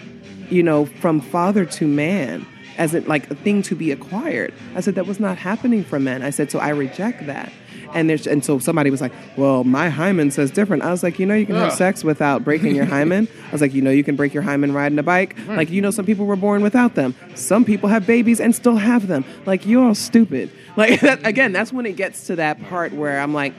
you 0.50 0.62
know, 0.62 0.84
from 0.84 1.22
father 1.22 1.64
to 1.64 1.86
man 1.86 2.46
as 2.78 2.94
it 2.94 3.08
like 3.08 3.30
a 3.30 3.34
thing 3.34 3.62
to 3.62 3.74
be 3.74 3.90
acquired. 3.90 4.52
I 4.74 4.80
said 4.80 4.94
that 4.94 5.06
was 5.06 5.20
not 5.20 5.38
happening 5.38 5.84
for 5.84 5.98
men. 6.00 6.22
I 6.22 6.30
said 6.30 6.50
so 6.50 6.58
I 6.58 6.70
reject 6.70 7.26
that. 7.26 7.52
And 7.92 8.08
there's 8.08 8.24
and 8.28 8.44
so 8.44 8.60
somebody 8.60 8.88
was 8.88 9.00
like, 9.00 9.10
"Well, 9.36 9.64
my 9.64 9.88
hymen 9.88 10.30
says 10.30 10.52
different." 10.52 10.84
I 10.84 10.92
was 10.92 11.02
like, 11.02 11.18
"You 11.18 11.26
know, 11.26 11.34
you 11.34 11.44
can 11.44 11.56
have 11.56 11.72
sex 11.72 12.04
without 12.04 12.44
breaking 12.44 12.76
your 12.76 12.84
hymen." 12.84 13.26
I 13.48 13.50
was 13.50 13.60
like, 13.60 13.74
"You 13.74 13.82
know, 13.82 13.90
you 13.90 14.04
can 14.04 14.14
break 14.14 14.32
your 14.32 14.44
hymen 14.44 14.72
riding 14.72 14.96
a 14.98 15.02
bike." 15.02 15.36
Like, 15.48 15.70
you 15.70 15.82
know, 15.82 15.90
some 15.90 16.06
people 16.06 16.24
were 16.26 16.36
born 16.36 16.62
without 16.62 16.94
them. 16.94 17.16
Some 17.34 17.64
people 17.64 17.88
have 17.88 18.06
babies 18.06 18.38
and 18.40 18.54
still 18.54 18.76
have 18.76 19.08
them. 19.08 19.24
Like, 19.44 19.66
you're 19.66 19.84
all 19.84 19.94
stupid. 19.96 20.50
Like 20.76 21.00
that, 21.00 21.26
again, 21.26 21.50
that's 21.52 21.72
when 21.72 21.84
it 21.84 21.96
gets 21.96 22.28
to 22.28 22.36
that 22.36 22.62
part 22.68 22.92
where 22.92 23.18
I'm 23.20 23.34
like, 23.34 23.54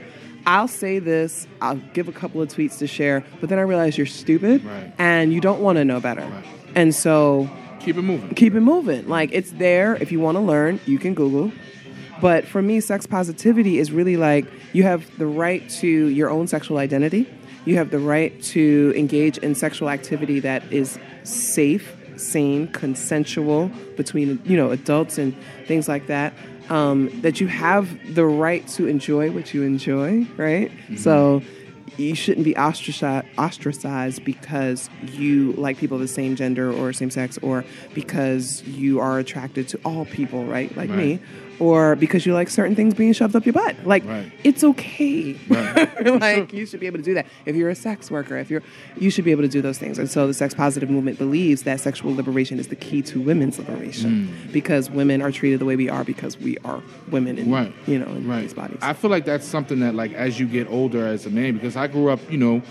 I'll 0.47 0.69
say 0.69 0.97
this, 0.99 1.45
I'll 1.59 1.75
give 1.93 2.07
a 2.07 2.13
couple 2.13 2.41
of 2.41 2.47
tweets 2.47 2.77
to 2.79 2.87
share, 2.87 3.25
but 3.41 3.49
then 3.49 3.59
I 3.59 3.63
realize 3.63 3.97
you're 3.97 4.07
stupid 4.07 4.63
Right. 4.63 4.93
and 4.97 5.33
you 5.33 5.41
don't 5.41 5.59
want 5.61 5.75
to 5.77 5.83
know 5.83 5.99
better. 5.99 6.25
And 6.73 6.95
so 6.95 7.49
Keep 7.83 7.97
it 7.97 8.01
moving. 8.03 8.29
keep 8.35 8.53
it 8.53 8.61
moving. 8.61 9.07
Like 9.07 9.31
it's 9.33 9.51
there. 9.51 9.95
If 9.95 10.11
you 10.11 10.19
want 10.19 10.35
to 10.35 10.41
learn, 10.41 10.79
you 10.85 10.99
can 10.99 11.13
Google. 11.13 11.51
But 12.21 12.45
for 12.47 12.61
me, 12.61 12.79
sex 12.79 13.07
positivity 13.07 13.79
is 13.79 13.91
really 13.91 14.15
like 14.17 14.45
you 14.73 14.83
have 14.83 15.17
the 15.17 15.25
right 15.25 15.67
to 15.81 15.87
your 15.87 16.29
own 16.29 16.47
sexual 16.47 16.77
identity. 16.77 17.27
You 17.65 17.77
have 17.77 17.89
the 17.89 17.99
right 17.99 18.41
to 18.43 18.93
engage 18.95 19.37
in 19.39 19.55
sexual 19.55 19.89
activity 19.89 20.39
that 20.41 20.71
is 20.71 20.99
safe, 21.23 21.95
sane, 22.17 22.67
consensual 22.67 23.71
between 23.97 24.39
you 24.45 24.57
know 24.57 24.69
adults 24.71 25.17
and 25.17 25.35
things 25.67 25.87
like 25.87 26.07
that. 26.07 26.33
Um, 26.69 27.09
that 27.21 27.41
you 27.41 27.47
have 27.47 28.15
the 28.15 28.25
right 28.25 28.65
to 28.69 28.87
enjoy 28.87 29.31
what 29.31 29.53
you 29.53 29.63
enjoy, 29.63 30.25
right? 30.37 30.71
So 30.97 31.41
you 32.01 32.15
shouldn't 32.15 32.45
be 32.45 32.55
ostracized, 32.55 33.27
ostracized 33.37 34.23
because 34.23 34.89
you 35.03 35.53
like 35.53 35.77
people 35.77 35.95
of 35.95 36.01
the 36.01 36.07
same 36.07 36.35
gender 36.35 36.71
or 36.71 36.93
same 36.93 37.09
sex 37.09 37.37
or 37.41 37.63
because 37.93 38.63
you 38.63 38.99
are 38.99 39.19
attracted 39.19 39.67
to 39.69 39.79
all 39.85 40.05
people, 40.05 40.45
right? 40.45 40.75
Like 40.75 40.89
me. 40.89 41.19
Or 41.59 41.95
because 41.95 42.25
you 42.25 42.33
like 42.33 42.49
certain 42.49 42.75
things 42.75 42.93
being 42.93 43.13
shoved 43.13 43.35
up 43.35 43.45
your 43.45 43.53
butt. 43.53 43.75
Like 43.85 44.03
Right. 44.05 44.31
it's 44.43 44.63
okay. 44.63 45.35
Right. 45.47 46.05
like 46.21 46.53
you 46.53 46.65
should 46.65 46.79
be 46.79 46.87
able 46.87 46.97
to 46.97 47.03
do 47.03 47.13
that. 47.13 47.27
If 47.45 47.55
you're 47.55 47.69
a 47.69 47.75
sex 47.75 48.09
worker, 48.09 48.37
if 48.37 48.49
you're 48.49 48.63
you 48.97 49.09
should 49.09 49.25
be 49.25 49.31
able 49.31 49.43
to 49.43 49.47
do 49.49 49.61
those 49.61 49.77
things. 49.77 49.99
And 49.99 50.09
so 50.09 50.27
the 50.27 50.33
sex 50.33 50.53
positive 50.53 50.89
movement 50.89 51.17
believes 51.17 51.63
that 51.63 51.79
sexual 51.79 52.15
liberation 52.15 52.59
is 52.59 52.67
the 52.69 52.75
key 52.75 53.01
to 53.03 53.21
women's 53.21 53.59
liberation 53.59 54.33
because 54.51 54.89
women 54.89 55.21
are 55.21 55.31
treated 55.31 55.59
the 55.59 55.65
way 55.65 55.75
we 55.75 55.89
are 55.89 56.03
because 56.03 56.37
we 56.39 56.57
are 56.65 56.81
women 57.11 57.37
in 57.37 57.51
right 57.51 57.73
you 57.87 57.99
know 57.99 58.05
in 58.07 58.27
right 58.27 58.41
these 58.41 58.53
bodies. 58.53 58.77
i 58.81 58.93
feel 58.93 59.09
like 59.11 59.25
that's 59.25 59.45
something 59.45 59.79
that 59.79 59.93
like 59.95 60.13
as 60.13 60.39
you 60.39 60.47
get 60.47 60.67
older 60.69 61.05
as 61.05 61.25
a 61.25 61.29
man 61.29 61.53
because 61.53 61.75
i 61.75 61.87
grew 61.87 62.09
up 62.09 62.19
you 62.31 62.37
know 62.37 62.61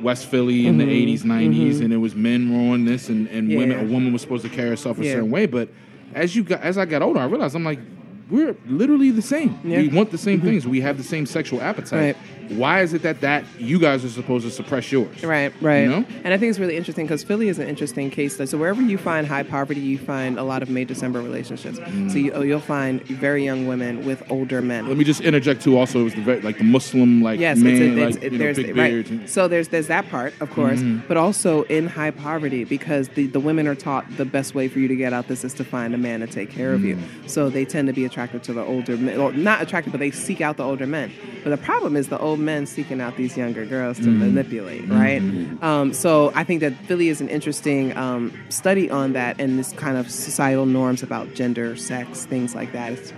west 0.00 0.26
philly 0.26 0.66
in 0.66 0.78
the 0.78 0.84
80s 0.84 1.22
90s 1.22 1.80
and 1.82 1.92
it 1.92 1.96
was 1.96 2.14
men 2.14 2.52
were 2.52 2.72
on 2.74 2.84
this 2.84 3.08
and, 3.08 3.26
and 3.28 3.48
women 3.48 3.78
Mm-hmm. 3.78 3.88
A 3.90 3.92
woman 3.92 4.12
was 4.12 4.22
supposed 4.22 4.44
to 4.44 4.48
carry 4.50 4.68
herself 4.70 4.98
a 4.98 5.04
Yeah. 5.04 5.14
certain 5.14 5.30
way 5.30 5.46
but 5.46 5.68
as 6.14 6.34
you 6.36 6.42
got 6.44 6.60
as 6.62 6.78
i 6.78 6.84
got 6.84 7.02
older 7.02 7.20
i 7.20 7.24
realized 7.24 7.54
i'm 7.56 7.64
like 7.64 7.80
we're 8.30 8.56
literally 8.66 9.10
the 9.10 9.22
same. 9.22 9.58
Yeah. 9.64 9.78
we 9.78 9.88
want 9.88 10.10
the 10.10 10.18
same 10.18 10.38
mm-hmm. 10.38 10.48
things. 10.48 10.66
We 10.66 10.80
have 10.80 10.98
the 10.98 11.04
same 11.04 11.26
sexual 11.26 11.60
appetite 11.60 12.16
why 12.50 12.80
is 12.82 12.94
it 12.94 13.02
that 13.02 13.20
that 13.20 13.44
you 13.58 13.78
guys 13.78 14.04
are 14.04 14.08
supposed 14.08 14.44
to 14.44 14.50
suppress 14.50 14.90
yours 14.92 15.22
Right, 15.22 15.52
right. 15.60 15.82
You 15.82 15.88
know? 15.88 16.04
And 16.24 16.34
I 16.34 16.38
think 16.38 16.50
it's 16.50 16.58
really 16.58 16.76
interesting 16.76 17.06
because 17.06 17.22
Philly 17.24 17.48
is 17.48 17.58
an 17.58 17.68
interesting 17.68 18.10
case 18.10 18.34
study. 18.34 18.48
So 18.48 18.58
wherever 18.58 18.80
you 18.82 18.98
find 18.98 19.26
high 19.26 19.42
poverty, 19.42 19.80
you 19.80 19.98
find 19.98 20.38
a 20.38 20.42
lot 20.42 20.62
of 20.62 20.70
May 20.70 20.84
December 20.84 21.20
relationships. 21.20 21.78
So 21.78 22.18
you, 22.18 22.32
oh, 22.32 22.42
you'll 22.42 22.60
find 22.60 23.02
very 23.02 23.44
young 23.44 23.66
women 23.66 24.04
with 24.04 24.22
older 24.30 24.62
men. 24.62 24.88
let 24.88 24.96
me 24.96 25.04
just 25.04 25.20
interject 25.20 25.62
too 25.62 25.76
also 25.78 26.00
it 26.00 26.04
was 26.04 26.14
the 26.14 26.22
very, 26.22 26.40
like 26.40 26.58
the 26.58 26.64
muslim 26.64 27.22
like 27.22 27.38
Yes, 27.40 27.58
man 27.58 27.74
it's, 27.74 27.82
it's 27.82 28.16
like 28.16 28.24
it, 28.24 28.32
you 28.32 28.38
know, 28.38 28.44
there's 28.44 28.56
big 28.56 28.76
right. 28.76 29.28
So 29.28 29.48
there's 29.48 29.68
there's 29.68 29.88
that 29.88 30.08
part, 30.08 30.32
of 30.40 30.50
course, 30.50 30.78
Mm-hmm. 30.80 31.06
but 31.08 31.16
also 31.16 31.62
in 31.64 31.86
high 31.88 32.10
poverty 32.10 32.64
because 32.64 33.08
the, 33.10 33.26
the 33.26 33.40
women 33.40 33.66
are 33.66 33.74
taught 33.74 34.04
the 34.16 34.24
best 34.24 34.54
way 34.54 34.68
for 34.68 34.78
you 34.78 34.88
to 34.88 34.96
get 34.96 35.12
out 35.12 35.28
this 35.28 35.44
is 35.44 35.54
to 35.54 35.64
find 35.64 35.94
a 35.94 35.98
man 35.98 36.20
to 36.20 36.26
take 36.26 36.50
care 36.50 36.72
of 36.72 36.84
you. 36.84 36.96
Mm. 36.96 37.28
So 37.28 37.50
they 37.50 37.64
tend 37.64 37.88
to 37.88 37.92
be 37.94 38.04
attracted 38.04 38.42
to 38.44 38.52
the 38.52 38.62
older 38.64 38.96
men, 38.96 39.18
or 39.18 39.32
not 39.32 39.60
attracted, 39.62 39.90
but 39.92 39.98
they 39.98 40.10
seek 40.10 40.40
out 40.40 40.56
the 40.56 40.64
older 40.64 40.86
men. 40.86 41.10
But 41.42 41.50
the 41.50 41.56
problem 41.56 41.96
is 41.96 42.08
the 42.08 42.18
old 42.18 42.37
men 42.38 42.66
seeking 42.66 43.00
out 43.00 43.16
these 43.16 43.36
younger 43.36 43.66
girls 43.66 43.98
to 43.98 44.04
Mm-hmm. 44.04 44.20
manipulate, 44.20 44.88
right? 44.88 45.20
Um, 45.62 45.92
so 45.92 46.32
I 46.34 46.44
think 46.44 46.60
that 46.60 46.74
Philly 46.86 47.08
is 47.08 47.20
an 47.20 47.28
interesting 47.28 47.96
um, 47.96 48.32
study 48.48 48.90
on 48.90 49.12
that 49.12 49.40
and 49.40 49.58
this 49.58 49.72
kind 49.72 49.96
of 49.98 50.10
societal 50.10 50.66
norms 50.66 51.02
about 51.02 51.34
gender, 51.34 51.76
sex, 51.76 52.24
things 52.26 52.54
like 52.54 52.72
that. 52.72 52.92
It's, 52.92 53.12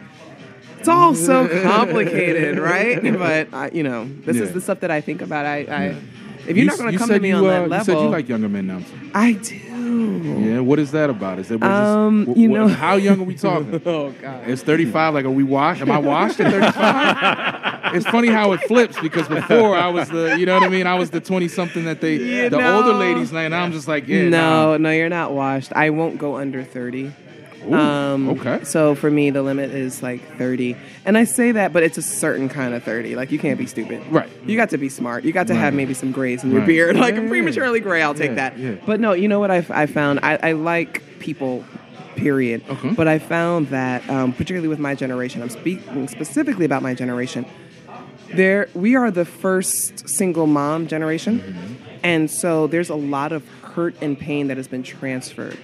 it's 0.79 0.89
all 0.89 1.15
so 1.15 1.47
complicated, 1.63 2.59
right? 2.59 3.01
But 3.03 3.49
uh, 3.53 3.71
you 3.73 3.83
know, 3.83 4.07
this 4.25 4.37
is 4.39 4.53
the 4.53 4.61
stuff 4.61 4.81
that 4.81 4.91
I 4.91 5.01
think 5.01 5.21
about. 5.23 5.45
I, 5.47 5.57
I 5.59 5.97
if 6.47 6.57
you're 6.57 6.65
You 6.65 6.65
not 6.65 6.79
going 6.79 6.93
to 6.93 6.99
come 6.99 7.09
to 7.11 7.21
me 7.21 7.29
you, 7.29 7.35
on 7.37 7.45
uh, 7.45 7.69
that 7.69 7.79
You 7.81 7.85
said 7.85 7.99
you 8.01 8.09
like 8.09 8.29
younger 8.29 8.49
men 8.49 8.67
now. 8.67 8.79
too. 8.79 8.85
I 9.15 9.33
do. 9.35 9.55
Yeah, 10.41 10.61
what 10.61 10.79
is 10.79 10.93
that 10.93 11.11
about? 11.11 11.39
Is 11.39 11.51
it 11.51 11.61
what 11.61 11.71
is- 11.71 11.77
Um, 11.77 12.27
wh- 12.27 12.37
you 12.39 12.49
wh- 12.49 12.53
know- 12.53 12.69
how 12.69 12.97
young 12.97 13.21
are 13.21 13.25
we 13.25 13.35
talking? 13.47 13.81
Oh 13.85 14.11
God. 14.13 14.49
It's 14.49 14.63
35. 14.63 15.13
Like, 15.15 15.25
are 15.27 15.31
we 15.31 15.43
washed? 15.45 15.83
Am 15.83 15.91
I 15.91 15.99
washed 15.99 16.41
at 16.41 16.51
35? 16.51 17.61
it's 17.95 18.07
funny 18.07 18.29
how 18.29 18.53
it 18.53 18.61
flips 18.63 18.99
because 19.01 19.29
before 19.29 19.77
I 19.77 19.89
was 19.89 20.09
the, 20.09 20.37
you 20.39 20.47
know 20.47 20.55
what 20.55 20.63
I 20.63 20.69
mean? 20.69 20.87
I 20.87 20.95
was 20.97 21.11
the 21.11 21.21
20 21.21 21.49
something 21.49 21.85
that 21.85 22.01
they, 22.01 22.15
You 22.17 22.49
the 22.51 22.59
know. 22.59 22.77
older 22.79 22.93
ladies, 22.93 23.33
like, 23.33 23.51
now 23.51 23.63
I'm 23.63 23.73
just 23.73 23.89
like, 23.89 24.07
yeah, 24.09 24.29
no, 24.29 24.77
no, 24.77 24.91
you're 24.91 25.09
not 25.09 25.33
washed. 25.33 25.73
I 25.75 25.91
won't 25.91 26.19
go 26.19 26.37
under 26.37 26.63
30. 26.65 27.13
Ooh, 27.69 27.75
Um, 27.75 28.29
okay. 28.31 28.65
So 28.65 28.95
for 28.95 29.11
me, 29.11 29.29
the 29.29 29.43
limit 29.43 29.71
is 29.71 30.03
like 30.03 30.23
30. 30.39 30.77
And 31.05 31.19
I 31.19 31.25
say 31.25 31.53
that, 31.53 31.75
but 31.75 31.83
it's 31.83 31.99
a 31.99 32.03
certain 32.03 32.49
kind 32.49 32.73
of 32.73 32.83
30. 32.83 33.17
Like, 33.17 33.31
you 33.33 33.39
can't 33.39 33.59
be 33.59 33.67
stupid. 33.67 34.03
Right. 34.11 34.31
You 34.47 34.57
got 34.57 34.71
to 34.71 34.79
be 34.79 34.89
smart. 34.89 35.25
You 35.25 35.33
got 35.33 35.47
to 35.49 35.55
have 35.55 35.75
maybe 35.75 35.93
some 35.93 36.11
grays 36.11 36.43
in 36.43 36.51
your 36.53 36.63
beard. 36.65 36.97
Like, 37.01 37.17
Yeah, 37.17 37.21
yeah, 37.23 37.29
prematurely 37.29 37.81
gray, 37.81 38.01
I'll 38.03 38.15
take 38.15 38.31
Yeah, 38.31 38.35
that. 38.51 38.59
yeah. 38.59 38.75
But 38.87 38.99
no, 39.01 39.13
you 39.13 39.29
know 39.29 39.41
what 39.41 39.51
I've, 39.51 39.71
I 39.71 39.85
found? 39.87 40.21
I, 40.23 40.39
I 40.43 40.53
like 40.53 41.03
people, 41.19 41.63
period. 42.17 42.63
Okay. 42.71 42.91
But 42.95 43.09
I 43.09 43.19
found 43.19 43.69
that, 43.69 44.09
um, 44.09 44.33
particularly 44.33 44.69
with 44.69 44.79
my 44.79 44.95
generation, 44.95 45.43
I'm 45.43 45.51
speaking 45.51 46.09
specifically 46.09 46.65
about 46.65 46.83
my 46.83 46.95
generation, 46.95 47.45
there 48.35 48.69
we 48.75 48.97
are 48.97 49.11
the 49.11 49.25
first 49.25 50.09
single 50.09 50.47
mom 50.47 50.87
generation. 50.87 51.41
Mm-hmm. 51.41 51.75
And 52.03 52.31
so 52.31 52.67
there's 52.67 52.89
a 52.89 52.95
lot 52.95 53.33
of 53.33 53.47
hurt 53.63 53.95
and 54.01 54.19
pain 54.19 54.49
that 54.49 54.57
has 54.57 54.69
been 54.69 54.83
transferred 54.83 55.59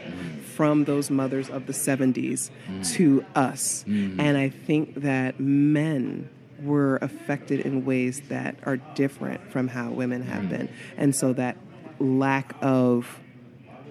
from 0.55 0.85
those 0.85 1.11
mothers 1.11 1.51
of 1.51 1.67
the 1.67 1.73
70s 1.73 2.51
mm. 2.67 2.93
to 2.95 3.25
us. 3.35 3.85
Mm. 3.87 4.19
And 4.19 4.39
i 4.39 4.49
think 4.49 4.95
that 4.95 5.39
men 5.39 6.29
were 6.63 6.97
affected 6.97 7.61
in 7.61 7.85
ways 7.85 8.23
that 8.29 8.57
are 8.65 8.79
different 8.95 9.53
from 9.53 9.69
how 9.69 9.91
women 9.91 10.23
have 10.23 10.45
mm. 10.45 10.49
been. 10.49 10.69
And 10.97 11.15
so 11.15 11.33
that 11.35 11.57
lack 11.99 12.55
of 12.63 13.21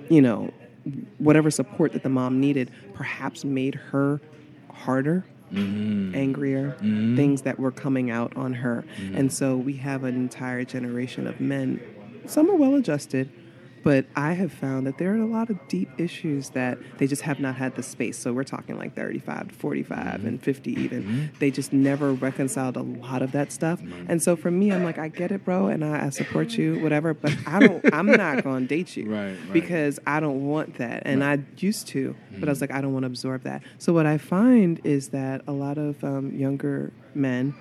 you 0.09 0.21
know 0.21 0.51
whatever 1.17 1.49
support 1.49 1.93
that 1.93 2.03
the 2.03 2.09
mom 2.09 2.39
needed 2.39 2.71
perhaps 2.93 3.43
made 3.43 3.75
her 3.75 4.21
harder 4.71 5.25
Mm-hmm. 5.53 6.15
angrier, 6.15 6.75
mm-hmm. 6.79 7.15
things 7.15 7.43
that 7.43 7.60
were 7.60 7.71
coming 7.71 8.10
out 8.10 8.36
on 8.36 8.53
her. 8.55 8.84
Mm-hmm. 8.97 9.15
And 9.15 9.31
so 9.31 9.55
we 9.55 9.73
have 9.77 10.03
an 10.03 10.15
entire 10.15 10.65
generation 10.65 11.27
of 11.27 11.39
men. 11.39 11.79
Some 12.25 12.49
are 12.49 12.55
well 12.55 12.73
adjusted, 12.73 13.29
but 13.86 14.08
I 14.15 14.34
have 14.34 14.52
found 14.52 14.88
that 14.88 14.98
there 14.98 15.13
are 15.13 15.21
a 15.21 15.28
lot 15.28 15.52
of 15.52 15.67
deep 15.67 15.91
issues 16.00 16.50
that 16.50 16.80
they 16.98 17.06
just 17.06 17.21
have 17.21 17.39
not 17.39 17.56
had 17.56 17.76
the 17.76 17.84
space. 17.84 18.17
So 18.17 18.34
we're 18.34 18.43
talking 18.43 18.80
like 18.80 18.95
35 18.95 19.50
to 19.50 19.54
45 19.54 19.98
and 19.98 20.24
mm-hmm. 20.24 20.36
50 20.38 20.71
even. 20.71 21.04
Mm-hmm. 21.04 21.26
They 21.38 21.52
just 21.52 21.71
never 21.71 22.12
reconciled 22.12 22.78
a 22.78 22.82
lot 22.82 23.21
of 23.21 23.32
that 23.34 23.52
stuff. 23.52 23.80
Mm-hmm. 23.80 24.08
And 24.10 24.24
so 24.24 24.36
for 24.36 24.50
me, 24.50 24.71
I'm 24.71 24.84
like, 24.84 24.98
I 24.98 25.10
get 25.10 25.32
it, 25.32 25.45
bro, 25.45 25.67
and 25.67 25.86
I, 25.86 26.08
I 26.08 26.10
support 26.10 26.58
you, 26.58 26.80
whatever, 26.84 27.13
but 27.13 27.32
I 27.45 27.60
don't, 27.60 27.93
I'm 27.93 28.08
not 28.08 28.43
going 28.43 28.67
to 28.67 28.76
date 28.76 28.98
you. 28.98 29.06
Right, 29.06 29.34
right. 29.34 29.54
Because 29.54 30.00
I 30.08 30.19
don't 30.19 30.48
want 30.48 30.80
that. 30.80 31.04
And 31.06 31.24
I 31.24 31.43
used 31.58 31.88
to, 31.89 32.15
but 32.39 32.50
I 32.50 32.52
was 32.52 32.62
like, 32.62 32.71
I 32.71 32.82
don't 32.82 32.91
want 32.91 33.04
to 33.04 33.08
absorb 33.08 33.43
that. 33.43 33.62
So 33.78 33.93
what 33.93 34.08
I 34.08 34.17
find 34.17 34.82
is 34.84 35.10
that 35.10 35.43
a 35.45 35.52
lot 35.52 35.78
of 35.78 36.04
um, 36.04 36.34
younger 36.34 36.91
men, 37.13 37.54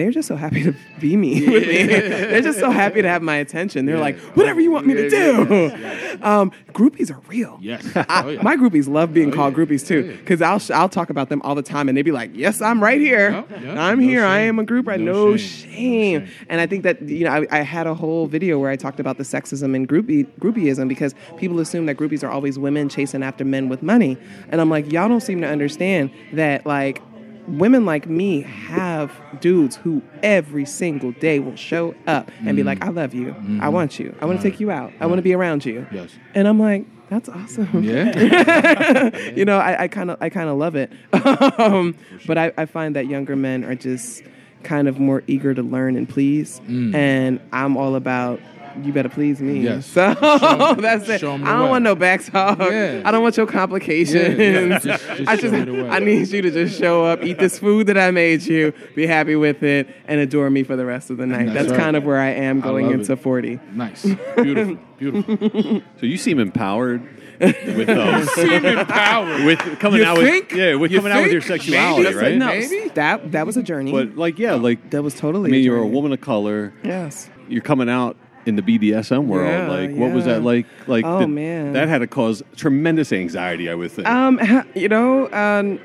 they're 0.00 0.10
just 0.10 0.26
so 0.26 0.36
happy 0.36 0.64
to 0.64 0.74
be 0.98 1.16
me 1.16 1.46
with 1.48 1.68
me. 1.68 1.84
they're 1.84 2.40
just 2.42 2.58
so 2.58 2.70
happy 2.70 3.02
to 3.02 3.08
have 3.08 3.22
my 3.22 3.36
attention. 3.36 3.86
They're 3.86 3.98
like, 3.98 4.18
whatever 4.34 4.60
you 4.60 4.70
want 4.70 4.86
me 4.86 4.94
to 4.94 5.02
Yeah, 5.04 5.44
do. 5.44 6.16
Um, 6.22 6.52
groupies 6.72 7.10
are 7.10 7.20
real. 7.28 7.58
Yes. 7.62 7.86
I, 7.96 8.22
Oh, 8.24 8.28
yeah. 8.28 8.42
My 8.42 8.56
groupies 8.56 8.88
love 8.88 9.14
being 9.14 9.30
Oh, 9.32 9.36
called 9.36 9.56
yeah. 9.56 9.64
groupies 9.64 9.86
too, 9.86 10.00
yeah. 10.06 10.16
because 10.16 10.42
I'll 10.42 10.60
I'll 10.74 10.88
talk 10.88 11.08
about 11.10 11.28
them 11.28 11.40
all 11.42 11.54
the 11.54 11.62
time, 11.62 11.88
and 11.88 11.96
they 11.96 12.02
be 12.02 12.12
like, 12.12 12.30
"Yes, 12.34 12.60
I'm 12.60 12.82
right 12.82 13.00
here. 13.00 13.30
Yep, 13.30 13.50
yep. 13.62 13.78
I'm 13.78 14.00
No 14.00 14.06
here. 14.06 14.24
I 14.24 14.40
am 14.40 14.58
a 14.58 14.64
group. 14.64 14.86
right? 14.86 15.00
No 15.00 15.30
No, 15.30 15.36
shame. 15.36 15.70
shame. 15.70 16.20
No 16.20 16.26
shame. 16.26 16.34
And 16.50 16.60
I 16.60 16.66
think 16.66 16.82
that 16.84 17.00
you 17.02 17.24
know, 17.24 17.30
I, 17.32 17.46
I 17.50 17.60
had 17.62 17.86
a 17.86 17.94
whole 17.94 18.26
video 18.26 18.58
where 18.58 18.70
I 18.70 18.76
talked 18.76 19.00
about 19.00 19.16
the 19.18 19.24
sexism 19.24 19.74
and 19.74 19.88
groupie 19.88 20.26
groupieism 20.40 20.88
because 20.88 21.14
people 21.38 21.58
assume 21.60 21.86
that 21.86 21.96
groupies 21.96 22.22
are 22.22 22.30
always 22.30 22.58
women 22.58 22.88
chasing 22.88 23.22
after 23.22 23.44
men 23.44 23.68
with 23.68 23.82
money, 23.82 24.18
and 24.50 24.60
I'm 24.60 24.68
like, 24.70 24.90
y'all 24.92 25.08
don't 25.08 25.20
seem 25.22 25.40
to 25.40 25.48
understand 25.48 26.10
that 26.34 26.66
like. 26.66 27.00
Women 27.46 27.84
like 27.84 28.06
me 28.06 28.42
have 28.42 29.12
dudes 29.40 29.76
who 29.76 30.02
every 30.22 30.64
single 30.64 31.12
day 31.12 31.38
will 31.38 31.56
show 31.56 31.94
up 32.06 32.30
and 32.44 32.56
be 32.56 32.62
like, 32.62 32.84
I 32.84 32.88
love 32.88 33.14
you. 33.14 33.34
I 33.60 33.68
want 33.68 33.98
you. 33.98 34.14
I 34.20 34.26
want 34.26 34.40
to 34.40 34.50
take 34.50 34.60
you 34.60 34.70
out. 34.70 34.92
I 35.00 35.06
want 35.06 35.18
to 35.18 35.22
be 35.22 35.34
around 35.34 35.64
you. 35.64 35.80
Mm-hmm. 35.80 35.96
Yes. 35.96 36.10
And 36.34 36.46
I'm 36.46 36.60
like, 36.60 36.86
that's 37.08 37.28
awesome 37.28 37.82
Yeah. 37.82 39.16
you 39.34 39.44
know, 39.44 39.58
I 39.58 39.88
kind 39.88 40.10
of, 40.12 40.18
I 40.20 40.28
kind 40.28 40.48
of 40.48 40.56
love 40.58 40.76
it. 40.76 40.92
um, 41.58 41.96
but 42.26 42.38
I, 42.38 42.52
I 42.56 42.66
find 42.66 42.94
that 42.96 43.06
younger 43.08 43.34
men 43.34 43.64
are 43.64 43.74
just 43.74 44.22
kind 44.62 44.86
of 44.88 45.00
more 45.00 45.22
eager 45.26 45.54
to 45.54 45.62
learn 45.62 45.96
and 45.96 46.08
please, 46.08 46.60
and 46.68 47.40
I'm 47.52 47.76
all 47.76 47.94
about. 47.96 48.40
You 48.84 48.92
better 48.92 49.08
please 49.08 49.40
me. 49.40 49.60
Yes. 49.60 49.86
So 49.86 50.14
Show 50.14 50.70
'em- 50.70 50.80
that's 50.80 51.08
it. 51.08 51.20
show 51.20 51.32
'em 51.34 51.42
the 51.42 51.48
I 51.48 51.52
don't 51.54 51.64
way. 51.64 51.68
want 51.70 51.84
no 51.84 51.94
back 51.94 52.24
talk. 52.24 52.58
Yeah. 52.60 53.02
I 53.04 53.10
don't 53.10 53.22
want 53.22 53.36
your 53.36 53.46
complications. 53.46 54.38
Yeah, 54.38 54.60
yeah. 54.68 54.78
Just- 54.78 54.84
just 55.16 55.28
I 55.28 55.36
show 55.36 55.40
just, 55.42 55.52
me 55.54 55.60
the 55.62 55.72
way. 55.74 55.88
I 55.88 55.98
need 56.00 56.28
you 56.28 56.42
to 56.42 56.50
just 56.50 56.78
show 56.78 57.04
up, 57.04 57.22
eat 57.22 57.38
this 57.38 57.58
food 57.58 57.86
that 57.88 57.98
I 57.98 58.10
made 58.10 58.42
you, 58.42 58.72
be 58.94 59.06
happy 59.06 59.36
with 59.36 59.62
it, 59.62 59.88
and 60.06 60.20
adore 60.20 60.50
me 60.50 60.62
for 60.62 60.76
the 60.76 60.84
rest 60.86 61.10
of 61.10 61.16
the 61.16 61.26
night. 61.26 61.46
That's 61.46 61.54
That's, 61.54 61.70
right. 61.70 61.80
kind 61.80 61.96
of 61.96 62.04
where 62.04 62.18
I 62.18 62.30
am 62.30 62.60
going 62.60 62.86
love 62.86 62.94
into 62.94 63.12
it. 63.12 63.16
40. 63.20 63.60
nice. 63.74 64.04
Beautiful. 64.36 64.78
Beautiful. 64.98 65.82
So 65.98 66.06
you 66.06 66.18
seem 66.18 66.38
empowered 66.38 67.02
with 67.40 67.88
Empowered. 67.88 69.44
with 69.44 69.58
coming 69.78 70.00
You 70.00 70.06
out 70.06 70.18
think? 70.18 70.50
with 70.50 70.58
yeah 70.58 70.74
with 70.74 70.90
You 70.92 70.98
coming 70.98 71.12
out 71.12 71.22
with 71.22 71.32
your 71.32 71.40
sexuality, 71.40 72.02
Maybe. 72.04 72.16
right? 72.16 72.36
No, 72.36 72.46
Maybe? 72.48 72.88
that 72.90 73.32
that 73.32 73.46
was 73.46 73.56
a 73.56 73.62
journey. 73.62 73.92
But 73.92 74.16
like 74.16 74.38
yeah, 74.38 74.54
like 74.54 74.90
that 74.90 75.02
was 75.02 75.14
totally. 75.14 75.48
I 75.48 75.52
mean, 75.52 75.60
a 75.62 75.64
you're 75.64 75.78
a 75.78 75.86
woman 75.86 76.12
of 76.12 76.20
color. 76.20 76.72
Yes. 76.84 77.30
You're 77.48 77.62
coming 77.62 77.88
out 77.88 78.16
in 78.46 78.56
the 78.56 78.62
BDSM 78.62 79.26
world. 79.26 79.46
Yeah, 79.46 79.68
like, 79.68 79.90
what 79.94 80.12
was 80.12 80.24
that 80.24 80.42
like? 80.42 80.66
Like, 80.86 81.04
Oh, 81.04 81.20
did- 81.20 81.28
man. 81.28 81.72
that 81.74 81.88
had 81.88 81.98
to 81.98 82.06
cause 82.06 82.42
tremendous 82.56 83.12
anxiety. 83.12 83.68
I 83.70 83.74
would 83.74 83.90
think. 83.92 84.08
Um, 84.08 84.40
you 84.74 84.88
know, 84.88 85.30
um, 85.32 85.78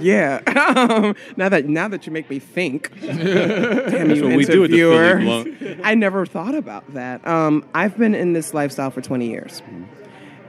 yeah. 0.00 0.40
Um, 0.72 1.14
now 1.36 1.48
that 1.48 1.66
now 1.68 1.88
that 1.88 2.06
you 2.06 2.12
make 2.12 2.28
me 2.30 2.38
think, 2.38 2.90
damn 3.00 4.10
you 4.14 4.36
we 4.36 4.44
do 4.44 4.64
at 4.64 4.70
the 4.70 4.78
Philly 4.78 4.96
interviewers, 4.96 5.44
Blunt. 5.58 5.80
I 5.84 5.94
never 5.94 6.24
thought 6.26 6.54
about 6.54 6.92
that. 6.94 7.26
Um, 7.26 7.64
I've 7.74 7.96
been 7.98 8.14
in 8.14 8.32
this 8.32 8.54
lifestyle 8.54 8.90
for 8.90 9.00
20 9.00 9.28
years. 9.28 9.60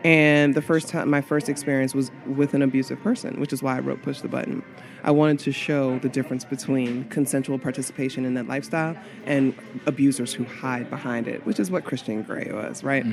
And 0.03 0.53
the 0.53 0.61
first 0.61 0.89
time, 0.89 1.09
my 1.09 1.21
first 1.21 1.47
experience 1.47 1.95
was 1.95 2.11
with 2.25 2.53
an 2.53 2.61
abusive 2.61 3.01
person, 3.01 3.39
which 3.39 3.53
is 3.53 3.63
why 3.63 3.77
I 3.77 3.79
wrote 3.79 4.01
Push 4.01 4.21
the 4.21 4.27
Button. 4.27 4.61
I 5.03 5.11
wanted 5.11 5.39
to 5.39 5.51
show 5.51 5.99
the 5.99 6.09
difference 6.09 6.43
between 6.45 7.05
consensual 7.05 7.57
participation 7.57 8.25
in 8.25 8.33
that 8.33 8.47
lifestyle 8.47 8.97
and 9.25 9.55
abusers 9.85 10.33
who 10.33 10.43
hide 10.43 10.89
behind 10.89 11.27
it, 11.27 11.45
which 11.45 11.59
is 11.59 11.71
what 11.71 11.85
Christian 11.85 12.23
Grey 12.23 12.51
was, 12.53 12.83
right? 12.83 13.05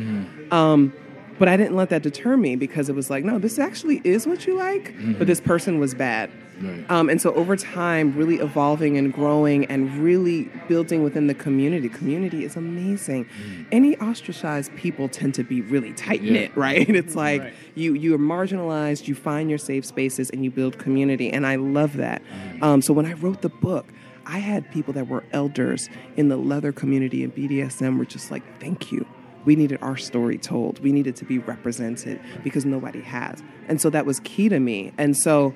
Um, 0.53 0.92
But 1.40 1.48
I 1.48 1.57
didn't 1.57 1.74
let 1.74 1.88
that 1.88 2.03
deter 2.03 2.37
me 2.37 2.55
because 2.55 2.88
it 2.88 2.94
was 2.94 3.11
like, 3.11 3.24
no, 3.24 3.38
this 3.38 3.59
actually 3.59 4.00
is 4.05 4.26
what 4.26 4.46
you 4.46 4.57
like, 4.57 4.94
but 5.18 5.26
this 5.26 5.40
person 5.40 5.81
was 5.81 5.94
bad. 5.94 6.31
Right. 6.61 6.85
Um, 6.90 7.09
and 7.09 7.18
so 7.18 7.33
over 7.35 7.57
time, 7.57 8.14
really 8.14 8.37
evolving 8.37 8.98
and 8.98 9.11
growing 9.11 9.64
and 9.64 9.90
really 9.96 10.50
building 10.68 11.03
within 11.03 11.26
the 11.26 11.33
community. 11.35 11.88
Community 11.88 12.44
is 12.44 12.55
amazing. 12.57 13.26
Any 13.72 13.96
ostracized 13.96 14.76
people 14.76 15.09
tend 15.09 15.33
to 15.37 15.42
be 15.42 15.62
really 15.62 15.94
tight 15.94 16.22
knit, 16.22 16.50
Yeah. 16.55 16.62
right? 16.66 16.87
It's 17.00 17.14
like 17.16 17.55
you 17.74 17.94
you 17.94 18.14
are 18.14 18.18
marginalized, 18.18 19.09
you 19.09 19.14
find 19.14 19.48
your 19.48 19.59
safe 19.59 19.87
spaces, 19.87 20.29
and 20.29 20.44
you 20.44 20.50
build 20.50 20.76
community. 20.79 21.33
And 21.33 21.46
I 21.46 21.57
love 21.57 21.96
that. 21.96 22.20
Um, 22.61 22.83
so 22.83 22.92
when 22.92 23.07
I 23.07 23.14
wrote 23.14 23.40
the 23.40 23.48
book. 23.48 23.87
I 24.26 24.38
had 24.38 24.70
people 24.70 24.92
that 24.92 25.09
were 25.09 25.24
elders 25.33 25.88
in 26.16 26.29
the 26.29 26.37
leather 26.37 26.70
community 26.70 27.24
and 27.24 27.35
BDSM 27.35 27.98
were 27.98 28.05
just 28.05 28.31
like, 28.31 28.44
thank 28.61 28.92
you. 28.92 29.05
We 29.44 29.57
needed 29.57 29.79
our 29.83 29.96
story 29.96 30.38
told. 30.38 30.81
We 30.81 30.92
needed 30.92 31.16
to 31.16 31.24
be 31.24 31.38
represented 31.38 32.20
because 32.44 32.64
nobody 32.64 33.00
has. 33.00 33.42
And 33.68 33.81
so 33.81 33.90
that 33.90 34.07
was 34.07 34.20
key 34.20 34.48
to 34.48 34.61
me. 34.61 34.92
And 34.98 35.16
so 35.16 35.55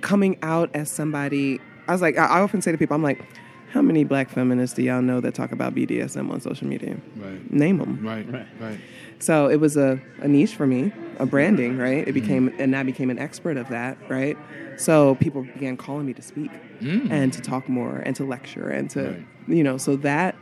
coming 0.00 0.38
out 0.42 0.70
as 0.74 0.90
somebody, 0.90 1.60
I 1.88 1.92
was 1.92 2.02
like, 2.02 2.18
I 2.18 2.26
I 2.26 2.40
often 2.40 2.62
say 2.62 2.72
to 2.72 2.78
people, 2.78 2.94
I'm 2.94 3.02
like, 3.02 3.24
how 3.72 3.80
many 3.80 4.04
black 4.04 4.28
feminists 4.28 4.76
do 4.76 4.82
y'all 4.82 5.00
know 5.00 5.20
that 5.20 5.34
talk 5.34 5.50
about 5.50 5.74
BDSM 5.74 6.30
on 6.30 6.40
social 6.40 6.66
media? 6.66 6.98
Right. 7.16 7.50
Name 7.50 7.78
them. 7.78 8.06
Right. 8.06 8.30
Right. 8.30 8.46
right. 8.60 8.78
So 9.18 9.48
it 9.48 9.60
was 9.60 9.78
a, 9.78 9.98
a 10.20 10.28
niche 10.28 10.54
for 10.54 10.66
me, 10.66 10.92
a 11.18 11.24
branding, 11.24 11.78
right? 11.78 12.06
It 12.06 12.12
became, 12.12 12.50
mm-hmm. 12.50 12.60
and 12.60 12.76
I 12.76 12.82
became 12.82 13.08
an 13.08 13.18
expert 13.18 13.56
of 13.56 13.68
that, 13.70 13.96
right? 14.10 14.36
So 14.76 15.14
people 15.16 15.42
began 15.42 15.76
calling 15.78 16.04
me 16.04 16.12
to 16.12 16.22
speak 16.22 16.50
mm. 16.80 17.10
and 17.10 17.32
to 17.32 17.40
talk 17.40 17.68
more 17.68 17.98
and 18.04 18.14
to 18.16 18.24
lecture 18.24 18.68
and 18.68 18.90
to, 18.90 19.02
Right. 19.02 19.26
you 19.48 19.62
know, 19.64 19.78
so 19.78 19.96
that 19.96 20.36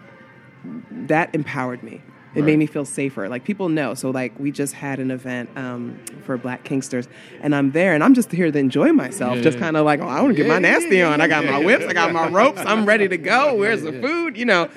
that 0.91 1.35
empowered 1.35 1.83
me. 1.83 2.03
It 2.35 2.41
Right. 2.41 2.47
made 2.47 2.59
me 2.61 2.67
feel 2.67 2.85
safer. 2.85 3.29
Like 3.29 3.45
people 3.45 3.69
know. 3.69 3.95
So 3.95 4.11
like 4.11 4.39
we 4.39 4.53
just 4.53 4.75
had 4.75 5.01
an 5.01 5.11
event 5.11 5.51
um, 5.57 5.99
for 6.25 6.37
Black 6.39 6.65
Kinksters, 6.65 7.09
and 7.41 7.55
I'm 7.55 7.73
there, 7.73 7.95
and 7.95 8.05
I'm 8.05 8.15
just 8.15 8.31
here 8.31 8.51
to 8.51 8.59
enjoy 8.59 8.93
myself. 8.93 9.37
Yeah. 9.37 9.43
Just 9.43 9.59
kind 9.59 9.77
of 9.77 9.85
like, 9.85 10.01
oh, 10.01 10.07
I 10.07 10.21
want 10.21 10.37
to 10.37 10.43
get 10.43 10.49
my 10.49 10.59
nasty 10.59 10.99
yeah, 10.99 11.11
on. 11.11 11.21
I 11.21 11.27
got 11.27 11.45
yeah, 11.45 11.51
my 11.51 11.59
yeah. 11.61 11.67
whips. 11.67 11.87
I 11.87 11.93
got 11.93 12.13
my 12.13 12.29
ropes. 12.29 12.61
I'm 12.65 12.87
ready 12.87 13.09
to 13.09 13.17
go. 13.17 13.55
Where's 13.55 13.83
the 13.83 13.93
food? 13.93 14.37
You 14.37 14.45
know. 14.45 14.69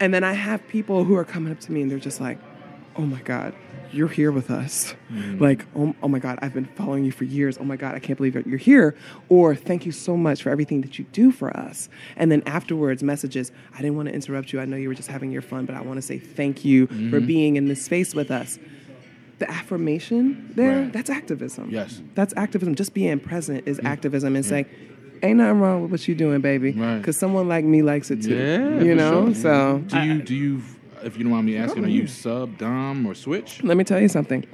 And 0.00 0.12
then 0.12 0.24
I 0.24 0.32
have 0.32 0.66
people 0.68 1.04
who 1.04 1.14
are 1.16 1.24
coming 1.24 1.52
up 1.52 1.60
to 1.60 1.72
me, 1.72 1.82
and 1.82 1.90
they're 1.90 1.98
just 1.98 2.20
like, 2.20 2.38
oh 2.96 3.02
my 3.02 3.20
god 3.22 3.54
you're 3.92 4.08
here 4.08 4.30
with 4.32 4.50
us. 4.50 4.94
Mm-hmm. 5.12 5.42
Like 5.42 5.64
oh, 5.76 5.94
oh 6.02 6.08
my 6.08 6.18
god 6.18 6.38
i've 6.42 6.54
been 6.54 6.66
following 6.76 7.04
you 7.04 7.12
for 7.12 7.24
years. 7.24 7.58
Oh 7.58 7.64
my 7.64 7.76
god 7.76 7.94
i 7.94 7.98
can't 7.98 8.16
believe 8.16 8.34
that 8.34 8.46
you're 8.46 8.58
here. 8.58 8.94
Or 9.28 9.54
thank 9.54 9.86
you 9.86 9.92
so 9.92 10.16
much 10.16 10.42
for 10.42 10.50
everything 10.50 10.80
that 10.82 10.98
you 10.98 11.04
do 11.12 11.30
for 11.32 11.54
us. 11.56 11.88
And 12.16 12.30
then 12.30 12.42
afterwards 12.46 13.02
messages. 13.02 13.52
I 13.74 13.78
didn't 13.78 13.96
want 13.96 14.08
to 14.08 14.14
interrupt 14.14 14.52
you. 14.52 14.60
I 14.60 14.64
know 14.64 14.76
you 14.76 14.88
were 14.88 14.94
just 14.94 15.08
having 15.08 15.30
your 15.30 15.42
fun 15.42 15.66
but 15.66 15.74
i 15.74 15.80
want 15.80 15.96
to 15.98 16.02
say 16.02 16.18
thank 16.18 16.64
you 16.64 16.86
for 16.86 16.94
mm-hmm. 16.94 17.26
being 17.26 17.56
in 17.56 17.66
this 17.68 17.84
space 17.84 18.14
with 18.14 18.30
us. 18.30 18.58
The 19.38 19.48
affirmation 19.50 20.52
there 20.56 20.82
Right. 20.82 20.92
that's 20.92 21.10
activism. 21.10 21.70
Yes. 21.70 22.02
that's 22.14 22.34
activism. 22.36 22.74
Just 22.74 22.92
being 22.94 23.20
present 23.20 23.68
is 23.68 23.78
mm-hmm. 23.78 23.86
activism 23.86 24.34
and 24.36 24.44
saying 24.44 24.66
ain't 25.22 25.38
nothing 25.38 25.60
wrong 25.60 25.82
with 25.82 25.90
what 25.90 26.06
you're 26.08 26.16
doing 26.16 26.40
baby 26.40 26.72
Right. 26.72 26.98
because 26.98 27.18
someone 27.18 27.48
like 27.48 27.64
me 27.64 27.82
likes 27.82 28.10
it 28.10 28.22
too 28.22 28.36
Yeah, 28.36 28.80
you 28.82 28.94
know? 28.94 29.26
sure. 29.32 29.34
so 29.34 29.78
Do 29.86 29.98
you 30.02 30.22
do 30.22 30.34
you 30.34 30.62
if 31.04 31.16
you 31.16 31.24
don't 31.24 31.32
mind 31.32 31.46
me 31.46 31.56
asking, 31.56 31.84
are 31.84 31.88
you 31.88 32.04
oh. 32.04 32.06
sub 32.06 32.58
dom 32.58 33.06
or 33.06 33.14
switch? 33.14 33.62
let 33.62 33.76
me 33.76 33.84
tell 33.84 34.00
you 34.00 34.08
something 34.08 34.44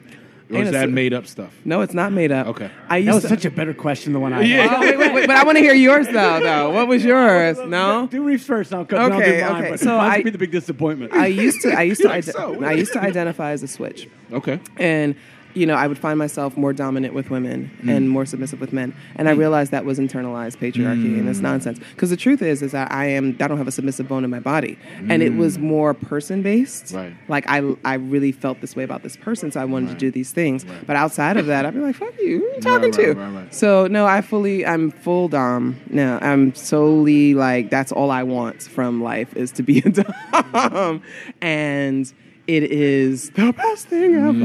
Or 0.51 0.57
Ain't 0.57 0.65
is 0.65 0.69
a 0.69 0.73
that 0.73 0.89
s- 0.89 0.95
made 0.95 1.13
up 1.15 1.27
stuff? 1.27 1.53
No, 1.65 1.81
it's 1.81 1.95
not 1.95 2.13
made 2.13 2.31
up. 2.31 2.47
Okay. 2.49 2.71
I 2.89 2.99
used 2.99 3.09
That 3.09 3.15
was 3.15 3.23
to, 3.25 3.29
such 3.31 3.45
a 3.47 3.51
better 3.51 3.73
question 3.75 4.13
than 4.13 4.21
the 4.21 4.21
one 4.21 4.33
I 4.35 4.43
Yeah. 4.43 4.67
had. 4.69 4.77
Oh, 4.77 4.81
wait, 4.81 4.99
wait, 4.99 5.15
wait, 5.15 5.27
but 5.27 5.37
I 5.37 5.45
want 5.45 5.57
to 5.57 5.63
hear 5.63 5.75
yours 5.75 6.07
though. 6.07 6.41
Though, 6.41 6.71
what 6.75 6.87
was 6.87 7.03
yours? 7.05 7.59
No. 7.67 8.07
Do 8.11 8.23
Reeves 8.23 8.45
first. 8.45 8.73
I'll, 8.75 8.85
come, 8.85 8.99
I'll 9.01 9.13
Okay, 9.21 9.39
do 9.39 9.45
mine. 9.47 9.61
okay. 9.63 9.71
But 9.71 9.81
So 9.81 9.97
mine's 9.97 10.01
I- 10.13 10.15
gonna 10.17 10.25
be 10.25 10.31
the 10.31 10.39
big 10.39 10.51
disappointment. 10.53 11.13
I 11.15 11.27
used 11.29 11.63
to. 11.63 11.73
I 11.73 11.83
used 11.93 12.03
to. 12.03 12.09
Like, 12.09 12.29
ide- 12.29 12.33
so, 12.35 12.63
I 12.65 12.73
used 12.73 12.93
to 12.93 13.01
identify 13.01 13.53
as 13.53 13.63
a 13.63 13.69
switch, 13.69 14.09
Okay. 14.33 14.61
and 14.77 15.15
you 15.55 15.67
know, 15.67 15.75
I 15.75 15.87
would 15.87 15.99
find 15.99 16.19
myself 16.19 16.57
more 16.57 16.73
dominant 16.73 17.15
with 17.15 17.31
women 17.31 17.71
Mm. 17.83 17.97
and 17.97 18.11
more 18.11 18.27
submissive 18.27 18.61
with 18.61 18.73
men, 18.73 18.93
and 19.17 19.29
I 19.29 19.33
realized 19.33 19.71
that 19.71 19.85
was 19.85 19.99
internalized 19.99 20.57
patriarchy 20.59 21.19
and 21.19 21.29
it's 21.29 21.39
Mm. 21.39 21.43
nonsense. 21.43 21.79
Because 21.95 22.11
the 22.11 22.17
truth 22.17 22.43
is, 22.43 22.61
is 22.63 22.73
that 22.73 22.91
I 22.93 23.07
am. 23.07 23.37
I 23.41 23.47
don't 23.49 23.59
have 23.59 23.69
a 23.69 23.73
submissive 23.73 24.09
bone 24.09 24.25
in 24.25 24.31
my 24.31 24.41
body, 24.41 24.79
and 25.09 25.23
it 25.23 25.35
was 25.35 25.59
more 25.59 25.95
person 25.95 26.43
based. 26.43 26.87
Mm. 26.87 26.97
Right. 26.97 27.13
Like 27.29 27.45
I, 27.49 27.63
I 27.85 27.95
really 27.95 28.33
felt 28.33 28.61
this 28.61 28.75
way 28.77 28.83
about 28.85 29.03
this 29.03 29.17
person, 29.17 29.51
so 29.53 29.61
I 29.61 29.65
wanted 29.65 29.91
to 29.91 29.95
do 29.97 30.11
these 30.11 30.33
things. 30.33 30.65
But 30.87 30.97
outside 30.97 31.37
of 31.37 31.47
that, 31.47 31.65
I'd 31.67 31.75
be 31.75 31.81
like, 31.81 31.95
"Fuck 31.97 32.15
you, 32.21 32.39
who 32.41 32.47
are 32.51 32.55
you 32.55 32.61
talking 32.61 32.91
right, 32.91 33.01
to?" 33.05 33.13
right, 33.15 33.35
right. 33.35 33.55
So 33.55 33.87
no, 33.87 34.07
I 34.07 34.21
fully, 34.21 34.67
I'm 34.67 34.91
full 34.91 35.29
dom. 35.29 35.77
No, 35.91 36.19
I'm 36.21 36.55
solely 36.55 37.35
like 37.35 37.71
that's 37.71 37.93
all 37.93 38.11
I 38.11 38.23
want 38.25 38.63
from 38.63 39.03
life 39.03 39.37
is 39.37 39.53
to 39.53 39.63
be 39.63 39.79
a 39.79 39.91
dom, 40.53 41.03
and 41.41 42.13
it 42.47 42.65
is 42.65 43.31
the 43.31 43.53
best 43.53 43.89
thing 43.89 44.15
ever. 44.17 44.39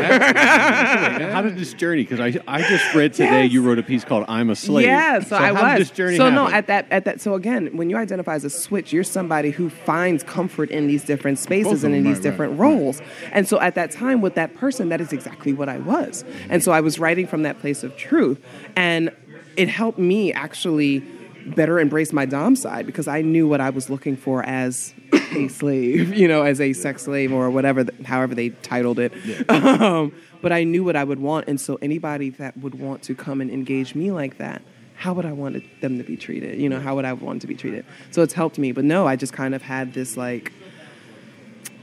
Yeah. 0.00 1.30
How 1.32 1.42
did 1.42 1.56
this 1.56 1.72
journey? 1.72 2.02
Because 2.02 2.18
I, 2.18 2.40
I 2.48 2.62
just 2.62 2.94
read 2.94 3.12
today 3.12 3.44
Yes. 3.44 3.52
you 3.52 3.62
wrote 3.62 3.78
a 3.78 3.82
piece 3.82 4.04
called 4.04 4.24
"I'm 4.28 4.50
a 4.50 4.56
Slave." 4.56 4.86
Yeah, 4.86 5.20
so, 5.20 5.36
I 5.36 5.52
how 5.52 5.62
was. 5.62 5.78
Did 5.78 5.80
this 5.80 5.90
journey 5.90 6.16
so 6.16 6.30
no, 6.30 6.48
at 6.48 6.66
that 6.66 6.86
at 6.90 7.04
that. 7.04 7.20
So 7.20 7.34
again, 7.34 7.76
when 7.76 7.90
you 7.90 7.96
identify 7.96 8.34
as 8.34 8.44
a 8.44 8.50
switch, 8.50 8.92
you're 8.92 9.04
somebody 9.04 9.50
who 9.50 9.70
finds 9.70 10.24
comfort 10.24 10.70
in 10.70 10.88
these 10.88 11.04
different 11.04 11.38
spaces 11.38 11.84
of 11.84 11.88
and 11.88 11.94
in 11.94 12.04
these 12.04 12.16
right, 12.16 12.22
different 12.22 12.58
right, 12.58 12.70
roles. 12.70 13.00
And 13.30 13.46
so 13.46 13.60
at 13.60 13.76
that 13.76 13.92
time, 13.92 14.20
with 14.20 14.34
that 14.34 14.54
person, 14.56 14.88
that 14.88 15.00
is 15.00 15.12
exactly 15.12 15.52
what 15.52 15.68
I 15.68 15.78
was. 15.78 16.24
And 16.48 16.62
so 16.64 16.72
I 16.72 16.80
was 16.80 16.98
writing 16.98 17.26
from 17.26 17.42
that 17.42 17.60
place 17.60 17.84
of 17.84 17.96
truth, 17.96 18.44
and 18.74 19.10
it 19.56 19.68
helped 19.68 19.98
me 19.98 20.32
actually 20.32 21.04
better 21.54 21.78
embrace 21.78 22.12
my 22.12 22.26
dom 22.26 22.56
side 22.56 22.86
because 22.86 23.06
I 23.06 23.22
knew 23.22 23.46
what 23.46 23.60
I 23.60 23.70
was 23.70 23.88
looking 23.88 24.16
for 24.16 24.42
as 24.42 24.92
a 25.12 25.48
slave, 25.48 26.14
you 26.14 26.26
know, 26.28 26.42
as 26.42 26.60
a 26.60 26.72
sex 26.72 27.04
slave 27.04 27.32
or 27.32 27.50
whatever, 27.50 27.84
however 28.04 28.34
they 28.34 28.50
titled 28.50 28.98
it. 28.98 29.12
Um, 29.76 30.12
but 30.42 30.52
I 30.52 30.64
knew 30.64 30.84
what 30.84 30.96
I 30.96 31.04
would 31.04 31.18
want, 31.18 31.48
and 31.48 31.60
so 31.60 31.78
anybody 31.82 32.30
that 32.30 32.56
would 32.58 32.74
want 32.74 33.02
to 33.04 33.14
come 33.14 33.40
and 33.40 33.50
engage 33.50 33.94
me 33.94 34.10
like 34.10 34.38
that, 34.38 34.62
how 34.94 35.12
would 35.12 35.26
I 35.26 35.32
want 35.32 35.62
them 35.80 35.98
to 35.98 36.04
be 36.04 36.16
treated? 36.16 36.58
You 36.58 36.68
know, 36.68 36.80
how 36.80 36.94
would 36.94 37.04
I 37.04 37.12
want 37.12 37.42
to 37.42 37.46
be 37.46 37.54
treated? 37.54 37.84
So 38.10 38.22
it's 38.22 38.32
helped 38.32 38.58
me. 38.58 38.72
But 38.72 38.84
no, 38.84 39.06
I 39.06 39.16
just 39.16 39.32
kind 39.32 39.54
of 39.54 39.62
had 39.62 39.92
this 39.92 40.16
like 40.16 40.52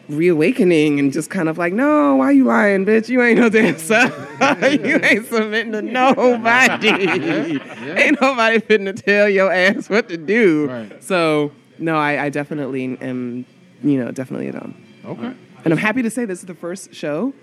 reawakening 0.10 1.00
and 1.00 1.14
just 1.14 1.30
kind 1.30 1.50
of 1.50 1.58
like, 1.58 1.74
no, 1.74 2.16
why 2.18 2.32
you 2.32 2.46
lying, 2.46 2.86
bitch? 2.86 3.10
You 3.10 3.22
ain't 3.22 3.40
no 3.40 3.50
dancer. 3.50 4.12
you 4.84 5.00
ain't 5.02 5.26
submitting 5.28 5.72
to 5.74 5.82
nobody. 5.82 6.90
Ain't 6.90 8.22
nobody 8.22 8.60
fitting 8.60 8.86
to 8.86 8.94
tell 8.94 9.30
your 9.30 9.52
ass 9.52 9.90
what 9.90 10.10
to 10.10 10.18
do. 10.18 10.68
Right. 10.68 11.04
So 11.04 11.52
no, 11.80 11.98
I, 11.98 12.26
I 12.26 12.30
definitely 12.30 12.98
am, 13.02 13.46
you 13.84 14.04
know, 14.04 14.12
definitely 14.12 14.50
a 14.50 14.54
dom. 14.54 14.76
Okay. 15.06 15.34
And 15.64 15.74
I'm 15.74 15.78
happy 15.78 16.02
to 16.02 16.10
say 16.10 16.26
this 16.26 16.40
is 16.40 16.46
the 16.46 16.56
first 16.56 16.94
show 16.94 17.34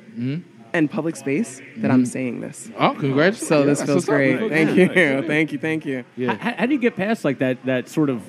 and 0.73 0.91
public 0.91 1.17
space 1.17 1.61
that 1.79 1.91
I'm 1.91 2.07
saying 2.07 2.41
this. 2.41 2.71
Oh, 2.79 2.95
congratulations. 2.95 3.49
So 3.49 3.65
this 3.65 3.83
feels 3.83 3.97
what's 3.97 4.07
great. 4.07 4.41
man. 4.41 4.51
Thank 4.51 4.77
you. 4.77 4.89
Thank 5.27 5.53
you. 5.53 5.59
Thank 5.59 5.87
you. 5.87 6.05
Yeah. 6.17 6.35
How, 6.35 6.55
how 6.55 6.67
do 6.67 6.75
you 6.75 6.81
get 6.81 6.97
past 6.97 7.25
like 7.25 7.39
that? 7.39 7.65
That 7.65 7.89
sort 7.89 8.11
of 8.11 8.23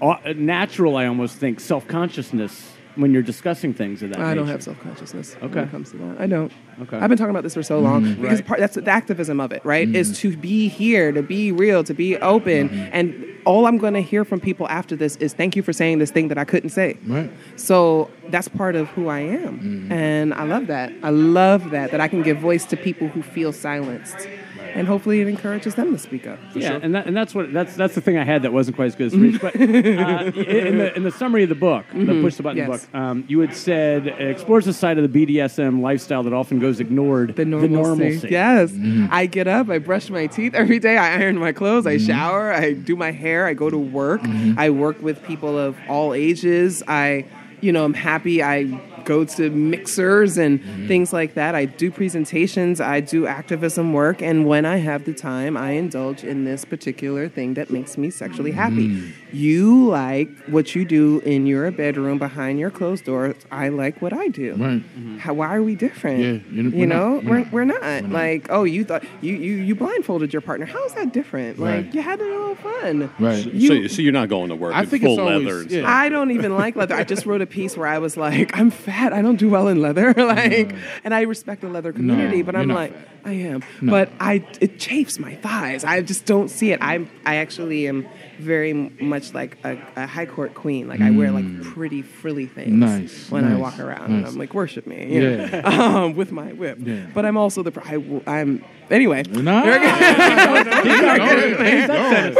uh, 0.00 0.16
natural, 0.36 0.96
I 0.96 1.06
almost 1.06 1.36
think, 1.36 1.60
self 1.60 1.86
consciousness 1.88 2.72
when 2.96 3.12
you're 3.12 3.22
discussing 3.22 3.72
things 3.72 4.02
of 4.02 4.10
that. 4.10 4.20
I 4.20 4.34
don't 4.34 4.46
have 4.48 4.62
self 4.62 4.78
consciousness 4.80 5.34
okay. 5.36 5.40
when 5.42 5.50
Okay. 5.50 5.68
it 5.68 5.70
comes 5.70 5.90
to 5.92 5.96
that. 5.98 6.20
I 6.20 6.26
don't. 6.26 6.52
Okay. 6.82 6.96
I've 6.96 7.08
been 7.08 7.18
talking 7.18 7.30
about 7.30 7.42
this 7.42 7.54
for 7.54 7.62
so 7.62 7.80
long 7.80 8.02
mm-hmm. 8.02 8.22
because 8.22 8.40
Right. 8.40 8.46
part, 8.46 8.60
that's 8.60 8.74
the 8.76 8.90
activism 8.90 9.40
of 9.40 9.52
it, 9.52 9.64
right? 9.64 9.88
Is 9.94 10.12
mm-hmm. 10.12 10.30
to 10.30 10.36
be 10.36 10.68
here, 10.68 11.12
to 11.12 11.22
be 11.22 11.52
real, 11.52 11.84
to 11.84 11.94
be 11.94 12.16
open, 12.18 12.68
mm-hmm. 12.68 12.88
and 12.92 13.26
all 13.44 13.66
I'm 13.66 13.78
going 13.78 13.94
to 13.94 14.00
hear 14.02 14.24
from 14.24 14.40
people 14.40 14.68
after 14.68 14.94
this 14.94 15.16
is 15.16 15.34
thank 15.34 15.56
you 15.56 15.62
for 15.62 15.72
saying 15.72 15.98
this 15.98 16.10
thing 16.10 16.28
that 16.28 16.38
I 16.38 16.44
couldn't 16.44 16.70
say. 16.70 16.96
Right. 17.06 17.30
So 17.56 18.10
that's 18.28 18.48
part 18.48 18.76
of 18.76 18.88
who 18.88 19.08
I 19.08 19.20
am, 19.20 19.88
and 19.90 20.32
I 20.34 20.44
love 20.44 20.66
that. 20.68 20.92
I 21.02 21.10
love 21.10 21.70
that 21.70 21.90
that 21.90 22.00
I 22.00 22.08
can 22.08 22.22
give 22.22 22.38
voice 22.38 22.64
to 22.66 22.76
people 22.76 23.08
who 23.08 23.22
feel 23.22 23.52
silenced, 23.52 24.28
and 24.74 24.86
hopefully 24.86 25.20
it 25.20 25.28
encourages 25.28 25.74
them 25.74 25.92
to 25.92 25.98
speak 25.98 26.26
up. 26.26 26.38
Yeah, 26.54 26.78
and 26.82 26.94
that, 26.94 27.06
and 27.06 27.16
that's 27.16 27.34
what 27.34 27.52
that's 27.52 27.74
that's 27.76 27.94
the 27.94 28.00
thing 28.00 28.18
I 28.18 28.24
had 28.24 28.42
that 28.42 28.52
wasn't 28.52 28.76
quite 28.76 28.86
as 28.86 28.94
good 28.96 29.06
as 29.08 29.16
Reach. 29.16 29.40
But 29.40 29.56
uh, 29.56 29.58
in 29.60 30.78
the 30.78 30.92
in 30.96 31.02
the 31.02 31.10
summary 31.10 31.42
of 31.42 31.48
the 31.48 31.54
book, 31.54 31.84
the 31.92 32.20
push 32.22 32.36
the 32.36 32.42
button 32.42 32.58
Yes. 32.58 32.68
book, 32.68 32.94
um, 32.94 33.24
you 33.28 33.40
had 33.40 33.54
said 33.54 34.06
it 34.06 34.30
explores 34.30 34.64
the 34.64 34.72
side 34.72 34.98
of 34.98 35.10
the 35.12 35.26
BDSM 35.26 35.80
lifestyle 35.80 36.22
that 36.24 36.32
often 36.32 36.58
goes 36.58 36.80
ignored. 36.80 37.36
The 37.36 37.44
normalcy. 37.44 38.28
Yes. 38.30 38.72
I 39.10 39.26
get 39.26 39.46
up, 39.48 39.68
I 39.68 39.78
brush 39.78 40.10
my 40.10 40.26
teeth 40.26 40.54
every 40.54 40.78
day, 40.78 40.96
I 40.96 41.14
iron 41.20 41.38
my 41.38 41.52
clothes, 41.52 41.86
I 41.86 41.98
shower, 41.98 42.52
I 42.52 42.72
do 42.72 42.96
my 42.96 43.10
hair, 43.10 43.46
I 43.46 43.54
go 43.54 43.70
to 43.70 43.78
work. 43.78 44.20
I 44.56 44.70
work 44.70 45.00
with 45.02 45.22
people 45.24 45.58
of 45.58 45.76
all 45.88 46.14
ages. 46.14 46.82
I, 46.86 47.24
you 47.60 47.72
know, 47.72 47.84
I'm 47.84 47.94
happy. 47.94 48.42
I 48.42 48.64
go 49.04 49.24
to 49.24 49.50
mixers 49.50 50.38
and 50.38 50.60
mm-hmm. 50.60 50.86
things 50.88 51.12
like 51.12 51.34
that. 51.34 51.54
I 51.54 51.64
do 51.64 51.90
presentations, 51.90 52.80
I 52.80 53.00
do 53.00 53.26
activism 53.26 53.92
work, 53.92 54.22
and 54.22 54.46
when 54.46 54.64
I 54.66 54.76
have 54.78 55.04
the 55.04 55.14
time, 55.14 55.56
I 55.56 55.72
indulge 55.72 56.24
in 56.24 56.44
this 56.44 56.64
particular 56.64 57.28
thing 57.28 57.54
that 57.54 57.70
makes 57.70 57.96
me 57.98 58.10
sexually 58.10 58.52
happy. 58.52 58.88
Mm. 58.88 59.12
you 59.32 59.88
like 59.88 60.28
what 60.46 60.74
you 60.74 60.84
do 60.84 61.20
in 61.20 61.46
your 61.46 61.70
bedroom 61.70 62.18
behind 62.18 62.58
your 62.58 62.70
closed 62.70 63.04
doors. 63.04 63.34
I 63.50 63.68
like 63.68 64.02
what 64.02 64.12
I 64.12 64.28
do. 64.28 64.50
Right. 64.52 64.80
Mm-hmm. 64.80 65.18
How, 65.18 65.34
why 65.34 65.54
are 65.56 65.62
we 65.62 65.74
different? 65.74 66.20
Yeah, 66.20 66.52
you're- 66.52 66.70
we're 66.70 66.78
you 66.78 66.86
not. 66.86 66.94
know, 66.96 67.20
We're 67.24 67.30
we're, 67.30 67.38
not. 67.38 67.52
we're 67.52 67.64
not. 67.64 67.82
We're 67.82 68.00
not. 68.02 68.10
Like, 68.12 68.46
oh, 68.50 68.64
you 68.64 68.84
thought 68.84 69.04
you, 69.20 69.34
you 69.34 69.54
you 69.56 69.74
blindfolded 69.74 70.32
your 70.32 70.42
partner. 70.42 70.66
How 70.66 70.84
is 70.84 70.92
that 70.94 71.12
different? 71.12 71.58
Like, 71.58 71.84
Right. 71.86 71.94
you 71.94 72.02
had 72.02 72.20
a 72.20 72.24
little 72.24 72.54
fun. 72.56 73.10
Right. 73.18 73.44
You- 73.46 73.88
so, 73.88 73.96
so 73.96 74.02
you're 74.02 74.12
not 74.12 74.28
going 74.28 74.48
to 74.50 74.54
work 74.56 74.74
I 74.74 74.82
in 74.82 74.86
think 74.88 75.02
full 75.02 75.12
it's 75.14 75.20
always- 75.20 75.44
leather 75.46 75.60
and 75.62 75.70
yeah. 75.70 75.90
I 75.90 76.08
don't 76.08 76.30
even 76.30 76.54
like 76.56 76.76
leather. 76.76 76.94
I 76.94 77.04
just 77.04 77.24
wrote 77.26 77.40
a 77.42 77.46
piece 77.46 77.76
where 77.76 77.88
I 77.88 77.98
was 77.98 78.16
like, 78.16 78.56
I'm 78.58 78.70
fat. 78.70 78.91
I 78.92 79.22
don't 79.22 79.36
do 79.36 79.48
well 79.48 79.68
in 79.68 79.80
leather. 79.80 80.12
like, 80.16 80.74
and 81.04 81.14
I 81.14 81.22
respect 81.22 81.60
the 81.62 81.68
leather 81.68 81.92
community, 81.92 82.42
but 82.42 82.54
I'm 82.56 82.68
like, 82.68 82.92
fat. 82.94 83.08
I 83.24 83.32
am. 83.32 83.62
No. 83.80 83.90
But 83.92 84.10
I, 84.20 84.44
it 84.60 84.78
chafes 84.78 85.18
my 85.18 85.34
thighs. 85.36 85.84
I 85.84 86.00
just 86.02 86.26
don't 86.26 86.48
see 86.48 86.72
it. 86.72 86.80
I, 86.82 87.06
I 87.24 87.36
actually 87.36 87.86
am 87.88 88.08
very 88.38 88.72
much 88.72 89.32
like 89.34 89.56
a, 89.64 89.78
a 89.96 90.06
high 90.06 90.26
court 90.26 90.54
queen. 90.54 90.88
Like 90.88 91.00
I 91.00 91.10
wear 91.10 91.30
like 91.30 91.62
pretty 91.62 92.02
frilly 92.02 92.46
things 92.46 92.72
Mm. 92.72 92.78
Nice, 92.78 93.30
when 93.30 93.44
I 93.44 93.56
walk 93.56 93.78
around, 93.78 94.12
and. 94.12 94.26
I'm 94.26 94.36
like, 94.36 94.54
worship 94.54 94.86
me, 94.86 95.14
you 95.14 95.20
know, 95.20 95.44
Yeah. 95.52 95.60
um, 96.04 96.14
with 96.14 96.32
my 96.32 96.52
whip. 96.52 96.78
Yeah. 96.80 97.06
But 97.14 97.24
I'm 97.26 97.36
also 97.36 97.62
the. 97.62 97.72
I, 97.84 98.38
I'm 98.40 98.64
anyway. 98.90 99.22
No. 99.24 99.62
We're 99.64 99.78
going. 99.80 100.64
Finish 101.56 101.86
that 101.86 102.36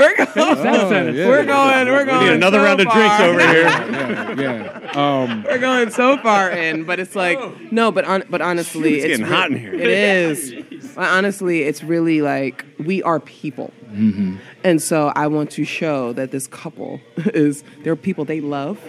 sentence. 0.88 1.16
We're 1.16 1.44
going. 1.44 1.88
We're 1.88 2.04
going. 2.04 2.18
We 2.20 2.24
need 2.26 2.32
another 2.34 2.58
so 2.58 2.64
round 2.64 2.80
of 2.80 2.88
drinks 2.88 3.16
far. 3.16 3.28
over 3.28 3.40
here. 3.40 3.62
Yeah. 4.32 4.80
yeah. 4.94 5.22
Um, 5.22 5.42
We're 5.44 5.58
going 5.58 5.90
so 5.90 6.16
far 6.18 6.50
in, 6.50 6.84
but 6.84 6.98
it's 6.98 7.14
like 7.14 7.38
no, 7.70 7.92
but 7.92 8.04
on, 8.06 8.24
but 8.30 8.40
honestly, 8.40 8.94
Shoot, 9.00 9.10
it's 9.10 9.18
getting 9.18 9.26
hot 9.26 9.50
in 9.50 9.58
here. 9.58 9.74
It 9.74 9.88
is. 9.88 10.54
But 10.94 11.04
honestly, 11.10 11.62
it's 11.62 11.82
really 11.84 12.22
like 12.22 12.64
we 12.78 13.02
are 13.02 13.20
people, 13.20 13.72
Mm-hmm. 13.92 14.36
and 14.64 14.80
so 14.82 15.12
I 15.14 15.26
want 15.26 15.50
to 15.52 15.64
show 15.66 16.14
that 16.14 16.30
this 16.30 16.46
couple 16.46 17.00
is 17.34 17.62
they're 17.82 17.94
people 17.96 18.24
they 18.24 18.40
love. 18.40 18.80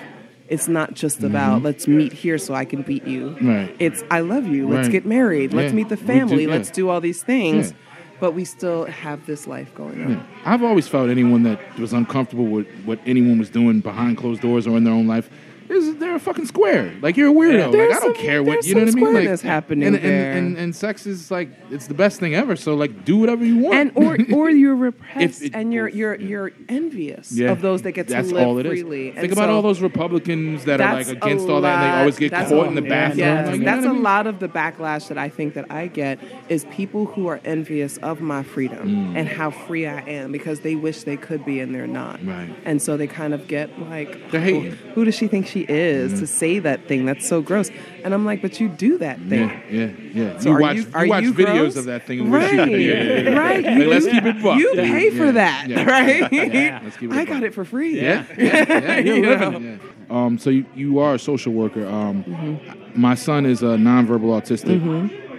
It's 0.53 0.67
not 0.67 0.93
just 0.93 1.23
about 1.23 1.63
let's 1.63 1.87
meet 1.87 2.13
here 2.13 2.37
so 2.37 2.53
I 2.53 2.65
can 2.65 2.83
beat 2.83 3.05
you. 3.07 3.31
Mm-hmm. 3.31 3.47
Right. 3.49 3.75
It's 3.79 4.03
I 4.11 4.19
love 4.19 4.45
you. 4.45 4.69
Let's 4.69 4.85
Right. 4.87 4.91
get 4.91 5.05
married. 5.05 5.51
Let's 5.53 5.73
meet 5.73 5.89
the 5.89 5.95
We 5.95 6.01
do- 6.01 6.07
family. 6.07 6.43
yeah. 6.45 6.51
Let's 6.51 6.69
do 6.69 6.89
all 6.89 7.01
these 7.01 7.23
things. 7.23 7.71
Yeah. 7.71 7.77
But 8.19 8.35
we 8.35 8.45
still 8.45 8.85
have 8.85 9.25
this 9.25 9.47
life 9.47 9.73
going 9.75 10.01
on. 10.05 10.23
I've 10.45 10.63
always 10.63 10.87
felt 10.87 11.09
anyone 11.09 11.41
that 11.43 11.59
was 11.79 11.91
uncomfortable 11.91 12.45
with 12.45 12.67
what 12.85 12.99
anyone 13.05 13.37
was 13.39 13.49
doing 13.49 13.79
behind 13.81 14.17
closed 14.17 14.41
doors 14.41 14.65
or 14.67 14.77
in 14.77 14.83
their 14.85 14.93
own 14.93 15.07
life 15.07 15.27
is 15.70 15.95
they're 15.97 16.16
a 16.16 16.20
fucking 16.20 16.45
square. 16.45 16.93
Like 17.01 17.18
you're 17.18 17.30
a 17.30 17.34
weirdo. 17.34 17.72
There's 17.72 17.89
like 17.91 17.97
I 17.97 18.05
don't 18.05 18.16
some- 18.16 18.26
care 18.26 18.43
what 18.43 18.53
there's 18.53 18.68
you 18.68 18.76
know 18.76 18.82
what 18.82 18.88
I 18.88 18.91
some 18.91 18.95
mean. 18.99 19.05
Like 19.05 19.14
squareness 19.24 19.41
happening 19.41 19.88
and, 19.88 19.95
and, 19.97 20.05
there. 20.05 20.32
And, 20.34 20.57
and 20.57 20.76
sex 20.76 21.05
is 21.05 21.32
like 21.32 21.49
it's 21.72 21.88
the 21.88 21.93
best 21.93 22.20
thing 22.20 22.36
ever. 22.36 22.55
So 22.55 22.76
like 22.76 23.05
do 23.05 23.18
whatever 23.18 23.43
you 23.45 23.57
want. 23.59 23.76
and 23.76 23.91
or 23.95 24.18
or 24.34 24.49
you're 24.49 24.76
repressed 24.76 25.41
it- 25.43 25.55
and 25.55 25.74
you're 25.74 25.88
you're 25.88 26.16
you're 26.16 26.51
envious 26.70 27.32
Yeah. 27.32 27.51
of 27.51 27.61
those 27.61 27.82
that 27.84 27.93
get 27.93 28.07
That's 28.07 28.30
to 28.30 28.36
live 28.36 28.47
all 28.47 28.57
it 28.59 28.66
is. 28.66 28.72
freely. 28.82 29.11
Think 29.11 29.24
And 29.24 29.32
about 29.34 29.45
so 29.47 29.55
all 29.55 29.61
those 29.61 29.82
Republicans 29.82 30.66
that 30.66 30.82
are 30.82 30.93
like 30.95 31.07
that's 31.07 31.18
against 31.18 31.47
all 31.49 31.61
that 31.61 31.74
and 31.76 31.84
they 31.84 31.89
lot- 31.89 31.99
always 31.99 32.18
get 32.18 32.32
that's 32.32 32.49
caught 32.49 32.66
a- 32.66 32.68
in 32.70 32.76
the 32.76 32.84
yeah, 32.84 32.89
bathroom. 32.89 33.20
Yes, 33.20 33.45
Like, 33.47 33.55
you 33.55 33.59
know 33.61 33.66
that's 33.66 33.78
what 33.82 33.88
I 33.88 33.91
a 33.91 33.93
mean? 33.93 34.03
lot 34.03 34.28
of 34.28 34.39
the 34.39 34.47
backlash 34.49 35.07
that 35.07 35.18
I 35.18 35.30
think 35.30 35.53
that 35.53 35.66
I 35.72 35.88
get 35.88 36.20
is 36.49 36.66
people 36.72 37.05
who 37.05 37.28
are 37.28 37.39
envious 37.45 37.97
of 37.97 38.22
my 38.22 38.43
freedom 38.43 38.74
Mm. 38.89 39.16
and 39.18 39.28
how 39.28 39.49
free 39.51 39.86
I 39.88 40.01
am 40.01 40.32
because 40.32 40.59
they 40.61 40.76
wish 40.76 41.03
they 41.03 41.18
could 41.18 41.45
be 41.45 41.59
and 41.59 41.74
they're 41.74 41.88
not. 41.88 42.26
Right. 42.26 42.49
And 42.66 42.82
so 42.82 42.97
they 42.97 43.07
kind 43.07 43.34
of 43.34 43.47
get 43.47 43.80
like, 43.80 44.32
They're 44.32 44.41
hating. 44.41 44.72
"Who- 44.72 44.91
who 44.93 45.05
does 45.05 45.16
she 45.16 45.28
think 45.28 45.45
she 45.53 45.61
is 45.69 46.19
to 46.19 46.27
say 46.27 46.59
that 46.59 46.87
thing? 46.87 47.05
That's 47.05 47.27
so 47.27 47.41
gross. 47.41 47.69
And 48.03 48.13
I'm 48.13 48.25
like, 48.25 48.41
but 48.41 48.59
you 48.59 48.67
do 48.67 48.97
that 48.97 49.17
thing. 49.29 49.49
Yeah, 49.49 49.61
yeah, 49.87 49.91
yeah. 50.13 50.39
So 50.39 50.49
you 50.49 50.59
watch, 50.59 50.75
you, 50.75 50.85
are 50.93 51.07
watch 51.07 51.23
you 51.23 51.33
videos 51.33 51.59
gross? 51.59 51.75
of 51.77 51.85
that 51.85 52.05
thing. 52.05 52.29
right? 52.29 52.51
you 52.53 52.65
could. 52.65 52.81
Yeah. 52.81 53.29
Right? 53.39 53.63
Like, 53.83 53.87
let's 53.87 54.05
keep 54.05 54.23
it 54.25 54.41
buck. 54.43 54.57
You 54.59 54.73
Yeah, 54.75 54.83
pay 54.83 55.09
for 55.11 55.25
yeah, 55.25 55.31
that, 55.31 55.65
yeah. 55.69 55.83
right? 55.89 56.31
Yeah, 56.33 56.81
let's 56.83 56.97
keep 56.97 57.11
it 57.11 57.15
I 57.15 57.23
got 57.25 57.43
it 57.43 57.53
for 57.53 57.63
free. 57.63 58.01
Yeah, 58.01 58.25
yeah, 58.37 58.65
yeah. 58.67 58.97
You're 58.99 59.37
living. 59.37 59.63
Yeah. 59.63 59.77
Um, 60.25 60.37
so 60.37 60.49
you, 60.49 60.65
you 60.75 60.99
are 60.99 61.15
a 61.15 61.19
social 61.19 61.53
worker. 61.53 61.85
Um, 61.87 62.23
Mm-hmm. 62.23 63.01
my 63.01 63.15
son 63.15 63.45
is 63.45 63.61
a 63.63 63.77
nonverbal 63.77 64.29
autistic, 64.41 64.79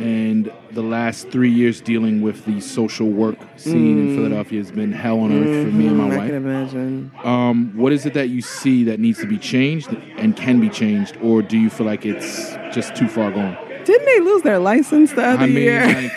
and 0.01 0.53
the 0.73 0.83
last 0.83 1.29
three 1.31 1.51
years 1.51 1.81
dealing 1.81 2.21
with 2.21 2.45
the 2.47 2.61
social 2.61 3.09
work 3.09 3.37
scene 3.57 4.09
in 4.09 4.15
Philadelphia 4.17 4.59
has 4.59 4.71
been 4.73 4.93
hell 4.93 5.21
on 5.21 5.33
earth 5.33 5.67
for 5.67 5.73
me 5.73 5.87
and 5.87 5.97
my 5.97 6.05
Mm. 6.09 6.13
I 6.13 6.17
wife. 6.17 6.27
can 6.29 6.35
imagine. 6.37 7.11
Um, 7.23 7.73
what 7.77 7.93
is 7.93 8.05
it 8.07 8.15
that 8.15 8.29
you 8.29 8.41
see 8.43 8.85
that 8.85 8.99
needs 9.01 9.19
to 9.21 9.27
be 9.27 9.39
changed 9.39 9.89
and 10.19 10.37
can 10.37 10.61
be 10.61 10.69
changed, 10.69 11.17
or 11.23 11.43
do 11.43 11.57
you 11.59 11.71
feel 11.71 11.87
like 11.87 12.05
it's 12.05 12.53
just 12.75 12.95
too 12.97 13.09
far 13.09 13.31
gone? 13.31 13.57
Didn't 13.85 14.07
they 14.07 14.21
lose 14.21 14.43
their 14.43 14.59
license 14.59 15.13
the 15.13 15.23
other 15.25 15.43
I 15.45 15.47
mean, 15.47 15.57
year? 15.57 15.87
like, 15.87 16.13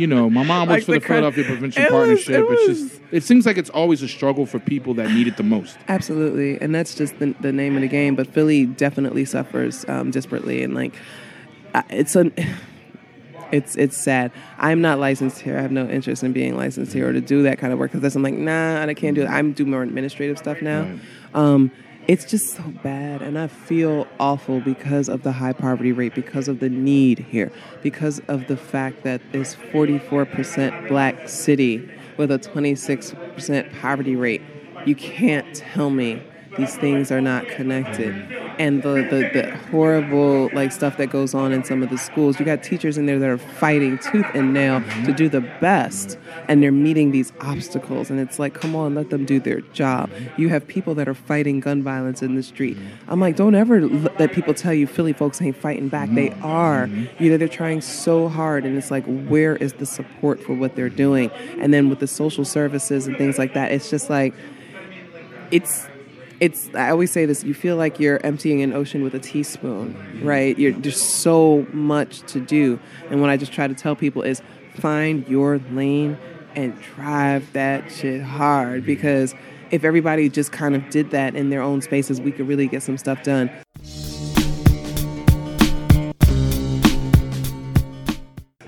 you 0.00 0.06
know, 0.06 0.28
my 0.30 0.42
mom 0.42 0.68
works 0.70 0.86
Like 0.86 0.86
for 0.86 0.92
the, 0.92 0.98
the 1.00 1.06
Philadelphia 1.06 1.44
Prevention 1.44 1.82
It 1.82 1.92
was- 1.92 1.98
Partnership. 2.24 2.34
it 2.34 2.46
it's 2.52 2.68
was- 2.68 2.80
just, 2.90 3.00
it 3.12 3.22
seems 3.22 3.44
like 3.46 3.58
it's 3.58 3.68
always 3.70 4.02
a 4.02 4.08
struggle 4.08 4.46
for 4.46 4.58
people 4.58 4.94
that 4.94 5.10
need 5.12 5.28
it 5.28 5.36
the 5.36 5.42
most. 5.42 5.76
Absolutely, 5.88 6.58
and 6.60 6.74
that's 6.74 6.94
just 6.94 7.18
the, 7.18 7.34
the 7.40 7.52
name 7.52 7.76
of 7.76 7.82
the 7.82 7.88
game. 7.88 8.14
But 8.16 8.26
Philly 8.26 8.64
definitely 8.66 9.24
suffers 9.26 9.84
um, 9.88 10.10
disparately, 10.10 10.64
and 10.64 10.74
like 10.74 10.94
I- 11.74 11.84
it's 11.90 12.16
an. 12.16 12.32
It's 13.52 13.76
it's 13.76 14.02
sad. 14.02 14.32
I'm 14.58 14.80
not 14.80 14.98
licensed 14.98 15.40
here. 15.40 15.58
I 15.58 15.62
have 15.62 15.70
no 15.70 15.86
interest 15.88 16.24
in 16.24 16.32
being 16.32 16.56
licensed 16.56 16.92
here 16.92 17.10
or 17.10 17.12
to 17.12 17.20
do 17.20 17.42
that 17.42 17.58
kind 17.58 17.72
of 17.72 17.78
work 17.78 17.92
because 17.92 18.16
I'm 18.16 18.22
like, 18.22 18.34
nah, 18.34 18.82
I 18.82 18.94
can't 18.94 19.14
do 19.14 19.22
it. 19.22 19.26
I'm 19.26 19.52
do 19.52 19.66
more 19.66 19.82
administrative 19.82 20.38
stuff 20.38 20.62
now. 20.62 20.82
Right. 20.82 21.00
Um, 21.34 21.70
it's 22.08 22.24
just 22.24 22.54
so 22.54 22.64
bad, 22.82 23.22
and 23.22 23.38
I 23.38 23.46
feel 23.46 24.08
awful 24.18 24.60
because 24.60 25.08
of 25.08 25.22
the 25.22 25.30
high 25.30 25.52
poverty 25.52 25.92
rate, 25.92 26.16
because 26.16 26.48
of 26.48 26.58
the 26.58 26.68
need 26.68 27.20
here, 27.20 27.52
because 27.80 28.20
of 28.26 28.48
the 28.48 28.56
fact 28.56 29.04
that 29.04 29.20
this 29.30 29.54
44% 29.54 30.88
black 30.88 31.28
city 31.28 31.88
with 32.16 32.32
a 32.32 32.38
26% 32.40 33.80
poverty 33.80 34.16
rate. 34.16 34.42
You 34.84 34.96
can't 34.96 35.54
tell 35.54 35.90
me 35.90 36.22
these 36.56 36.76
things 36.76 37.10
are 37.10 37.20
not 37.20 37.48
connected. 37.48 38.14
And 38.58 38.82
the, 38.82 39.06
the, 39.10 39.30
the 39.32 39.56
horrible 39.70 40.50
like 40.52 40.72
stuff 40.72 40.98
that 40.98 41.10
goes 41.10 41.34
on 41.34 41.52
in 41.52 41.64
some 41.64 41.82
of 41.82 41.90
the 41.90 41.96
schools. 41.96 42.38
You 42.38 42.44
got 42.44 42.62
teachers 42.62 42.98
in 42.98 43.06
there 43.06 43.18
that 43.18 43.28
are 43.28 43.38
fighting 43.38 43.98
tooth 43.98 44.26
and 44.34 44.52
nail 44.52 44.82
to 45.06 45.12
do 45.12 45.28
the 45.28 45.40
best 45.40 46.18
and 46.48 46.62
they're 46.62 46.70
meeting 46.70 47.10
these 47.10 47.32
obstacles. 47.40 48.10
And 48.10 48.20
it's 48.20 48.38
like 48.38 48.54
come 48.54 48.76
on 48.76 48.94
let 48.94 49.10
them 49.10 49.24
do 49.24 49.40
their 49.40 49.60
job. 49.72 50.10
You 50.36 50.50
have 50.50 50.66
people 50.66 50.94
that 50.96 51.08
are 51.08 51.14
fighting 51.14 51.60
gun 51.60 51.82
violence 51.82 52.22
in 52.22 52.34
the 52.34 52.42
street. 52.42 52.76
I'm 53.08 53.20
like 53.20 53.36
don't 53.36 53.54
ever 53.54 53.80
let 53.88 54.32
people 54.32 54.52
tell 54.54 54.74
you 54.74 54.86
philly 54.86 55.12
folks 55.12 55.40
ain't 55.40 55.56
fighting 55.56 55.88
back. 55.88 56.10
They 56.12 56.30
are. 56.42 56.88
You 57.18 57.30
know 57.30 57.36
they're 57.38 57.48
trying 57.48 57.80
so 57.80 58.28
hard 58.28 58.64
and 58.64 58.76
it's 58.76 58.90
like 58.90 59.04
where 59.06 59.56
is 59.56 59.74
the 59.74 59.86
support 59.86 60.42
for 60.42 60.54
what 60.54 60.76
they're 60.76 60.90
doing? 60.90 61.30
And 61.58 61.72
then 61.72 61.88
with 61.88 62.00
the 62.00 62.06
social 62.06 62.44
services 62.44 63.06
and 63.06 63.16
things 63.16 63.38
like 63.38 63.54
that 63.54 63.72
it's 63.72 63.88
just 63.88 64.10
like 64.10 64.34
it's 65.50 65.86
it's 66.42 66.74
I 66.74 66.90
always 66.90 67.12
say 67.12 67.24
this 67.24 67.44
you 67.44 67.54
feel 67.54 67.76
like 67.76 68.00
you're 68.00 68.20
emptying 68.26 68.62
an 68.62 68.72
ocean 68.72 69.04
with 69.04 69.14
a 69.14 69.20
teaspoon 69.20 69.96
right? 70.24 70.58
You're 70.58 70.72
there's 70.72 71.00
so 71.00 71.64
much 71.72 72.20
to 72.32 72.40
do. 72.40 72.80
And 73.10 73.20
what 73.20 73.30
I 73.30 73.36
just 73.36 73.52
try 73.52 73.68
to 73.68 73.74
tell 73.74 73.94
people 73.94 74.22
is 74.22 74.42
find 74.74 75.26
your 75.28 75.58
lane 75.70 76.18
and 76.56 76.78
drive 76.82 77.52
that 77.52 77.92
shit 77.92 78.22
hard. 78.22 78.80
Mm-hmm. 78.80 78.86
Because 78.86 79.36
if 79.70 79.84
everybody 79.84 80.28
just 80.28 80.50
kind 80.50 80.74
of 80.74 80.90
did 80.90 81.12
that 81.12 81.36
in 81.36 81.50
their 81.50 81.62
own 81.62 81.80
spaces 81.80 82.20
we 82.20 82.32
could 82.32 82.48
really 82.48 82.66
get 82.66 82.82
some 82.82 82.98
stuff 82.98 83.22
done. 83.22 83.48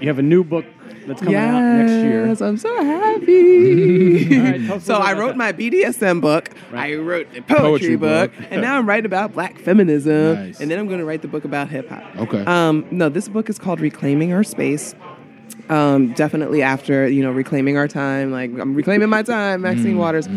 You 0.01 0.09
have 0.09 0.21
a 0.21 0.23
new 0.23 0.45
book 0.45 0.65
that's 1.07 1.21
coming 1.21 1.35
out 1.37 1.61
next 1.61 1.93
year. 1.93 2.27
Yes, 2.27 2.41
I'm 2.41 2.57
so 2.57 2.85
happy. 2.85 4.25
Right, 4.45 4.67
tell 4.67 4.77
us 4.77 4.83
a 4.83 4.87
so 4.87 4.95
I 4.97 5.13
wrote 5.13 5.29
that. 5.29 5.37
my 5.37 5.53
BDSM 5.53 6.21
book. 6.21 6.51
I 6.73 6.95
wrote 6.95 7.27
a 7.37 7.43
poetry, 7.43 7.57
Poetry 7.57 7.97
book, 7.97 8.33
and 8.51 8.63
now 8.63 8.77
I'm 8.77 8.89
writing 8.89 9.07
about 9.07 9.33
Black 9.33 9.59
feminism. 9.59 10.35
Nice. 10.35 10.61
And 10.61 10.71
then 10.71 10.79
I'm 10.79 10.87
going 10.87 10.99
to 11.01 11.05
write 11.05 11.23
the 11.23 11.29
book 11.29 11.45
about 11.45 11.69
hip 11.69 11.89
hop. 11.89 12.05
Okay. 12.17 12.45
Um, 12.45 12.87
no, 12.91 13.09
this 13.09 13.29
book 13.29 13.49
is 13.49 13.59
called 13.59 13.81
Reclaiming 13.81 14.33
Our 14.33 14.45
Space. 14.45 14.95
Um, 15.69 16.13
definitely 16.13 16.63
after 16.63 17.09
you 17.09 17.23
know 17.23 17.31
reclaiming 17.31 17.77
our 17.79 17.89
time, 17.89 18.31
like 18.33 18.51
I'm 18.59 18.75
reclaiming 18.75 19.09
my 19.09 19.23
time, 19.23 19.63
Maxine 19.63 19.97
Waters. 19.97 20.29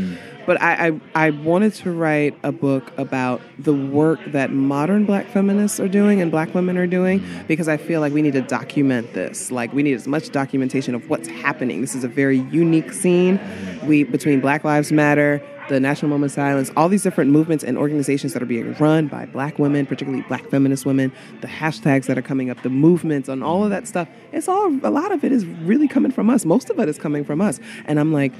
But 0.48 0.60
I, 0.62 0.88
I 0.88 1.28
I 1.28 1.30
wanted 1.30 1.74
to 1.76 1.92
write 1.92 2.36
a 2.42 2.52
book 2.52 2.92
about 2.98 3.42
the 3.60 3.74
work 3.74 4.20
that 4.28 4.52
modern 4.52 5.06
Black 5.06 5.28
feminists 5.28 5.80
are 5.80 5.90
doing 5.90 6.22
and 6.22 6.32
Black 6.32 6.56
women 6.56 6.78
are 6.78 6.88
doing 6.88 7.20
mm-hmm. 7.20 7.48
because 7.48 7.68
I 7.68 7.78
feel 7.78 8.02
like 8.02 8.14
we 8.14 8.22
need 8.24 8.34
to 8.34 8.42
document 8.42 9.14
this. 9.14 9.52
Like 9.52 9.74
we 9.74 9.84
need 9.84 9.94
as 9.94 10.08
much 10.08 10.30
documentation 10.30 10.96
of 10.96 11.10
what's 11.10 11.28
happening. 11.28 11.82
This 11.82 11.94
is 11.94 12.06
a 12.06 12.08
very 12.08 12.40
unique 12.40 12.94
scene. 12.94 13.40
We 13.86 14.04
between 14.04 14.40
Black 14.40 14.64
Lives 14.64 14.92
Matter, 14.92 15.44
the 15.68 15.80
National 15.80 16.10
Moment 16.10 16.32
of 16.32 16.36
Silence, 16.36 16.72
all 16.78 16.88
these 16.88 17.04
different 17.04 17.30
movements 17.32 17.64
and 17.64 17.78
organizations 17.78 18.34
that 18.34 18.42
are 18.42 18.48
being 18.48 18.74
run 18.76 19.08
by 19.08 19.26
black 19.26 19.60
women, 19.60 19.86
particularly 19.86 20.24
black 20.30 20.50
feminist 20.50 20.86
women, 20.86 21.12
the 21.42 21.48
hashtags 21.48 22.06
that 22.06 22.18
are 22.18 22.22
coming 22.22 22.50
up, 22.50 22.62
the 22.64 22.70
movements, 22.70 23.28
and 23.28 23.44
all 23.44 23.64
of 23.64 23.70
that 23.70 23.88
stuff. 23.88 24.08
It's 24.32 24.48
all, 24.48 24.68
a 24.84 24.90
lot 24.90 25.12
of 25.12 25.24
it 25.24 25.32
is 25.32 25.46
really 25.46 25.88
coming 25.88 26.12
from 26.12 26.30
us. 26.30 26.46
Most 26.46 26.70
of 26.70 26.80
it 26.80 26.88
is 26.88 26.98
coming 26.98 27.26
from 27.26 27.42
us. 27.42 27.60
And 27.86 28.00
I'm 28.00 28.14
like, 28.14 28.32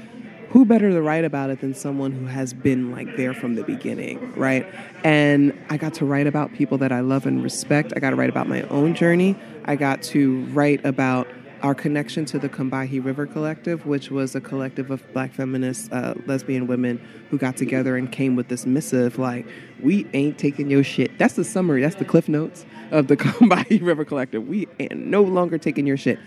who 0.50 0.64
better 0.64 0.90
to 0.90 1.02
write 1.02 1.24
about 1.24 1.50
it 1.50 1.60
than 1.60 1.74
someone 1.74 2.12
who 2.12 2.26
has 2.26 2.54
been 2.54 2.90
like 2.90 3.16
there 3.16 3.34
from 3.34 3.54
the 3.54 3.62
beginning, 3.62 4.32
right? 4.34 4.66
And 5.04 5.52
I 5.68 5.76
got 5.76 5.94
to 5.94 6.06
write 6.06 6.26
about 6.26 6.52
people 6.54 6.78
that 6.78 6.92
I 6.92 7.00
love 7.00 7.26
and 7.26 7.42
respect. 7.42 7.92
I 7.94 8.00
got 8.00 8.10
to 8.10 8.16
write 8.16 8.30
about 8.30 8.48
my 8.48 8.62
own 8.62 8.94
journey. 8.94 9.36
I 9.66 9.76
got 9.76 10.02
to 10.04 10.44
write 10.46 10.84
about 10.84 11.28
our 11.62 11.74
connection 11.74 12.24
to 12.24 12.38
the 12.38 12.48
Combahee 12.48 13.04
River 13.04 13.26
Collective, 13.26 13.84
which 13.84 14.10
was 14.10 14.34
a 14.34 14.40
collective 14.40 14.90
of 14.90 15.02
black 15.12 15.32
feminist 15.32 15.92
uh, 15.92 16.14
lesbian 16.26 16.66
women 16.66 17.00
who 17.30 17.38
got 17.38 17.56
together 17.56 17.96
and 17.96 18.10
came 18.10 18.36
with 18.36 18.48
this 18.48 18.64
missive 18.64 19.18
like, 19.18 19.46
we 19.82 20.06
ain't 20.14 20.38
taking 20.38 20.70
your 20.70 20.84
shit. 20.84 21.18
That's 21.18 21.34
the 21.34 21.44
summary, 21.44 21.82
that's 21.82 21.96
the 21.96 22.04
cliff 22.04 22.28
notes 22.28 22.64
of 22.90 23.08
the 23.08 23.16
Combahee 23.18 23.82
River 23.82 24.04
Collective. 24.04 24.46
We 24.46 24.68
ain't 24.78 25.06
no 25.06 25.22
longer 25.22 25.58
taking 25.58 25.86
your 25.86 25.96
shit. 25.96 26.18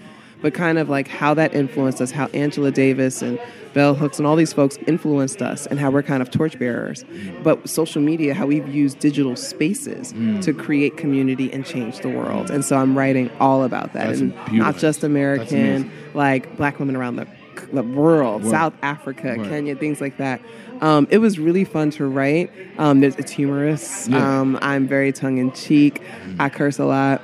But 0.42 0.54
kind 0.54 0.78
of 0.78 0.90
like 0.90 1.08
how 1.08 1.34
that 1.36 1.54
influenced 1.54 2.02
us, 2.02 2.12
how 2.12 2.28
Angela 2.28 2.72
Davis 2.72 3.22
and 3.22 3.40
Bell 3.74 3.94
Hooks 3.96 4.18
and 4.18 4.28
all 4.28 4.36
these 4.36 4.52
folks 4.52 4.78
influenced 4.88 5.42
us, 5.42 5.66
and 5.68 5.80
how 5.80 5.92
we're 5.92 6.04
kind 6.04 6.22
of 6.22 6.30
torchbearers. 6.32 7.06
But 7.44 7.70
social 7.70 8.02
media, 8.02 8.34
how 8.34 8.48
we've 8.48 8.68
used 8.68 9.00
digital 9.00 9.36
spaces 9.36 10.14
to 10.44 10.54
create 10.54 10.98
community 10.98 11.52
and 11.54 11.66
change 11.66 12.00
the 12.00 12.10
world. 12.10 12.50
And 12.52 12.66
so 12.66 12.76
I'm 12.76 12.98
writing 12.98 13.30
all 13.40 13.64
about 13.64 13.94
that. 13.94 14.08
That's 14.08 14.20
and 14.20 14.34
beautiful. 14.34 14.58
not 14.58 14.78
just 14.78 15.04
American, 15.04 15.92
like 16.14 16.58
black 16.58 16.80
women 16.80 16.96
around 16.96 17.16
the, 17.18 17.28
the 17.72 17.84
world. 17.84 18.44
South 18.46 18.74
Africa, 18.82 19.36
Right. 19.38 19.48
Kenya, 19.48 19.76
things 19.76 20.02
like 20.02 20.18
that. 20.18 20.42
Um, 20.82 21.08
it 21.12 21.20
was 21.20 21.38
really 21.38 21.64
fun 21.64 21.92
to 21.92 22.08
write. 22.08 22.52
Um, 22.80 23.02
there's, 23.02 23.16
it's 23.18 23.32
humorous. 23.32 24.08
Yeah. 24.08 24.40
Um, 24.42 24.58
I'm 24.62 24.88
very 24.88 25.12
tongue 25.12 25.38
in 25.38 25.52
cheek. 25.52 26.02
I 26.40 26.50
curse 26.50 26.80
a 26.80 26.86
lot. 26.86 27.22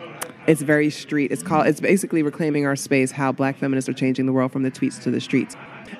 It's 0.48 0.62
very 0.62 0.90
street. 0.90 1.32
It's 1.32 1.44
called. 1.44 1.68
It's 1.68 1.82
basically 1.82 2.24
reclaiming 2.24 2.66
our 2.66 2.76
space. 2.76 3.12
How 3.12 3.32
Black 3.32 3.58
feminists 3.58 3.90
are 3.90 3.94
changing 3.94 4.26
the 4.26 4.34
world 4.34 4.52
from 4.52 4.64
the 4.64 4.72
tweets 4.72 5.02
to 5.04 5.12
the 5.12 5.20
streets. 5.20 5.56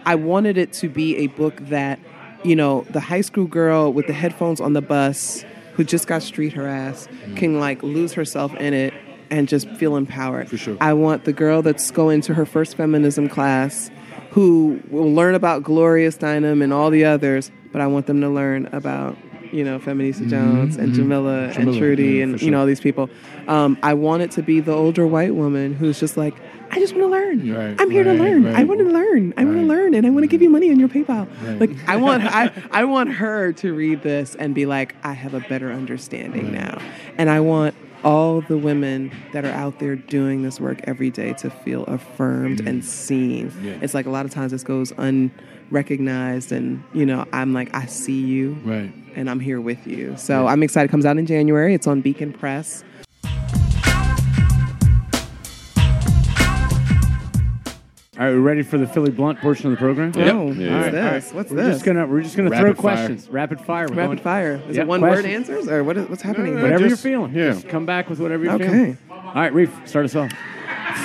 I 0.06 0.16
wanted 0.16 0.58
it 0.58 0.72
to 0.74 0.90
be 0.90 1.18
a 1.18 1.28
book 1.28 1.58
that, 1.68 2.00
you 2.44 2.56
know, 2.56 2.86
the 2.90 3.02
high 3.02 3.22
school 3.22 3.46
girl 3.46 3.92
with 3.92 4.08
the 4.08 4.14
headphones 4.14 4.62
on 4.62 4.74
the 4.74 4.82
bus 4.82 5.44
who 5.74 5.84
just 5.84 6.08
got 6.08 6.24
street 6.24 6.54
harassed 6.54 7.10
can 7.36 7.60
like 7.60 7.84
lose 7.84 8.14
herself 8.14 8.56
in 8.56 8.74
it 8.74 8.94
and 9.30 9.48
just 9.50 9.70
feel 9.72 9.96
empowered. 9.98 10.50
For 10.50 10.58
sure. 10.58 10.78
I 10.80 10.94
want 10.94 11.26
the 11.26 11.34
girl 11.34 11.62
that's 11.62 11.92
going 11.92 12.22
to 12.22 12.34
her 12.34 12.46
first 12.46 12.78
feminism 12.78 13.28
class 13.28 13.92
who 14.32 14.82
will 14.90 15.14
learn 15.14 15.36
about 15.36 15.64
Gloria 15.64 16.10
Steinem 16.10 16.64
and 16.64 16.72
all 16.72 16.90
the 16.90 17.04
others, 17.06 17.52
but 17.72 17.82
I 17.82 17.88
want 17.88 18.08
them 18.08 18.22
to 18.22 18.30
learn 18.30 18.68
about, 18.68 19.18
you 19.52 19.64
know, 19.64 19.80
Feminista 19.80 20.28
Jones 20.30 20.78
and 20.78 20.94
Jamila, 20.94 21.46
and 21.46 21.54
Mm-hmm, 21.54 21.62
Jamila, 21.62 21.80
Trudy 21.80 22.04
yeah, 22.04 22.24
and, 22.24 22.40
for 22.40 22.46
you 22.46 22.52
know, 22.52 22.60
all 22.60 22.66
these 22.66 22.80
people. 22.80 23.10
Um, 23.48 23.78
I 23.82 23.94
want 23.94 24.24
it 24.24 24.32
to 24.32 24.44
be 24.44 24.60
the 24.60 24.74
older 24.74 25.08
white 25.08 25.34
woman 25.36 25.74
who's 25.74 26.00
just 26.00 26.18
like, 26.18 26.34
I 26.70 26.80
just 26.80 26.94
want 26.96 27.06
to 27.06 27.12
learn. 27.12 27.54
Right, 27.54 27.76
I'm 27.80 27.90
here 27.90 28.04
to 28.04 28.10
right, 28.10 28.20
learn. 28.20 28.48
I 28.48 28.64
want 28.64 28.80
to 28.80 28.86
learn. 28.86 29.34
I 29.38 29.46
want 29.46 29.58
to 29.58 29.64
learn, 29.64 29.94
and 29.94 30.06
I 30.06 30.10
want 30.10 30.24
to 30.24 30.28
give 30.28 30.42
you 30.42 30.50
money 30.50 30.70
on 30.70 30.80
your 30.80 30.90
PayPal. 30.90 31.28
Right. 31.42 31.60
Like 31.62 31.90
I 31.90 31.96
want, 31.96 32.24
I, 32.26 32.52
I 32.72 32.84
want 32.84 33.14
her 33.14 33.54
to 33.54 33.74
read 33.74 34.04
this 34.04 34.36
and 34.36 34.54
be 34.54 34.66
like, 34.66 34.96
I 35.04 35.14
have 35.14 35.34
a 35.34 35.40
better 35.42 35.72
understanding 35.72 36.52
now, 36.52 36.82
and 37.18 37.30
I 37.30 37.40
want 37.40 37.76
all 38.08 38.40
the 38.42 38.58
women 38.58 39.12
that 39.34 39.44
are 39.44 39.52
out 39.52 39.80
there 39.80 39.96
doing 39.98 40.42
this 40.42 40.60
work 40.62 40.80
every 40.86 41.10
day 41.10 41.34
to 41.34 41.50
feel 41.50 41.84
affirmed 41.86 42.62
and 42.66 42.84
seen. 42.84 43.52
Mm. 43.52 43.64
Yeah. 43.64 43.80
It's 43.82 43.94
like 43.94 44.06
a 44.06 44.10
lot 44.10 44.26
of 44.26 44.32
times 44.32 44.52
this 44.54 44.64
goes 44.64 44.94
unrecognized, 44.98 46.52
and 46.54 46.82
you 46.94 47.06
know, 47.06 47.26
I'm 47.34 47.54
like, 47.54 47.76
I 47.76 47.86
see 47.86 48.22
you, 48.22 48.58
Right. 48.64 48.92
and 49.16 49.30
I'm 49.30 49.40
here 49.42 49.60
with 49.60 49.86
you. 49.86 50.16
So 50.18 50.48
I'm 50.48 50.64
excited. 50.64 50.90
It 50.90 50.92
comes 50.92 51.06
out 51.06 51.18
in 51.18 51.26
January. 51.26 51.74
It's 51.74 51.88
on 51.88 52.00
Beacon 52.02 52.32
Press. 52.32 52.84
All 58.20 58.26
right, 58.26 58.32
we 58.34 58.40
ready 58.40 58.64
for 58.64 58.80
the 58.80 58.88
Philly 58.88 59.12
Blunt 59.12 59.40
portion 59.40 59.68
of 59.68 59.72
the 59.74 59.78
program? 59.78 60.12
Oh, 60.16 60.20
Yeah, 60.20 60.34
what's 60.44 60.60
yeah. 60.60 60.90
this? 60.90 61.34
What's 61.34 61.52
We're 61.52 61.58
this? 61.58 61.76
just 61.76 61.86
gonna 61.86 62.08
we're 62.08 62.22
just 62.24 62.36
gonna 62.36 62.50
Rapid 62.50 62.64
throw 62.78 62.84
fire. 62.84 62.96
questions, 62.96 63.30
rapid 63.30 63.62
fire. 63.62 63.88
We're 63.88 63.96
Rapid 63.96 64.08
going- 64.08 64.18
fire. 64.20 64.60
Is 64.68 64.76
Yeah, 64.76 64.82
it 64.84 64.88
one 64.88 65.02
word 65.02 65.22
questions. 65.22 65.50
answers 65.50 65.68
or 65.70 65.84
what 65.84 65.98
is, 65.98 66.10
what's 66.10 66.24
happening? 66.24 66.54
here? 66.54 66.64
Whatever 66.64 66.88
Just- 66.90 67.04
you're 67.06 67.12
feeling. 67.14 67.34
yeah. 67.36 67.52
Just 67.52 67.70
come 67.70 67.86
back 67.86 68.10
with 68.10 68.20
whatever 68.20 68.44
you're 68.44 68.54
Okay. 68.54 68.68
feeling. 68.68 68.98
All 69.12 69.34
right, 69.36 69.54
Reef, 69.54 69.70
start 69.86 70.06
us 70.06 70.16
off. 70.16 70.32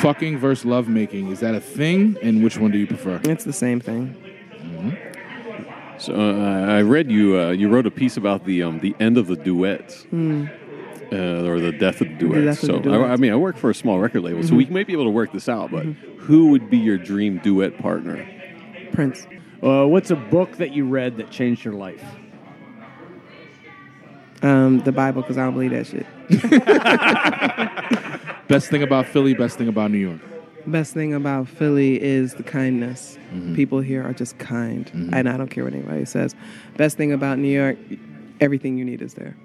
Fucking 0.01 0.39
versus 0.39 0.65
lovemaking. 0.65 1.29
Is 1.31 1.41
that 1.41 1.55
a 1.55 1.61
thing? 1.61 2.17
And 2.23 2.43
which 2.43 2.57
one 2.59 2.71
do 2.71 2.79
you 2.79 2.87
prefer? 2.87 3.21
It's 3.25 3.45
the 3.45 3.53
same 3.53 3.79
thing. 3.79 4.15
So 5.99 6.15
uh, 6.15 6.67
I 6.67 6.81
read 6.81 7.11
you 7.13 7.39
uh, 7.39 7.51
you 7.51 7.69
wrote 7.69 7.87
a 7.87 7.91
piece 7.91 8.17
about 8.17 8.47
the 8.47 8.63
um, 8.63 8.79
the 8.81 8.97
end 8.99 9.19
of 9.19 9.27
the 9.27 9.37
duets. 9.37 10.07
Uh, 11.13 11.45
or 11.47 11.61
the 11.61 11.73
death 11.73 12.01
of 12.01 12.09
the 12.09 12.15
duets. 12.15 12.61
death 12.63 12.71
of 12.71 12.83
the 12.83 12.91
so 12.91 13.03
I, 13.03 13.13
I 13.13 13.17
mean, 13.17 13.33
I 13.33 13.37
work 13.37 13.59
for 13.59 13.69
a 13.69 13.75
small 13.75 13.99
record 13.99 14.23
label, 14.23 14.43
so 14.43 14.55
we 14.55 14.65
may 14.67 14.83
be 14.83 14.95
able 14.95 15.05
to 15.05 15.11
work 15.11 15.31
this 15.33 15.47
out. 15.49 15.71
But 15.71 15.85
who 15.85 16.49
would 16.49 16.71
be 16.71 16.79
your 16.79 16.97
dream 16.97 17.39
duet 17.39 17.79
partner? 17.79 18.27
Prince. 18.93 19.27
Uh, 19.63 19.87
what's 19.87 20.11
a 20.11 20.17
book 20.17 20.57
that 20.57 20.73
you 20.73 20.87
read 20.87 21.19
that 21.19 21.31
changed 21.31 21.65
your 21.65 21.75
life? 21.75 22.03
Um, 24.43 24.81
the 24.81 24.91
Bible, 24.91 25.23
because 25.23 25.39
I 25.39 25.45
don't 25.45 25.53
believe 25.55 25.71
that 25.71 25.87
shit. 25.87 26.07
Best 28.49 28.71
thing 28.71 28.83
about 28.83 29.07
Philly, 29.07 29.35
best 29.35 29.57
thing 29.57 29.69
about 29.69 29.91
New 29.91 29.99
York. 29.99 30.21
Best 30.67 30.95
thing 30.95 31.15
about 31.15 31.49
Philly 31.49 32.01
is 32.03 32.35
the 32.35 32.43
kindness. 32.43 33.19
People 33.55 33.81
here 33.81 34.03
are 34.03 34.13
just 34.13 34.39
kind, 34.39 34.91
and 35.13 35.29
I 35.29 35.37
don't 35.37 35.49
care 35.49 35.65
what 35.65 35.73
anybody 35.73 36.05
says. 36.05 36.35
Best 36.77 36.97
thing 36.97 37.13
about 37.13 37.39
New 37.39 37.49
York, 37.49 37.79
everything 38.41 38.77
you 38.77 38.85
need 38.85 39.01
is 39.01 39.15
there. 39.15 39.37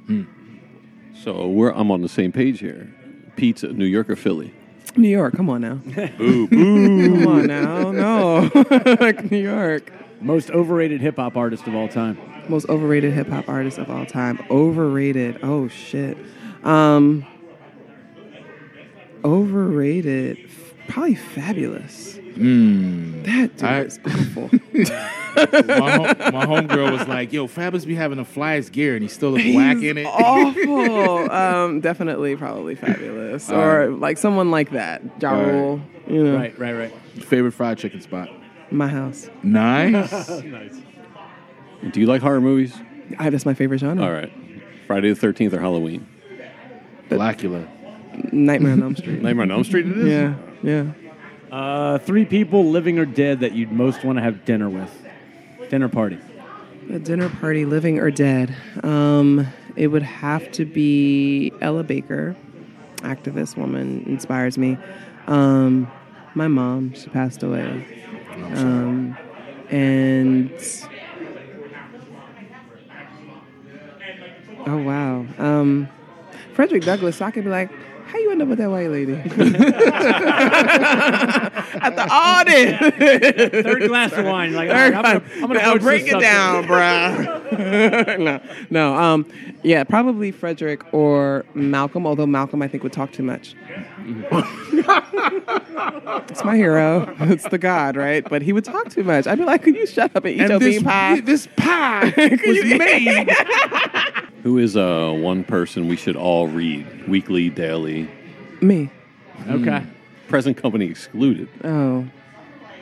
So 1.23 1.47
we're 1.47 1.71
I'm 1.71 1.91
on 1.91 2.01
the 2.01 2.09
same 2.09 2.31
page 2.31 2.59
here. 2.59 2.87
Pizza, 3.35 3.67
New 3.67 3.85
York 3.85 4.09
or 4.09 4.15
Philly? 4.15 4.53
New 4.95 5.09
York, 5.09 5.35
come 5.35 5.49
on 5.49 5.61
now. 5.61 5.75
Boo, 6.17 6.47
boo. 6.47 7.09
come 7.23 7.27
on 7.27 7.47
now. 7.47 7.91
No. 7.91 8.49
like 8.99 9.29
New 9.29 9.37
York. 9.41 9.91
Most 10.21 10.49
overrated 10.51 11.01
hip 11.01 11.17
hop 11.17 11.37
artist 11.37 11.67
of 11.67 11.75
all 11.75 11.87
time. 11.87 12.17
Most 12.49 12.67
overrated 12.69 13.13
hip 13.13 13.27
hop 13.29 13.47
artist 13.49 13.77
of 13.77 13.89
all 13.91 14.05
time. 14.05 14.43
Overrated. 14.49 15.39
Oh 15.43 15.67
shit. 15.67 16.17
Um 16.63 17.25
overrated. 19.23 20.49
Probably 20.87 21.15
Fabolous. 21.15 22.15
That 23.25 23.57
dude 23.57 23.63
I- 23.63 23.81
is 23.81 23.99
awful. 24.05 24.49
My, 25.37 25.91
home, 25.91 26.07
my 26.33 26.45
homegirl 26.45 26.91
was 26.97 27.07
like, 27.07 27.31
"Yo, 27.31 27.47
Fabolous 27.47 27.85
be 27.85 27.93
having 27.93 28.17
the 28.17 28.23
flyest 28.23 28.71
gear, 28.71 28.95
and 28.95 29.03
he 29.03 29.07
still 29.07 29.31
looks 29.31 29.43
whack 29.55 29.77
in 29.77 29.97
it." 29.99 30.05
awful. 30.05 31.31
um, 31.31 31.79
definitely, 31.79 32.35
probably 32.35 32.75
Fabolous, 32.75 33.55
or 33.55 33.91
like 33.91 34.17
someone 34.17 34.49
like 34.49 34.71
that. 34.71 35.03
Ja 35.21 35.29
All 35.31 35.43
right. 35.43 35.51
Rule, 35.51 35.81
you 36.07 36.23
know, 36.23 36.35
Right, 36.35 36.57
right, 36.57 36.73
right. 36.73 36.93
Favorite 37.23 37.51
fried 37.51 37.77
chicken 37.77 38.01
spot? 38.01 38.29
my 38.71 38.87
house. 38.87 39.29
Nice. 39.43 40.09
Do 41.91 41.99
you 41.99 42.07
like 42.07 42.21
horror 42.21 42.41
movies? 42.41 42.75
I, 43.19 43.29
that's 43.29 43.45
my 43.45 43.53
favorite 43.53 43.77
genre. 43.79 44.03
All 44.03 44.11
right. 44.11 44.31
Friday 44.87 45.09
the 45.09 45.15
Thirteenth 45.15 45.53
or 45.53 45.59
Halloween? 45.59 46.07
Blacula. 47.09 47.67
Nightmare 48.33 48.73
on 48.73 48.81
Elm 48.83 48.95
Street. 48.95 49.21
Nightmare 49.21 49.43
on 49.43 49.51
Elm 49.51 49.63
Street. 49.63 49.85
It 49.87 49.97
is. 49.99 50.07
yeah, 50.07 50.35
yeah. 50.63 50.91
Uh, 51.51 51.97
three 51.99 52.25
people, 52.25 52.65
living 52.65 52.99
or 52.99 53.05
dead, 53.05 53.39
that 53.39 53.53
you'd 53.53 53.71
most 53.71 54.03
want 54.03 54.17
to 54.17 54.23
have 54.23 54.43
dinner 54.45 54.69
with. 54.69 54.91
Dinner 55.69 55.89
party. 55.89 56.19
A 56.91 56.99
dinner 56.99 57.29
party, 57.29 57.65
living 57.65 57.99
or 57.99 58.11
dead. 58.11 58.55
Um, 58.83 59.47
it 59.75 59.87
would 59.87 60.03
have 60.03 60.51
to 60.53 60.65
be 60.65 61.53
Ella 61.61 61.83
Baker, 61.83 62.35
activist 62.97 63.57
woman, 63.57 64.03
inspires 64.07 64.57
me. 64.57 64.77
Um, 65.27 65.89
my 66.33 66.47
mom, 66.47 66.93
she 66.93 67.09
passed 67.09 67.43
away. 67.43 67.85
Um, 68.53 69.17
and 69.69 70.51
oh 74.65 74.77
wow, 74.77 75.25
um, 75.37 75.89
Frederick 76.53 76.83
Douglass. 76.83 77.17
So 77.17 77.25
I 77.25 77.31
could 77.31 77.43
be 77.43 77.49
like, 77.49 77.71
how 78.07 78.17
you 78.19 78.31
end 78.31 78.41
up 78.41 78.47
with 78.47 78.57
that 78.59 78.69
white 78.69 78.89
lady? 78.89 79.13
After 81.79 82.07
all 82.09 82.45
this. 82.45 82.79
Third 83.63 83.87
glass 83.87 84.13
of 84.13 84.25
wine. 84.25 84.53
Like, 84.53 84.69
all 84.69 84.75
right, 84.75 84.93
I'm 84.93 85.03
gonna, 85.03 85.23
I'm 85.35 85.41
gonna 85.41 85.53
now 85.55 85.71
broach 85.73 85.81
break 85.81 86.01
this 86.05 86.09
it 86.09 86.21
subject. 86.21 86.31
down, 86.31 86.63
bruh. 86.65 88.19
no, 88.19 88.41
no. 88.69 88.95
Um, 88.95 89.25
yeah, 89.63 89.83
probably 89.83 90.31
Frederick 90.31 90.81
or 90.93 91.45
Malcolm. 91.53 92.07
Although 92.07 92.27
Malcolm, 92.27 92.61
I 92.61 92.67
think, 92.67 92.83
would 92.83 92.93
talk 92.93 93.11
too 93.11 93.23
much. 93.23 93.55
it's 96.29 96.43
my 96.43 96.55
hero. 96.55 97.13
It's 97.21 97.47
the 97.49 97.57
god, 97.57 97.95
right? 97.95 98.27
But 98.27 98.41
he 98.41 98.53
would 98.53 98.65
talk 98.65 98.89
too 98.89 99.03
much. 99.03 99.27
I'd 99.27 99.37
be 99.37 99.43
like, 99.43 99.63
"Could 99.63 99.75
you 99.75 99.85
shut 99.85 100.15
up 100.15 100.25
and 100.25 100.33
eat 100.35 100.47
your 100.47 100.59
this, 100.59 100.75
bean 100.75 100.83
pie?" 100.83 101.19
this 101.21 101.47
pie 101.57 102.13
was 102.17 102.63
made. 102.77 103.29
Who 104.47 104.57
is 104.59 104.77
uh, 104.77 105.11
one 105.11 105.43
person 105.43 105.89
we 105.89 105.97
should 105.97 106.15
all 106.15 106.47
read 106.47 107.05
weekly, 107.05 107.49
daily, 107.49 108.09
Me. 108.61 108.89
Okay. 109.49 109.83
present 110.29 110.55
company 110.55 110.85
excluded? 110.85 111.49
Oh, 111.65 112.07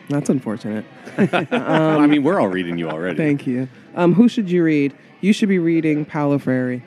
that's 0.07 0.30
unfortunate. 0.30 0.86
I 1.18 2.05
mean, 2.05 2.22
we're 2.22 2.39
all 2.39 2.49
reading 2.49 2.78
you 2.78 2.88
already. 2.88 3.18
Thank 3.18 3.47
you. 3.47 3.68
Um, 3.95 4.13
who 4.13 4.30
should 4.30 4.47
you 4.47 4.63
read? 4.63 4.93
You 5.22 5.34
should 5.34 5.49
be 5.49 5.57
reading 5.57 6.05
Paulo 6.05 6.38
Freire. 6.38 6.84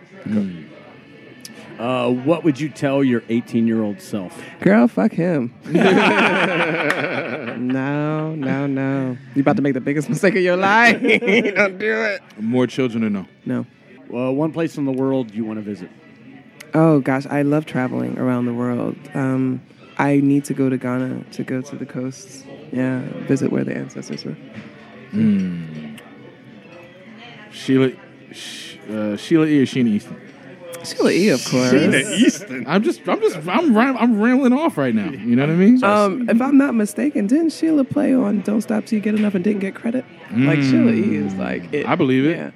Uh, 1.81 2.13
what 2.13 2.45
would 2.45 2.61
you 2.61 2.69
tell 2.69 3.03
your 3.03 3.25
18 3.29 3.67
year 3.67 3.83
old 3.83 4.01
self? 4.01 4.41
Girl, 4.61 4.87
fuck 4.87 5.11
him. 5.11 5.53
no, 5.73 7.57
no, 8.37 8.67
no. 8.69 9.17
You 9.35 9.41
about 9.41 9.57
to 9.57 9.63
make 9.63 9.75
the 9.75 9.81
biggest 9.81 10.09
mistake 10.09 10.37
of 10.37 10.43
your 10.43 10.57
life. 10.57 11.03
Don't 11.03 11.79
do 11.79 12.01
it. 12.03 12.23
More 12.39 12.69
children 12.69 13.03
or 13.03 13.11
no? 13.11 13.27
No. 13.45 13.67
Well, 14.09 14.35
one 14.35 14.53
place 14.53 14.77
in 14.77 14.85
the 14.85 14.93
world 14.93 15.35
you 15.35 15.45
want 15.45 15.59
to 15.59 15.63
visit. 15.63 15.91
Oh 16.75 17.01
gosh, 17.01 17.27
I 17.27 17.43
love 17.43 17.67
traveling 17.67 18.19
around 18.19 18.47
the 18.47 18.55
world. 18.55 18.97
Um, 19.15 19.63
I 19.99 20.17
need 20.21 20.45
to 20.47 20.55
go 20.55 20.69
to 20.69 20.77
Ghana 20.77 21.25
to 21.33 21.43
go 21.45 21.61
to 21.63 21.77
the 21.77 21.87
coasts. 21.87 22.45
Yeah, 22.73 23.01
visit 23.27 23.51
where 23.51 23.65
the 23.65 23.75
ancestors 23.77 24.25
were. 24.25 24.37
Sheila, 27.51 27.91
Sh- 28.33 28.77
uh, 28.91 29.17
Sheila 29.17 29.47
E. 29.47 29.61
or 29.61 29.67
Sheena 29.67 29.89
Easton? 29.89 30.21
Sheila 30.85 31.11
E, 31.11 31.29
of 31.31 31.45
course. 31.47 31.73
Sheena 31.73 32.19
Easton. 32.19 32.65
I'm 32.69 32.83
just, 32.83 33.07
I'm 33.09 33.21
just, 33.21 33.37
I'm, 33.49 33.77
ram- 33.77 33.97
I'm 33.97 34.21
rambling 34.21 34.53
off 34.53 34.77
right 34.79 34.95
now. 34.95 35.11
You 35.11 35.35
know 35.37 35.43
what 35.47 35.53
I 35.53 35.57
mean? 35.57 35.83
Um, 35.83 36.29
if 36.29 36.41
I'm 36.41 36.57
not 36.59 36.75
mistaken, 36.75 37.27
didn't 37.27 37.51
Sheila 37.51 37.85
play 37.85 38.15
on 38.15 38.43
"Don't 38.43 38.61
Stop 38.61 38.85
Till 38.87 38.99
You 38.99 39.03
Get 39.03 39.15
Enough" 39.15 39.35
and 39.35 39.43
didn't 39.43 39.61
get 39.61 39.75
credit? 39.75 40.05
Like 40.33 40.61
Sheila 40.63 40.93
E 40.93 41.17
is 41.17 41.35
like 41.35 41.73
it. 41.73 41.87
I 41.87 41.95
believe 41.95 42.27
it. 42.27 42.37
Yeah, 42.37 42.51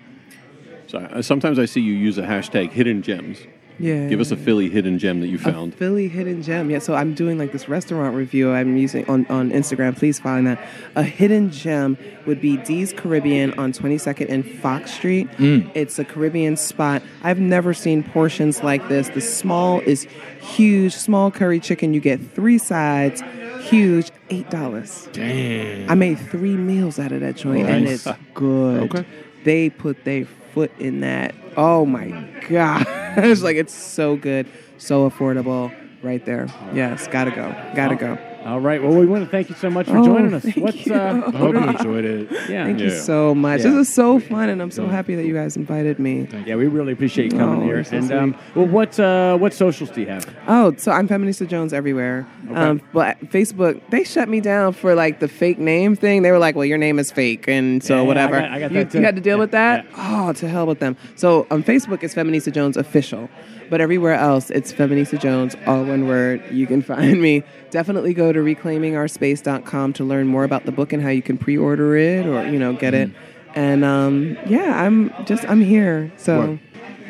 So, 0.92 0.98
uh, 0.98 1.22
sometimes 1.22 1.58
I 1.58 1.64
see 1.64 1.80
you 1.80 1.94
use 1.94 2.18
a 2.18 2.22
hashtag 2.22 2.70
hidden 2.70 3.00
gems. 3.00 3.38
yeah. 3.78 4.08
Give 4.10 4.20
us 4.20 4.30
a 4.30 4.36
Philly 4.36 4.68
hidden 4.68 4.98
gem 4.98 5.20
that 5.20 5.28
you 5.28 5.36
A 5.38 5.40
found. 5.40 5.74
Philly 5.74 6.06
hidden 6.06 6.42
gem. 6.42 6.68
Yeah, 6.68 6.80
so 6.80 6.92
I'm 6.94 7.14
doing 7.14 7.38
like 7.38 7.50
this 7.50 7.66
restaurant 7.66 8.14
review 8.14 8.52
I'm 8.52 8.76
using 8.76 9.08
on, 9.08 9.24
on 9.28 9.50
Instagram. 9.52 9.96
Please 9.96 10.20
find 10.20 10.46
that. 10.46 10.62
A 10.94 11.02
hidden 11.02 11.50
gem 11.50 11.96
would 12.26 12.42
be 12.42 12.58
Dee's 12.58 12.92
Caribbean 12.92 13.54
on 13.58 13.72
22nd 13.72 14.28
and 14.28 14.46
Fox 14.46 14.92
Street. 14.92 15.28
It's 15.38 15.98
a 15.98 16.04
Caribbean 16.04 16.58
spot. 16.58 17.02
I've 17.22 17.40
never 17.40 17.72
seen 17.72 18.02
portions 18.02 18.62
like 18.62 18.86
this. 18.90 19.08
The 19.08 19.22
small 19.22 19.80
is 19.80 20.06
huge. 20.42 20.92
Small 20.94 21.30
curry 21.30 21.58
chicken. 21.58 21.94
You 21.94 22.00
get 22.00 22.20
three 22.20 22.58
sides. 22.58 23.22
Huge. 23.62 24.10
$8. 24.28 25.12
Damn. 25.14 25.90
I 25.90 25.94
made 25.94 26.18
three 26.18 26.56
meals 26.56 26.98
out 26.98 27.12
of 27.12 27.20
that 27.22 27.36
joint, 27.36 27.66
and 27.66 27.88
it's 27.88 28.06
good. 28.34 28.82
Okay. 28.94 29.06
They 29.44 29.70
put 29.70 30.04
their 30.04 30.26
foot 30.52 30.72
in 30.78 31.00
that. 31.00 31.34
Oh 31.56 31.84
my 31.84 32.10
god! 32.48 32.86
it's 33.18 33.42
like 33.42 33.56
it's 33.56 33.74
so 33.74 34.16
good, 34.16 34.46
so 34.78 35.08
affordable, 35.08 35.74
right 36.02 36.24
there. 36.24 36.48
Yes, 36.74 37.08
gotta 37.08 37.30
go, 37.30 37.54
gotta 37.74 37.96
go. 37.96 38.18
All 38.44 38.60
right. 38.60 38.82
Well, 38.82 38.92
we 38.92 39.06
want 39.06 39.24
to 39.24 39.30
thank 39.30 39.48
you 39.48 39.54
so 39.54 39.70
much 39.70 39.86
for 39.86 39.98
Oh, 39.98 40.04
joining 40.04 40.34
us. 40.34 40.42
thank 40.42 40.56
What's 40.56 40.84
you. 40.86 40.94
uh, 40.94 41.22
I 41.32 41.36
hope 41.36 41.54
you 41.54 41.60
enjoyed 41.68 42.04
it. 42.04 42.28
yeah, 42.48 42.64
Thank 42.64 42.80
you 42.80 42.90
so 42.90 43.34
much. 43.34 43.60
Yeah. 43.60 43.68
This 43.68 43.74
was 43.76 43.94
so 43.94 44.18
fun, 44.18 44.48
and 44.48 44.60
I'm 44.60 44.70
so 44.72 44.86
happy 44.88 45.14
that 45.14 45.24
you 45.24 45.32
guys 45.34 45.56
invited 45.56 45.98
me. 46.00 46.26
yeah. 46.44 46.56
We 46.56 46.66
really 46.66 46.92
appreciate 46.92 47.32
you 47.32 47.38
coming 47.38 47.62
Oh, 47.62 47.64
here. 47.64 47.84
so 47.84 47.96
and 47.96 48.06
sweet. 48.06 48.16
um, 48.16 48.36
well, 48.56 48.66
what 48.66 48.98
uh, 48.98 49.36
what 49.38 49.54
socials 49.54 49.90
do 49.90 50.00
you 50.00 50.08
have? 50.08 50.28
Oh, 50.48 50.74
so 50.76 50.90
I'm 50.90 51.06
Feminista 51.08 51.46
Jones 51.46 51.72
everywhere. 51.72 52.26
Um, 52.52 52.82
but 52.92 53.18
Facebook, 53.30 53.80
they 53.90 54.02
shut 54.04 54.28
me 54.28 54.40
down 54.40 54.72
for 54.72 54.94
like 54.94 55.20
the 55.20 55.28
fake 55.28 55.58
name 55.58 55.94
thing. 55.94 56.22
They 56.22 56.32
were 56.32 56.38
like, 56.40 56.56
"Well, 56.56 56.64
your 56.66 56.78
name 56.78 56.98
is 56.98 57.12
fake," 57.12 57.46
and 57.48 57.82
so 57.82 57.94
Yeah, 57.94 57.98
yeah, 58.00 58.04
I 58.04 58.06
whatever. 58.08 58.40
got- 58.40 58.50
I 58.50 58.58
got 58.60 58.72
you, 58.72 58.78
that 58.78 58.90
too. 58.90 58.98
you 58.98 59.04
had 59.04 59.14
to 59.14 59.22
deal 59.22 59.36
Yeah, 59.36 59.40
with 59.40 59.50
that. 59.52 59.84
yeah. 59.96 60.26
Oh, 60.28 60.32
to 60.32 60.48
hell 60.48 60.66
with 60.66 60.80
them. 60.80 60.96
So 61.14 61.46
on 61.50 61.62
Facebook, 61.62 62.02
it's 62.02 62.14
Feminista 62.14 62.52
Jones 62.52 62.76
official, 62.76 63.30
but 63.72 63.80
everywhere 63.80 64.12
else, 64.12 64.50
it's 64.50 64.70
Feminista 64.70 65.18
Jones, 65.18 65.56
all 65.66 65.82
one 65.82 66.06
word. 66.06 66.42
You 66.50 66.66
can 66.66 66.82
find 66.92 67.22
me. 67.22 67.42
Definitely 67.70 68.12
go 68.12 68.30
to 68.30 68.38
reclaimingourspace.com 68.40 69.94
to 69.94 70.04
learn 70.04 70.26
more 70.26 70.44
about 70.44 70.66
the 70.66 70.72
book 70.72 70.92
and 70.92 71.02
how 71.02 71.08
you 71.08 71.22
can 71.22 71.38
pre-order 71.38 71.96
it 71.96 72.26
or 72.26 72.46
you 72.46 72.58
know 72.58 72.74
get 72.74 72.92
it. 72.92 73.10
And 73.54 73.82
um, 73.82 74.36
yeah, 74.46 74.82
I'm 74.84 75.10
just 75.24 75.44
I'm 75.48 75.62
here. 75.62 76.12
So. 76.18 76.58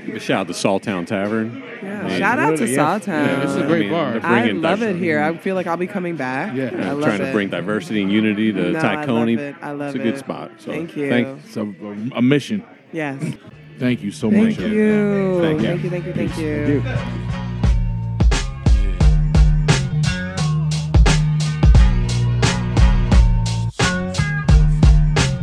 Word. 0.07 0.21
Shout 0.21 0.41
out 0.41 0.47
to 0.49 0.53
Sawtown 0.53 1.07
Tavern. 1.07 1.63
Yeah, 1.83 2.03
Man, 2.03 2.19
shout 2.19 2.39
out 2.39 2.57
to 2.57 2.65
Absolutely, 2.65 2.75
yes. 2.75 3.05
Sawtown. 3.07 3.27
Yeah, 3.27 3.43
it's 3.43 3.55
a 3.55 3.67
great 3.67 3.89
bar. 3.91 4.13
they're 4.19 4.27
I 4.27 4.43
bringing 4.43 4.63
love 4.63 4.83
it 4.83 4.97
here. 4.97 5.21
I 5.23 5.37
feel 5.37 5.55
like 5.55 5.69
I'll 5.69 5.77
be 5.77 5.87
coming 5.87 6.17
back. 6.17 6.57
Yeah. 6.57 6.67
I 6.67 6.71
They're 6.71 6.95
love 6.95 7.05
trying 7.05 7.23
it. 7.23 7.27
to 7.27 7.33
bring 7.33 7.51
diversity 7.51 8.03
and 8.03 8.11
unity 8.11 8.53
to 8.53 8.71
No, 8.73 8.79
I 8.81 8.95
love 8.95 9.07
Tacony. 9.09 9.39
it. 9.39 9.57
I 9.63 9.71
love 9.73 9.95
it's 9.95 10.01
a 10.01 10.03
good 10.05 10.15
it. 10.15 10.19
spot. 10.19 10.51
So 10.59 10.73
Thank 10.73 10.97
you. 10.97 11.09
Thank, 11.09 11.47
So 11.51 11.73
a 12.17 12.21
mission. 12.23 12.65
Yes. 12.93 13.23
Thank 13.83 14.01
you 14.05 14.13
so 14.13 14.31
Thank 14.31 14.61
much. 14.61 14.69
you. 14.69 15.41
Thank 15.43 15.61
you. 15.61 15.75
Thank 15.77 15.83
you. 15.83 15.91
Thank 15.91 16.07
you. 16.07 16.13
Thank 16.13 16.39
you. 16.39 16.83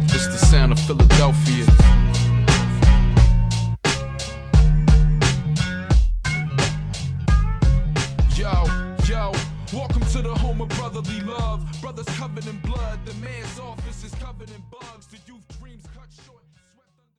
It's 0.06 0.28
the 0.28 0.38
sound 0.38 0.72
of 0.72 0.80
Philadelphia. 0.80 1.79